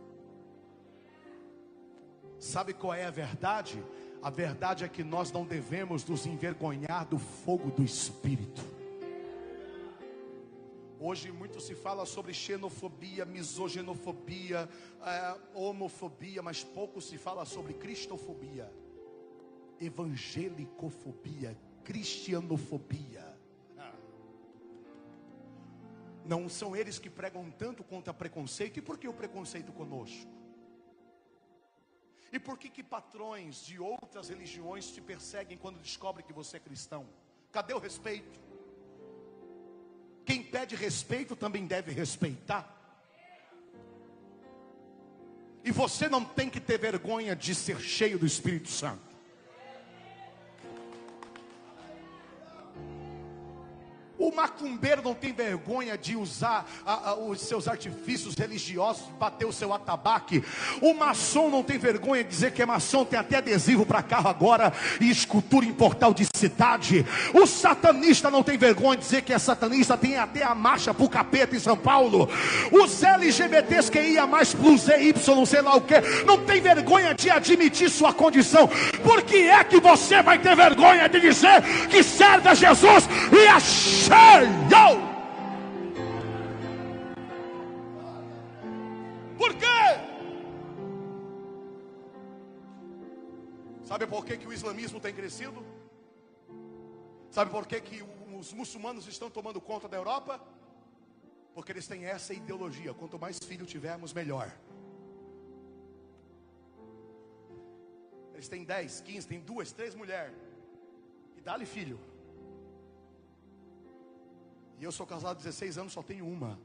Sabe 2.40 2.74
qual 2.74 2.94
é 2.94 3.06
a 3.06 3.12
verdade? 3.12 3.84
A 4.22 4.30
verdade 4.30 4.84
é 4.84 4.88
que 4.88 5.04
nós 5.04 5.32
não 5.32 5.46
devemos 5.46 6.04
nos 6.06 6.26
envergonhar 6.26 7.06
do 7.06 7.18
fogo 7.18 7.72
do 7.72 7.84
Espírito. 7.84 8.62
Hoje 11.00 11.32
muito 11.32 11.60
se 11.60 11.76
fala 11.76 12.06
sobre 12.06 12.34
xenofobia, 12.34 13.26
misogenofobia, 13.26 14.68
é, 15.04 15.38
homofobia, 15.54 16.42
mas 16.42 16.64
pouco 16.64 17.00
se 17.02 17.18
fala 17.18 17.46
sobre 17.46 17.74
cristofobia, 17.74 18.72
evangelicofobia, 19.80 21.56
cristianofobia. 21.84 23.36
Não 26.26 26.50
são 26.50 26.76
eles 26.76 26.98
que 26.98 27.10
pregam 27.10 27.52
tanto 27.52 27.84
contra 27.84 28.12
preconceito, 28.12 28.80
e 28.80 28.82
por 28.82 28.98
que 28.98 29.08
o 29.08 29.14
preconceito 29.14 29.72
conosco? 29.72 30.35
E 32.32 32.40
por 32.40 32.58
que 32.58 32.70
que 32.70 32.84
patrões 32.84 33.66
de 33.66 33.80
outras 33.80 34.30
religiões 34.30 34.88
te 34.88 35.02
perseguem 35.02 35.58
quando 35.58 35.80
descobrem 35.80 36.26
que 36.26 36.34
você 36.34 36.58
é 36.58 36.60
cristão? 36.60 37.08
Cadê 37.52 37.74
o 37.74 37.80
respeito? 37.80 38.40
Quem 40.26 40.44
pede 40.44 40.76
respeito 40.76 41.36
também 41.36 41.66
deve 41.68 41.92
respeitar. 41.92 42.72
E 45.64 45.72
você 45.72 46.10
não 46.10 46.24
tem 46.24 46.50
que 46.50 46.60
ter 46.60 46.78
vergonha 46.78 47.36
de 47.36 47.56
ser 47.56 47.80
cheio 47.80 48.20
do 48.20 48.26
Espírito 48.26 48.70
Santo. 48.70 49.05
O 54.26 54.36
macumbeiro 54.36 55.04
não 55.04 55.14
tem 55.14 55.32
vergonha 55.32 55.96
de 55.96 56.16
usar 56.16 56.68
a, 56.84 57.12
a, 57.12 57.16
os 57.16 57.42
seus 57.42 57.68
artifícios 57.68 58.34
religiosos, 58.34 59.04
bater 59.20 59.46
o 59.46 59.54
seu 59.54 59.72
atabaque. 59.72 60.44
O 60.82 60.96
maçom 60.96 61.48
não 61.48 61.62
tem 61.62 61.78
vergonha 61.78 62.24
de 62.24 62.32
dizer 62.32 62.52
que 62.52 62.60
é 62.60 62.66
maçom, 62.66 63.06
tem 63.06 63.20
até 63.20 63.38
adesivo 63.38 63.86
para 63.86 64.02
carro 64.02 64.28
agora 64.28 64.74
e 65.00 65.12
escultura 65.12 65.64
em 65.64 65.74
portal 65.74 66.12
de 66.12 66.26
cidade. 66.36 67.06
O 67.36 67.46
satanista 67.46 68.32
não 68.32 68.42
tem 68.42 68.58
vergonha 68.58 68.98
de 68.98 69.04
dizer 69.04 69.22
que 69.22 69.32
é 69.32 69.38
satanista, 69.38 69.96
tem 69.96 70.18
até 70.18 70.44
a 70.44 70.56
marcha 70.56 70.92
para 70.92 71.06
o 71.06 71.10
capeta 71.10 71.56
em 71.56 71.60
São 71.60 71.78
Paulo. 71.78 72.28
Os 72.72 73.04
LGBTs 73.04 73.92
que 73.92 74.02
ia 74.02 74.26
mais 74.26 74.56
plus 74.56 74.88
Y, 74.88 75.36
não 75.36 75.46
sei 75.46 75.62
lá 75.62 75.76
o 75.76 75.82
que, 75.82 76.02
não 76.26 76.44
tem 76.44 76.60
vergonha 76.60 77.14
de 77.14 77.30
admitir 77.30 77.92
sua 77.92 78.12
condição. 78.12 78.68
Por 79.04 79.22
que 79.22 79.48
é 79.48 79.64
que 79.64 79.80
você 79.80 80.24
vai 80.24 80.40
ter 80.40 80.56
vergonha 80.56 81.08
de 81.08 81.20
dizer 81.20 81.62
que 81.92 82.02
serve 82.02 82.50
a 82.50 82.56
Jesus 82.56 83.08
e 83.32 83.48
a 83.48 83.60
cheio. 84.16 85.00
Por 89.38 89.54
quê? 89.56 89.80
Sabe 93.84 94.08
por 94.08 94.26
que, 94.26 94.38
que 94.38 94.48
o 94.48 94.54
islamismo 94.54 95.00
tem 95.00 95.14
crescido? 95.14 95.64
Sabe 97.30 97.52
por 97.52 97.68
que, 97.68 97.80
que 97.82 98.04
os 98.38 98.54
muçulmanos 98.54 99.08
estão 99.08 99.30
tomando 99.30 99.60
conta 99.60 99.88
da 99.88 99.98
Europa? 99.98 100.42
Porque 101.54 101.72
eles 101.72 101.88
têm 101.88 102.06
essa 102.06 102.34
ideologia: 102.34 102.94
quanto 102.94 103.20
mais 103.20 103.38
filho 103.40 103.66
tivermos, 103.66 104.14
melhor. 104.14 104.52
Eles 108.34 108.50
têm 108.50 108.64
10, 108.66 109.02
15, 109.02 109.28
tem 109.28 109.40
duas, 109.40 109.72
três 109.72 109.96
mulheres. 109.96 110.36
E 111.38 111.42
dá-lhe 111.42 111.66
filho. 111.66 112.00
E 114.80 114.84
eu 114.84 114.92
sou 114.92 115.06
casado 115.06 115.32
há 115.32 115.34
16 115.34 115.78
anos, 115.78 115.94
só 115.94 116.04
tenho 116.04 116.28
uma. 116.28 116.60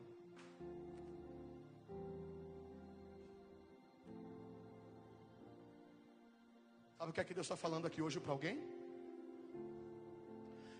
Sabe 6.98 7.10
o 7.10 7.14
que 7.14 7.20
é 7.20 7.24
que 7.24 7.34
Deus 7.34 7.46
está 7.46 7.56
falando 7.56 7.86
aqui 7.86 8.02
hoje 8.02 8.20
para 8.20 8.32
alguém? 8.32 8.60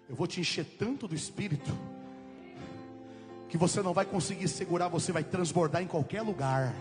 Eu 0.09 0.15
vou 0.15 0.27
te 0.27 0.41
encher 0.41 0.65
tanto 0.65 1.09
do 1.09 1.15
Espírito 1.15 1.71
que 3.49 3.57
você 3.57 3.81
não 3.81 3.93
vai 3.93 4.05
conseguir 4.05 4.47
segurar, 4.49 4.89
você 4.89 5.13
vai 5.13 5.25
transbordar 5.25 5.83
em 5.83 5.87
qualquer 5.87 6.23
lugar. 6.23 6.75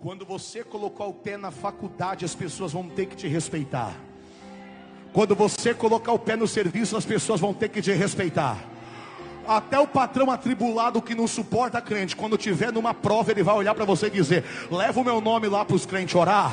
Quando 0.00 0.24
você 0.24 0.64
colocou 0.64 1.10
o 1.10 1.14
pé 1.14 1.36
na 1.36 1.50
faculdade, 1.50 2.24
as 2.24 2.34
pessoas 2.34 2.72
vão 2.72 2.88
ter 2.88 3.06
que 3.06 3.16
te 3.16 3.26
respeitar. 3.26 4.07
Quando 5.12 5.34
você 5.34 5.74
colocar 5.74 6.12
o 6.12 6.18
pé 6.18 6.36
no 6.36 6.46
serviço, 6.46 6.96
as 6.96 7.04
pessoas 7.04 7.40
vão 7.40 7.54
ter 7.54 7.68
que 7.68 7.80
te 7.80 7.92
respeitar. 7.92 8.58
Até 9.48 9.80
o 9.80 9.86
patrão 9.86 10.30
atribulado 10.30 11.00
que 11.00 11.14
não 11.14 11.26
suporta 11.26 11.80
crente, 11.80 12.14
quando 12.14 12.36
tiver 12.36 12.70
numa 12.70 12.92
prova, 12.92 13.30
ele 13.30 13.42
vai 13.42 13.54
olhar 13.54 13.74
para 13.74 13.86
você 13.86 14.08
e 14.08 14.10
dizer: 14.10 14.44
leva 14.70 15.00
o 15.00 15.04
meu 15.04 15.22
nome 15.22 15.48
lá 15.48 15.64
para 15.64 15.74
os 15.74 15.86
crentes 15.86 16.14
orar, 16.14 16.52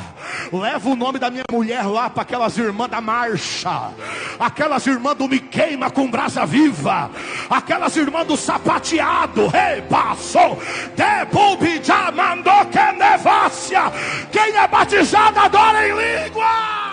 leva 0.50 0.90
o 0.90 0.96
nome 0.96 1.20
da 1.20 1.30
minha 1.30 1.44
mulher 1.52 1.86
lá 1.86 2.10
para 2.10 2.22
aquelas 2.22 2.58
irmãs 2.58 2.88
da 2.88 3.02
marcha, 3.02 3.92
aquelas 4.40 4.88
irmãs 4.88 5.18
do 5.18 5.28
me 5.28 5.42
queima 5.42 5.92
com 5.92 6.10
brasa 6.10 6.46
viva, 6.46 7.12
aquelas 7.50 7.98
irmãs 7.98 8.26
do 8.26 8.38
sapateado, 8.38 9.48
rei 9.48 9.82
passou, 9.82 10.58
debubi 10.96 11.84
já 11.84 12.10
mandou 12.14 12.66
que 12.68 12.92
nevácia. 12.94 13.92
Quem 14.32 14.56
é 14.56 14.66
batizado 14.70 15.38
adora 15.38 15.86
em 15.86 15.92
língua. 15.92 16.85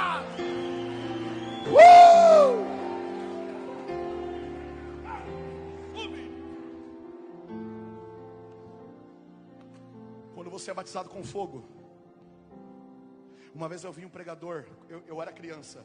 Uh! 1.73 2.12
você 10.62 10.70
é 10.70 10.75
batizado 10.75 11.09
com 11.09 11.25
fogo. 11.25 11.64
Uma 13.53 13.68
vez 13.68 13.83
eu 13.83 13.93
vi 13.93 14.05
um 14.07 14.09
pregador, 14.09 14.64
eu, 14.89 15.03
eu 15.07 15.20
era 15.20 15.33
criança. 15.33 15.85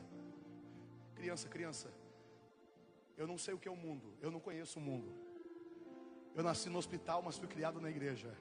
Criança, 1.15 1.47
criança. 1.47 1.91
Eu 3.17 3.25
não 3.25 3.37
sei 3.37 3.55
o 3.55 3.57
que 3.57 3.67
é 3.67 3.71
o 3.71 3.75
mundo, 3.75 4.13
eu 4.21 4.29
não 4.29 4.39
conheço 4.39 4.77
o 4.77 4.81
mundo. 4.81 5.11
Eu 6.35 6.43
nasci 6.43 6.69
no 6.69 6.77
hospital, 6.77 7.23
mas 7.23 7.37
fui 7.37 7.47
criado 7.47 7.81
na 7.81 7.89
igreja. 7.89 8.37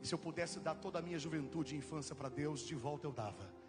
E 0.00 0.06
se 0.06 0.14
eu 0.14 0.18
pudesse 0.18 0.60
dar 0.60 0.76
toda 0.76 1.00
a 1.00 1.02
minha 1.02 1.18
juventude 1.18 1.74
e 1.74 1.78
infância 1.78 2.14
para 2.14 2.28
Deus, 2.28 2.60
de 2.60 2.76
volta 2.76 3.08
eu 3.08 3.12
dava. 3.12 3.59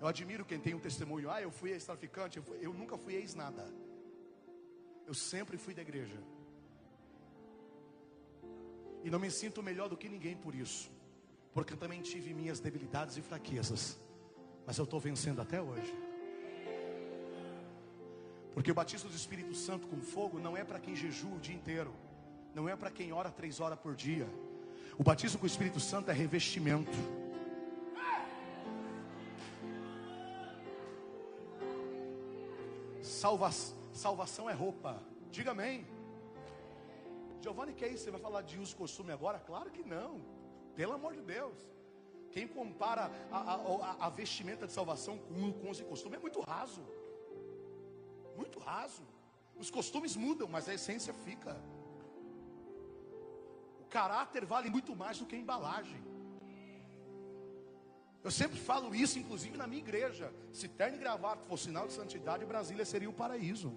Eu 0.00 0.06
admiro 0.06 0.44
quem 0.44 0.58
tem 0.58 0.74
um 0.74 0.78
testemunho. 0.78 1.30
Ah, 1.30 1.42
eu 1.42 1.50
fui 1.50 1.70
ex-traficante. 1.72 2.38
Eu, 2.38 2.44
eu 2.60 2.72
nunca 2.72 2.96
fui 2.96 3.14
ex-nada. 3.14 3.66
Eu 5.06 5.12
sempre 5.12 5.58
fui 5.58 5.74
da 5.74 5.82
igreja. 5.82 6.18
E 9.04 9.10
não 9.10 9.18
me 9.18 9.30
sinto 9.30 9.62
melhor 9.62 9.88
do 9.88 9.96
que 9.96 10.08
ninguém 10.08 10.36
por 10.36 10.54
isso. 10.54 10.90
Porque 11.52 11.74
eu 11.74 11.76
também 11.76 12.00
tive 12.00 12.32
minhas 12.32 12.60
debilidades 12.60 13.16
e 13.18 13.22
fraquezas. 13.22 13.98
Mas 14.66 14.78
eu 14.78 14.84
estou 14.84 14.98
vencendo 15.00 15.42
até 15.42 15.60
hoje. 15.60 15.94
Porque 18.54 18.70
o 18.70 18.74
batismo 18.74 19.10
do 19.10 19.16
Espírito 19.16 19.54
Santo 19.54 19.86
com 19.86 20.00
fogo 20.00 20.38
não 20.38 20.56
é 20.56 20.64
para 20.64 20.80
quem 20.80 20.96
jejua 20.96 21.36
o 21.36 21.40
dia 21.40 21.54
inteiro. 21.54 21.94
Não 22.54 22.68
é 22.68 22.74
para 22.74 22.90
quem 22.90 23.12
ora 23.12 23.30
três 23.30 23.60
horas 23.60 23.78
por 23.78 23.94
dia. 23.94 24.26
O 24.98 25.02
batismo 25.02 25.38
com 25.38 25.44
o 25.44 25.46
Espírito 25.46 25.78
Santo 25.78 26.10
é 26.10 26.14
revestimento. 26.14 26.98
Salva, 33.20 33.50
salvação 33.92 34.48
é 34.48 34.54
roupa. 34.54 34.98
Diga 35.30 35.50
amém. 35.50 35.86
Giovanni, 37.42 37.74
que 37.74 37.84
é 37.84 37.88
isso? 37.88 38.04
Você 38.04 38.10
vai 38.10 38.20
falar 38.20 38.40
de 38.40 38.58
uso 38.58 38.72
e 38.72 38.76
costume 38.76 39.12
agora? 39.12 39.38
Claro 39.38 39.70
que 39.70 39.82
não. 39.82 40.22
Pelo 40.74 40.94
amor 40.94 41.12
de 41.14 41.20
Deus. 41.20 41.58
Quem 42.32 42.48
compara 42.48 43.10
a, 43.30 43.56
a, 43.56 44.06
a 44.06 44.08
vestimenta 44.08 44.66
de 44.66 44.72
salvação 44.72 45.18
com, 45.18 45.52
com 45.52 45.68
uso 45.68 45.82
e 45.82 45.84
costume 45.84 46.16
é 46.16 46.18
muito 46.18 46.40
raso. 46.40 46.82
Muito 48.38 48.58
raso. 48.58 49.02
Os 49.54 49.70
costumes 49.70 50.16
mudam, 50.16 50.48
mas 50.48 50.66
a 50.66 50.72
essência 50.72 51.12
fica. 51.12 51.62
O 53.80 53.84
caráter 53.84 54.46
vale 54.46 54.70
muito 54.70 54.96
mais 54.96 55.18
do 55.18 55.26
que 55.26 55.36
a 55.36 55.38
embalagem. 55.38 56.02
Eu 58.22 58.30
sempre 58.30 58.58
falo 58.58 58.94
isso, 58.94 59.18
inclusive 59.18 59.56
na 59.56 59.66
minha 59.66 59.80
igreja. 59.80 60.32
Se 60.52 60.68
terno 60.68 60.96
e 60.96 61.00
gravata 61.00 61.44
fosse 61.46 61.64
sinal 61.64 61.86
de 61.86 61.94
santidade, 61.94 62.44
Brasília 62.44 62.84
seria 62.84 63.08
o 63.08 63.12
paraíso. 63.12 63.72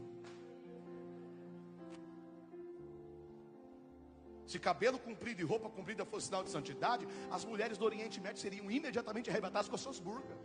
Se 4.45 4.59
cabelo 4.59 4.99
comprido 4.99 5.39
e 5.41 5.45
roupa 5.45 5.69
comprida 5.69 6.05
fosse 6.05 6.25
sinal 6.27 6.43
de 6.43 6.49
santidade, 6.49 7.07
as 7.31 7.45
mulheres 7.45 7.77
do 7.77 7.85
Oriente 7.85 8.19
Médio 8.19 8.41
seriam 8.41 8.69
imediatamente 8.69 9.29
arrebatadas 9.29 9.69
com 9.69 9.75
as 9.75 9.81
suas 9.81 9.99
burgas. 9.99 10.37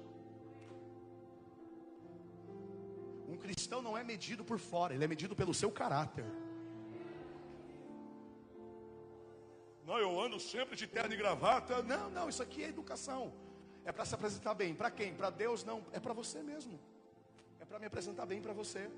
Um 3.29 3.37
cristão 3.37 3.83
não 3.83 3.99
é 3.99 4.05
medido 4.05 4.45
por 4.45 4.59
fora, 4.59 4.95
ele 4.95 5.05
é 5.05 5.09
medido 5.09 5.35
pelo 5.35 5.53
seu 5.53 5.71
caráter. 5.71 6.25
Não, 9.85 9.99
eu 9.99 10.21
ando 10.21 10.39
sempre 10.39 10.77
de 10.77 10.87
terno 10.87 11.13
e 11.13 11.17
gravata. 11.17 11.83
Não, 11.83 12.09
não, 12.11 12.29
isso 12.29 12.43
aqui 12.43 12.63
é 12.63 12.69
educação. 12.69 13.33
É 13.89 13.93
para 13.93 14.05
se 14.05 14.15
apresentar 14.15 14.53
bem. 14.53 14.75
Para 14.75 14.91
quem? 14.91 15.15
Para 15.15 15.31
Deus 15.31 15.65
não, 15.65 15.83
é 15.95 15.99
para 15.99 16.13
você 16.13 16.43
mesmo. 16.43 16.79
É 17.59 17.65
para 17.65 17.79
me 17.79 17.87
apresentar 17.87 18.27
bem 18.27 18.39
para 18.39 18.53
você. 18.53 18.91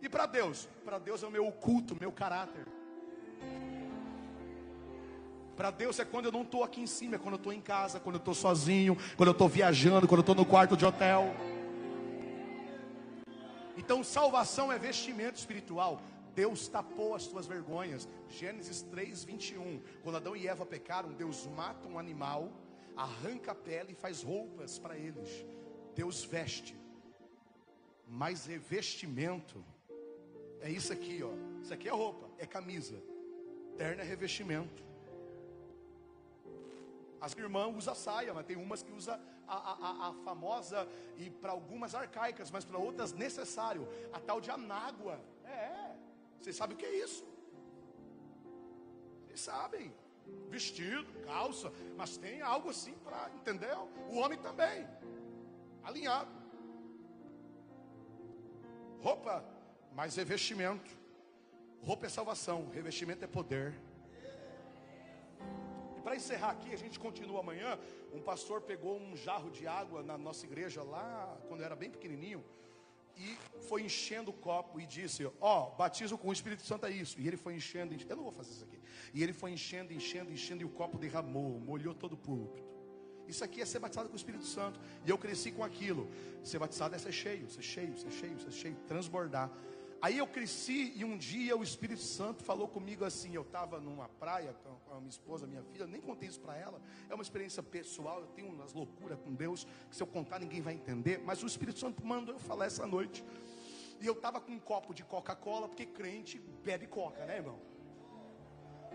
E 0.00 0.08
para 0.08 0.24
Deus? 0.24 0.66
Para 0.86 0.98
Deus 0.98 1.22
é 1.22 1.26
o 1.26 1.30
meu 1.30 1.52
culto, 1.52 1.94
meu 2.00 2.10
caráter. 2.10 2.66
Para 5.54 5.70
Deus 5.70 5.98
é 5.98 6.04
quando 6.06 6.24
eu 6.24 6.32
não 6.32 6.40
estou 6.40 6.64
aqui 6.64 6.80
em 6.80 6.86
cima, 6.86 7.16
é 7.16 7.18
quando 7.18 7.34
eu 7.34 7.36
estou 7.36 7.52
em 7.52 7.60
casa, 7.60 8.00
quando 8.00 8.14
eu 8.14 8.20
estou 8.20 8.32
sozinho, 8.32 8.96
quando 9.18 9.28
eu 9.28 9.32
estou 9.32 9.50
viajando, 9.50 10.08
quando 10.08 10.20
eu 10.20 10.22
estou 10.22 10.34
no 10.34 10.46
quarto 10.46 10.78
de 10.78 10.86
hotel. 10.86 11.26
Então, 13.76 14.02
salvação 14.02 14.72
é 14.72 14.78
vestimento 14.78 15.36
espiritual. 15.36 16.00
Deus 16.34 16.68
tapou 16.68 17.14
as 17.14 17.24
suas 17.24 17.46
vergonhas. 17.46 18.08
Gênesis 18.30 18.80
3, 18.80 19.24
21. 19.24 19.82
Quando 20.02 20.16
Adão 20.16 20.34
e 20.34 20.48
Eva 20.48 20.64
pecaram, 20.64 21.12
Deus 21.12 21.46
mata 21.48 21.86
um 21.86 21.98
animal, 21.98 22.50
arranca 22.98 23.52
a 23.52 23.54
pele 23.54 23.92
e 23.92 23.94
faz 23.94 24.22
roupas 24.22 24.78
para 24.78 24.98
eles. 24.98 25.46
Deus 25.94 26.24
veste. 26.24 26.76
Mas 28.06 28.46
revestimento 28.46 29.64
é 30.60 30.70
isso 30.70 30.92
aqui, 30.92 31.22
ó. 31.22 31.30
Isso 31.62 31.72
aqui 31.72 31.88
é 31.88 31.92
roupa, 31.92 32.28
é 32.38 32.46
camisa. 32.46 33.00
Terno 33.76 34.02
é 34.02 34.04
revestimento. 34.04 34.82
As 37.20 37.32
irmãs 37.36 37.76
usam 37.76 37.94
saia, 37.94 38.34
mas 38.34 38.46
tem 38.46 38.56
umas 38.56 38.82
que 38.82 38.92
usam 38.92 39.18
a, 39.46 39.56
a, 39.56 40.08
a 40.08 40.12
famosa 40.24 40.88
e 41.16 41.30
para 41.30 41.52
algumas 41.52 41.94
arcaicas, 41.94 42.50
mas 42.50 42.64
para 42.64 42.78
outras 42.78 43.12
necessário, 43.12 43.88
a 44.12 44.18
tal 44.18 44.40
de 44.40 44.50
anágua. 44.50 45.20
É, 45.44 45.94
vocês 46.40 46.56
sabem 46.56 46.76
o 46.76 46.78
que 46.78 46.86
é 46.86 47.04
isso? 47.04 47.24
Vocês 49.26 49.40
sabem. 49.40 49.92
Vestido, 50.48 51.06
calça, 51.24 51.72
mas 51.96 52.16
tem 52.16 52.40
algo 52.40 52.70
assim 52.70 52.94
para, 53.04 53.30
entendeu? 53.34 53.88
O 54.10 54.16
homem 54.16 54.38
também, 54.38 54.86
alinhado. 55.82 56.30
Roupa, 59.00 59.44
mas 59.92 60.16
revestimento. 60.16 60.90
Roupa 61.82 62.06
é 62.06 62.08
salvação, 62.08 62.68
revestimento 62.70 63.24
é 63.24 63.28
poder 63.28 63.74
para 66.08 66.16
encerrar 66.16 66.52
aqui, 66.52 66.72
a 66.72 66.76
gente 66.78 66.98
continua 66.98 67.40
amanhã. 67.40 67.78
Um 68.14 68.22
pastor 68.22 68.62
pegou 68.62 68.98
um 68.98 69.14
jarro 69.14 69.50
de 69.50 69.66
água 69.66 70.02
na 70.02 70.16
nossa 70.16 70.46
igreja 70.46 70.82
lá, 70.82 71.38
quando 71.46 71.60
eu 71.60 71.66
era 71.66 71.76
bem 71.76 71.90
pequenininho, 71.90 72.42
e 73.18 73.36
foi 73.68 73.82
enchendo 73.82 74.30
o 74.30 74.34
copo 74.34 74.80
e 74.80 74.86
disse: 74.86 75.26
Ó, 75.26 75.32
oh, 75.40 75.76
batismo 75.76 76.16
com 76.16 76.28
o 76.28 76.32
Espírito 76.32 76.62
Santo 76.62 76.86
é 76.86 76.90
isso. 76.90 77.20
E 77.20 77.26
ele 77.26 77.36
foi 77.36 77.54
enchendo, 77.54 77.92
enchendo, 77.94 78.12
eu 78.12 78.16
não 78.16 78.24
vou 78.24 78.32
fazer 78.32 78.50
isso 78.52 78.64
aqui. 78.64 78.78
E 79.12 79.22
ele 79.22 79.32
foi 79.32 79.50
enchendo, 79.50 79.92
enchendo, 79.92 80.32
enchendo, 80.32 80.62
e 80.62 80.64
o 80.64 80.68
copo 80.68 80.96
derramou, 80.96 81.58
molhou 81.60 81.94
todo 81.94 82.12
o 82.12 82.16
púlpito. 82.16 82.66
Isso 83.26 83.44
aqui 83.44 83.60
é 83.60 83.66
ser 83.66 83.78
batizado 83.78 84.08
com 84.08 84.14
o 84.14 84.16
Espírito 84.16 84.44
Santo. 84.44 84.80
E 85.04 85.10
eu 85.10 85.18
cresci 85.18 85.50
com 85.50 85.62
aquilo. 85.62 86.08
Ser 86.42 86.58
batizado 86.58 86.94
é 86.94 86.98
ser 86.98 87.12
cheio, 87.12 87.48
ser 87.50 87.62
cheio, 87.62 87.98
ser 87.98 88.10
cheio, 88.10 88.40
ser 88.40 88.52
cheio, 88.52 88.76
transbordar. 88.86 89.50
Aí 90.00 90.18
eu 90.18 90.26
cresci 90.28 90.92
e 90.94 91.04
um 91.04 91.18
dia 91.18 91.56
o 91.56 91.62
Espírito 91.62 92.02
Santo 92.02 92.44
falou 92.44 92.68
comigo 92.68 93.04
assim. 93.04 93.34
Eu 93.34 93.42
estava 93.42 93.80
numa 93.80 94.08
praia 94.08 94.54
com 94.62 94.94
a 94.94 95.00
minha 95.00 95.10
esposa, 95.10 95.46
minha 95.46 95.62
filha, 95.64 95.86
nem 95.86 96.00
contei 96.00 96.28
isso 96.28 96.40
para 96.40 96.56
ela. 96.56 96.80
É 97.10 97.14
uma 97.14 97.22
experiência 97.22 97.62
pessoal. 97.62 98.20
Eu 98.20 98.28
tenho 98.28 98.48
umas 98.48 98.72
loucuras 98.72 99.18
com 99.18 99.34
Deus 99.34 99.66
que 99.90 99.96
se 99.96 100.02
eu 100.02 100.06
contar 100.06 100.38
ninguém 100.38 100.60
vai 100.60 100.74
entender. 100.74 101.20
Mas 101.24 101.42
o 101.42 101.46
Espírito 101.46 101.80
Santo 101.80 102.04
mandou 102.06 102.34
eu 102.34 102.38
falar 102.38 102.66
essa 102.66 102.86
noite. 102.86 103.24
E 104.00 104.06
eu 104.06 104.12
estava 104.12 104.40
com 104.40 104.52
um 104.52 104.60
copo 104.60 104.94
de 104.94 105.02
Coca-Cola, 105.02 105.66
porque 105.66 105.84
crente 105.84 106.38
bebe 106.62 106.86
Coca, 106.86 107.26
né, 107.26 107.38
irmão? 107.38 107.58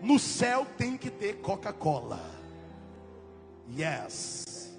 No 0.00 0.18
céu 0.18 0.66
tem 0.78 0.96
que 0.96 1.10
ter 1.10 1.40
Coca-Cola. 1.42 2.18
Yes. 3.70 4.74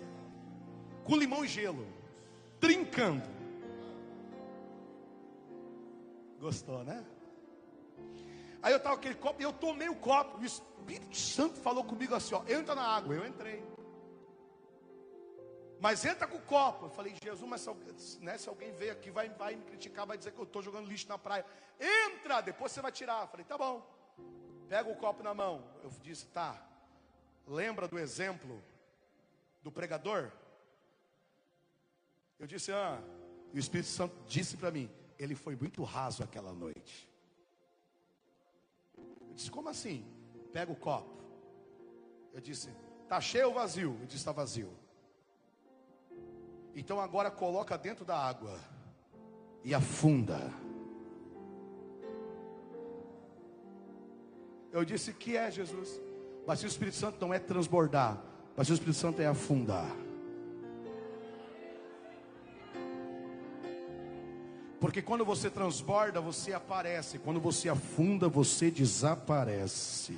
Com 1.03 1.15
limão 1.15 1.45
e 1.45 1.47
gelo. 1.47 1.85
Trincando. 2.59 3.34
Gostou, 6.39 6.83
né? 6.83 7.05
Aí 8.61 8.73
eu 8.73 8.77
estava 8.77 8.95
aquele 8.95 9.15
copo 9.15 9.41
e 9.41 9.43
eu 9.43 9.53
tomei 9.53 9.89
o 9.89 9.95
copo. 9.95 10.39
O 10.39 10.45
Espírito 10.45 11.15
Santo 11.15 11.59
falou 11.59 11.83
comigo 11.83 12.15
assim: 12.15 12.35
ó, 12.35 12.43
entra 12.47 12.73
na 12.75 12.81
água. 12.83 13.15
Eu 13.15 13.25
entrei. 13.25 13.63
Mas 15.79 16.03
entra 16.03 16.25
com 16.27 16.37
o 16.37 16.41
copo. 16.41 16.85
Eu 16.85 16.89
falei, 16.89 17.13
Jesus, 17.23 17.47
mas 17.47 17.67
se, 17.97 18.19
né, 18.19 18.37
se 18.37 18.49
alguém 18.49 18.71
veio 18.71 18.91
aqui, 18.91 19.11
vai, 19.11 19.29
vai 19.29 19.55
me 19.55 19.63
criticar, 19.63 20.05
vai 20.05 20.17
dizer 20.17 20.31
que 20.31 20.39
eu 20.39 20.45
estou 20.45 20.61
jogando 20.61 20.87
lixo 20.87 21.07
na 21.07 21.17
praia. 21.17 21.45
Entra, 21.79 22.41
depois 22.41 22.71
você 22.71 22.81
vai 22.81 22.91
tirar. 22.91 23.21
Eu 23.21 23.27
falei, 23.27 23.45
tá 23.45 23.57
bom. 23.57 23.85
Pega 24.67 24.89
o 24.89 24.95
copo 24.95 25.21
na 25.21 25.33
mão. 25.33 25.63
Eu 25.83 25.91
disse, 26.01 26.25
tá. 26.27 26.59
Lembra 27.47 27.87
do 27.87 27.99
exemplo 27.99 28.63
do 29.61 29.71
pregador? 29.71 30.31
Eu 32.39 32.47
disse, 32.47 32.71
ah. 32.71 32.99
E 33.53 33.57
o 33.57 33.59
Espírito 33.59 33.89
Santo 33.89 34.15
disse 34.25 34.57
para 34.57 34.71
mim: 34.71 34.89
ele 35.17 35.35
foi 35.35 35.55
muito 35.55 35.83
raso 35.83 36.23
aquela 36.23 36.53
noite. 36.53 37.09
Eu 38.97 39.33
disse: 39.33 39.51
Como 39.51 39.69
assim? 39.69 40.05
Pega 40.51 40.71
o 40.71 40.75
copo. 40.75 41.23
Eu 42.33 42.41
disse: 42.41 42.69
Tá 43.07 43.19
cheio 43.21 43.47
ou 43.47 43.53
vazio? 43.53 43.95
Ele 43.95 44.05
disse: 44.05 44.17
Está 44.17 44.31
vazio. 44.31 44.71
Então 46.75 46.99
agora 46.99 47.31
coloca 47.31 47.77
dentro 47.77 48.03
da 48.03 48.17
água 48.17 48.59
e 49.63 49.73
afunda. 49.73 50.53
Eu 54.71 54.83
disse: 54.83 55.13
Que 55.13 55.37
é 55.37 55.49
Jesus? 55.49 56.01
Mas 56.45 56.61
o 56.61 56.67
Espírito 56.67 56.97
Santo 56.97 57.19
não 57.19 57.33
é 57.33 57.39
transbordar, 57.39 58.21
mas 58.55 58.69
o 58.69 58.73
Espírito 58.73 58.97
Santo 58.97 59.21
é 59.21 59.25
afundar. 59.25 60.04
Porque 64.95 65.05
quando 65.05 65.25
você 65.25 65.49
transborda, 65.49 66.21
você 66.21 66.53
aparece. 66.53 67.19
Quando 67.19 67.37
você 67.37 67.67
afunda, 67.67 68.29
você 68.29 68.71
desaparece. 68.71 70.17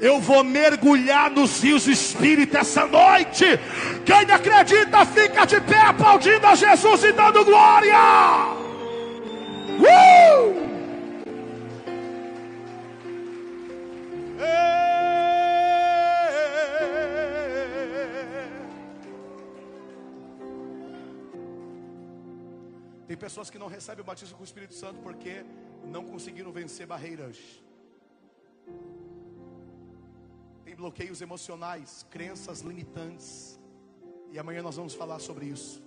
Eu 0.00 0.20
vou 0.20 0.44
mergulhar 0.44 1.28
nos 1.28 1.60
rios 1.60 1.86
do 1.86 1.90
Espírito 1.90 2.56
essa 2.56 2.86
noite. 2.86 3.44
Quem 4.06 4.30
acredita, 4.30 5.04
fica 5.06 5.44
de 5.44 5.60
pé 5.60 5.80
aplaudindo 5.80 6.46
a 6.46 6.54
Jesus 6.54 7.02
e 7.02 7.10
dando 7.10 7.44
glória. 7.44 8.61
Pessoas 23.32 23.48
que 23.48 23.58
não 23.58 23.66
recebem 23.66 24.02
o 24.02 24.04
batismo 24.04 24.36
com 24.36 24.42
o 24.42 24.44
Espírito 24.44 24.74
Santo 24.74 25.00
porque 25.00 25.42
não 25.86 26.04
conseguiram 26.04 26.52
vencer 26.52 26.86
barreiras. 26.86 27.38
Tem 30.62 30.76
bloqueios 30.76 31.22
emocionais, 31.22 32.04
crenças 32.10 32.60
limitantes. 32.60 33.58
E 34.30 34.38
amanhã 34.38 34.60
nós 34.60 34.76
vamos 34.76 34.92
falar 34.92 35.18
sobre 35.18 35.46
isso. 35.46 35.82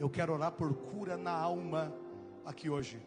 Eu 0.00 0.08
quero 0.08 0.32
orar 0.32 0.52
por 0.52 0.72
cura 0.72 1.18
na 1.18 1.32
alma 1.32 1.94
aqui 2.46 2.70
hoje. 2.70 2.98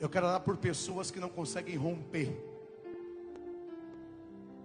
Eu 0.00 0.10
quero 0.10 0.26
orar 0.26 0.40
por 0.40 0.56
pessoas 0.56 1.08
que 1.12 1.20
não 1.20 1.28
conseguem 1.28 1.76
romper. 1.76 2.36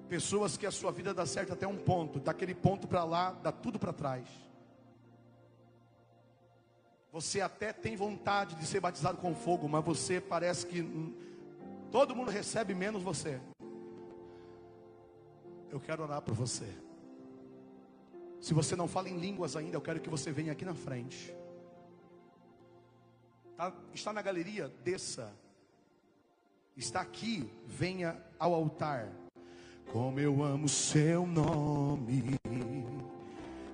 Pessoas 0.10 0.58
que 0.58 0.66
a 0.66 0.72
sua 0.72 0.92
vida 0.92 1.14
dá 1.14 1.28
certo 1.28 1.54
até 1.54 1.68
um 1.68 1.78
ponto, 1.78 2.20
daquele 2.20 2.56
ponto 2.56 2.88
para 2.88 3.04
lá, 3.04 3.32
dá 3.32 3.52
tudo 3.52 3.78
para 3.78 3.94
trás. 3.94 4.28
Você 7.14 7.42
até 7.42 7.72
tem 7.72 7.96
vontade 7.96 8.56
de 8.56 8.66
ser 8.66 8.80
batizado 8.80 9.20
com 9.20 9.36
fogo, 9.36 9.70
mas 9.70 9.86
você 9.86 10.20
parece 10.20 10.66
que 10.66 10.84
todo 11.92 12.16
mundo 12.16 12.32
recebe 12.32 12.74
menos 12.74 13.04
você. 13.04 13.40
Eu 15.70 15.80
quero 15.80 16.02
orar 16.02 16.24
por 16.24 16.34
você. 16.34 16.68
Se 18.42 18.52
você 18.52 18.76
não 18.76 18.88
fala 18.88 19.10
em 19.10 19.20
línguas 19.20 19.56
ainda, 19.56 19.78
eu 19.78 19.82
quero 19.82 20.00
que 20.00 20.10
você 20.10 20.32
venha 20.32 20.54
aqui 20.54 20.66
na 20.66 20.74
frente. 20.74 21.32
Tá, 23.56 23.72
está 23.94 24.12
na 24.12 24.24
galeria, 24.24 24.74
desça. 24.84 25.32
Está 26.76 27.02
aqui, 27.02 27.48
venha 27.68 28.20
ao 28.40 28.56
altar. 28.56 29.08
Como 29.92 30.20
eu 30.20 30.44
amo 30.44 30.68
seu 30.68 31.28
nome. 31.28 32.40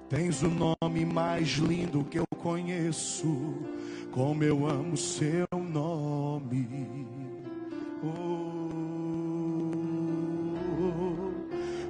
Tens 0.09 0.43
o 0.43 0.49
nome 0.49 1.05
mais 1.05 1.51
lindo 1.51 2.03
que 2.03 2.19
eu 2.19 2.28
conheço, 2.41 3.53
como 4.11 4.43
eu 4.43 4.67
amo 4.67 4.97
seu 4.97 5.47
nome. 5.51 6.67
Oh, 8.03 8.69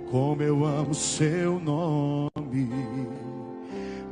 como 0.10 0.42
eu 0.42 0.66
amo 0.66 0.94
seu 0.94 1.60
nome. 1.60 2.70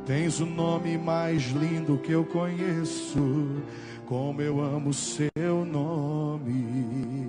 Tens 0.06 0.40
o 0.40 0.46
nome 0.46 0.96
mais 0.96 1.42
lindo 1.50 1.98
que 1.98 2.12
eu 2.12 2.24
conheço, 2.24 3.62
como 4.06 4.40
eu 4.40 4.60
amo 4.60 4.94
seu 4.94 5.66
nome. 5.70 7.28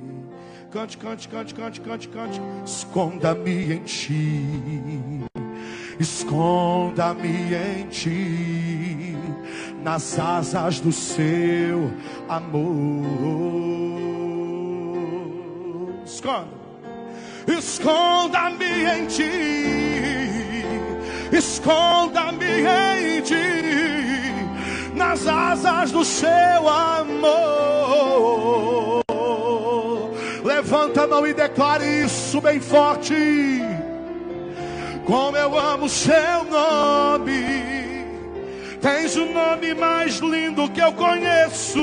Cante, 0.71 0.97
cante, 0.97 1.27
cante, 1.27 1.53
cante, 1.53 1.81
cante, 1.81 2.07
cante. 2.07 2.39
Esconda-me 2.63 3.73
em 3.73 3.83
ti 3.83 5.28
esconda-me 5.99 7.53
em 7.53 7.87
ti, 7.87 9.17
nas 9.83 10.17
asas 10.17 10.79
do 10.79 10.91
seu 10.91 11.91
amor. 12.27 13.05
Esconda, 16.05 16.47
esconda-me 17.47 18.85
em 18.85 19.05
ti, 19.07 19.31
esconda-me 21.31 22.45
em 22.45 23.21
ti, 23.21 24.95
nas 24.95 25.27
asas 25.27 25.91
do 25.91 26.05
seu 26.05 26.67
amor. 26.67 27.89
Levanta 30.43 31.03
a 31.03 31.07
mão 31.07 31.27
e 31.27 31.33
declare 31.33 32.03
isso 32.05 32.39
bem 32.39 32.59
forte 32.61 33.68
como 35.09 35.35
eu 35.35 35.57
amo 35.57 35.89
seu 35.89 36.43
nome. 36.43 38.05
Tens 38.79 39.15
o 39.15 39.25
nome 39.25 39.73
mais 39.73 40.19
lindo 40.19 40.69
que 40.69 40.79
eu 40.79 40.93
conheço. 40.93 41.79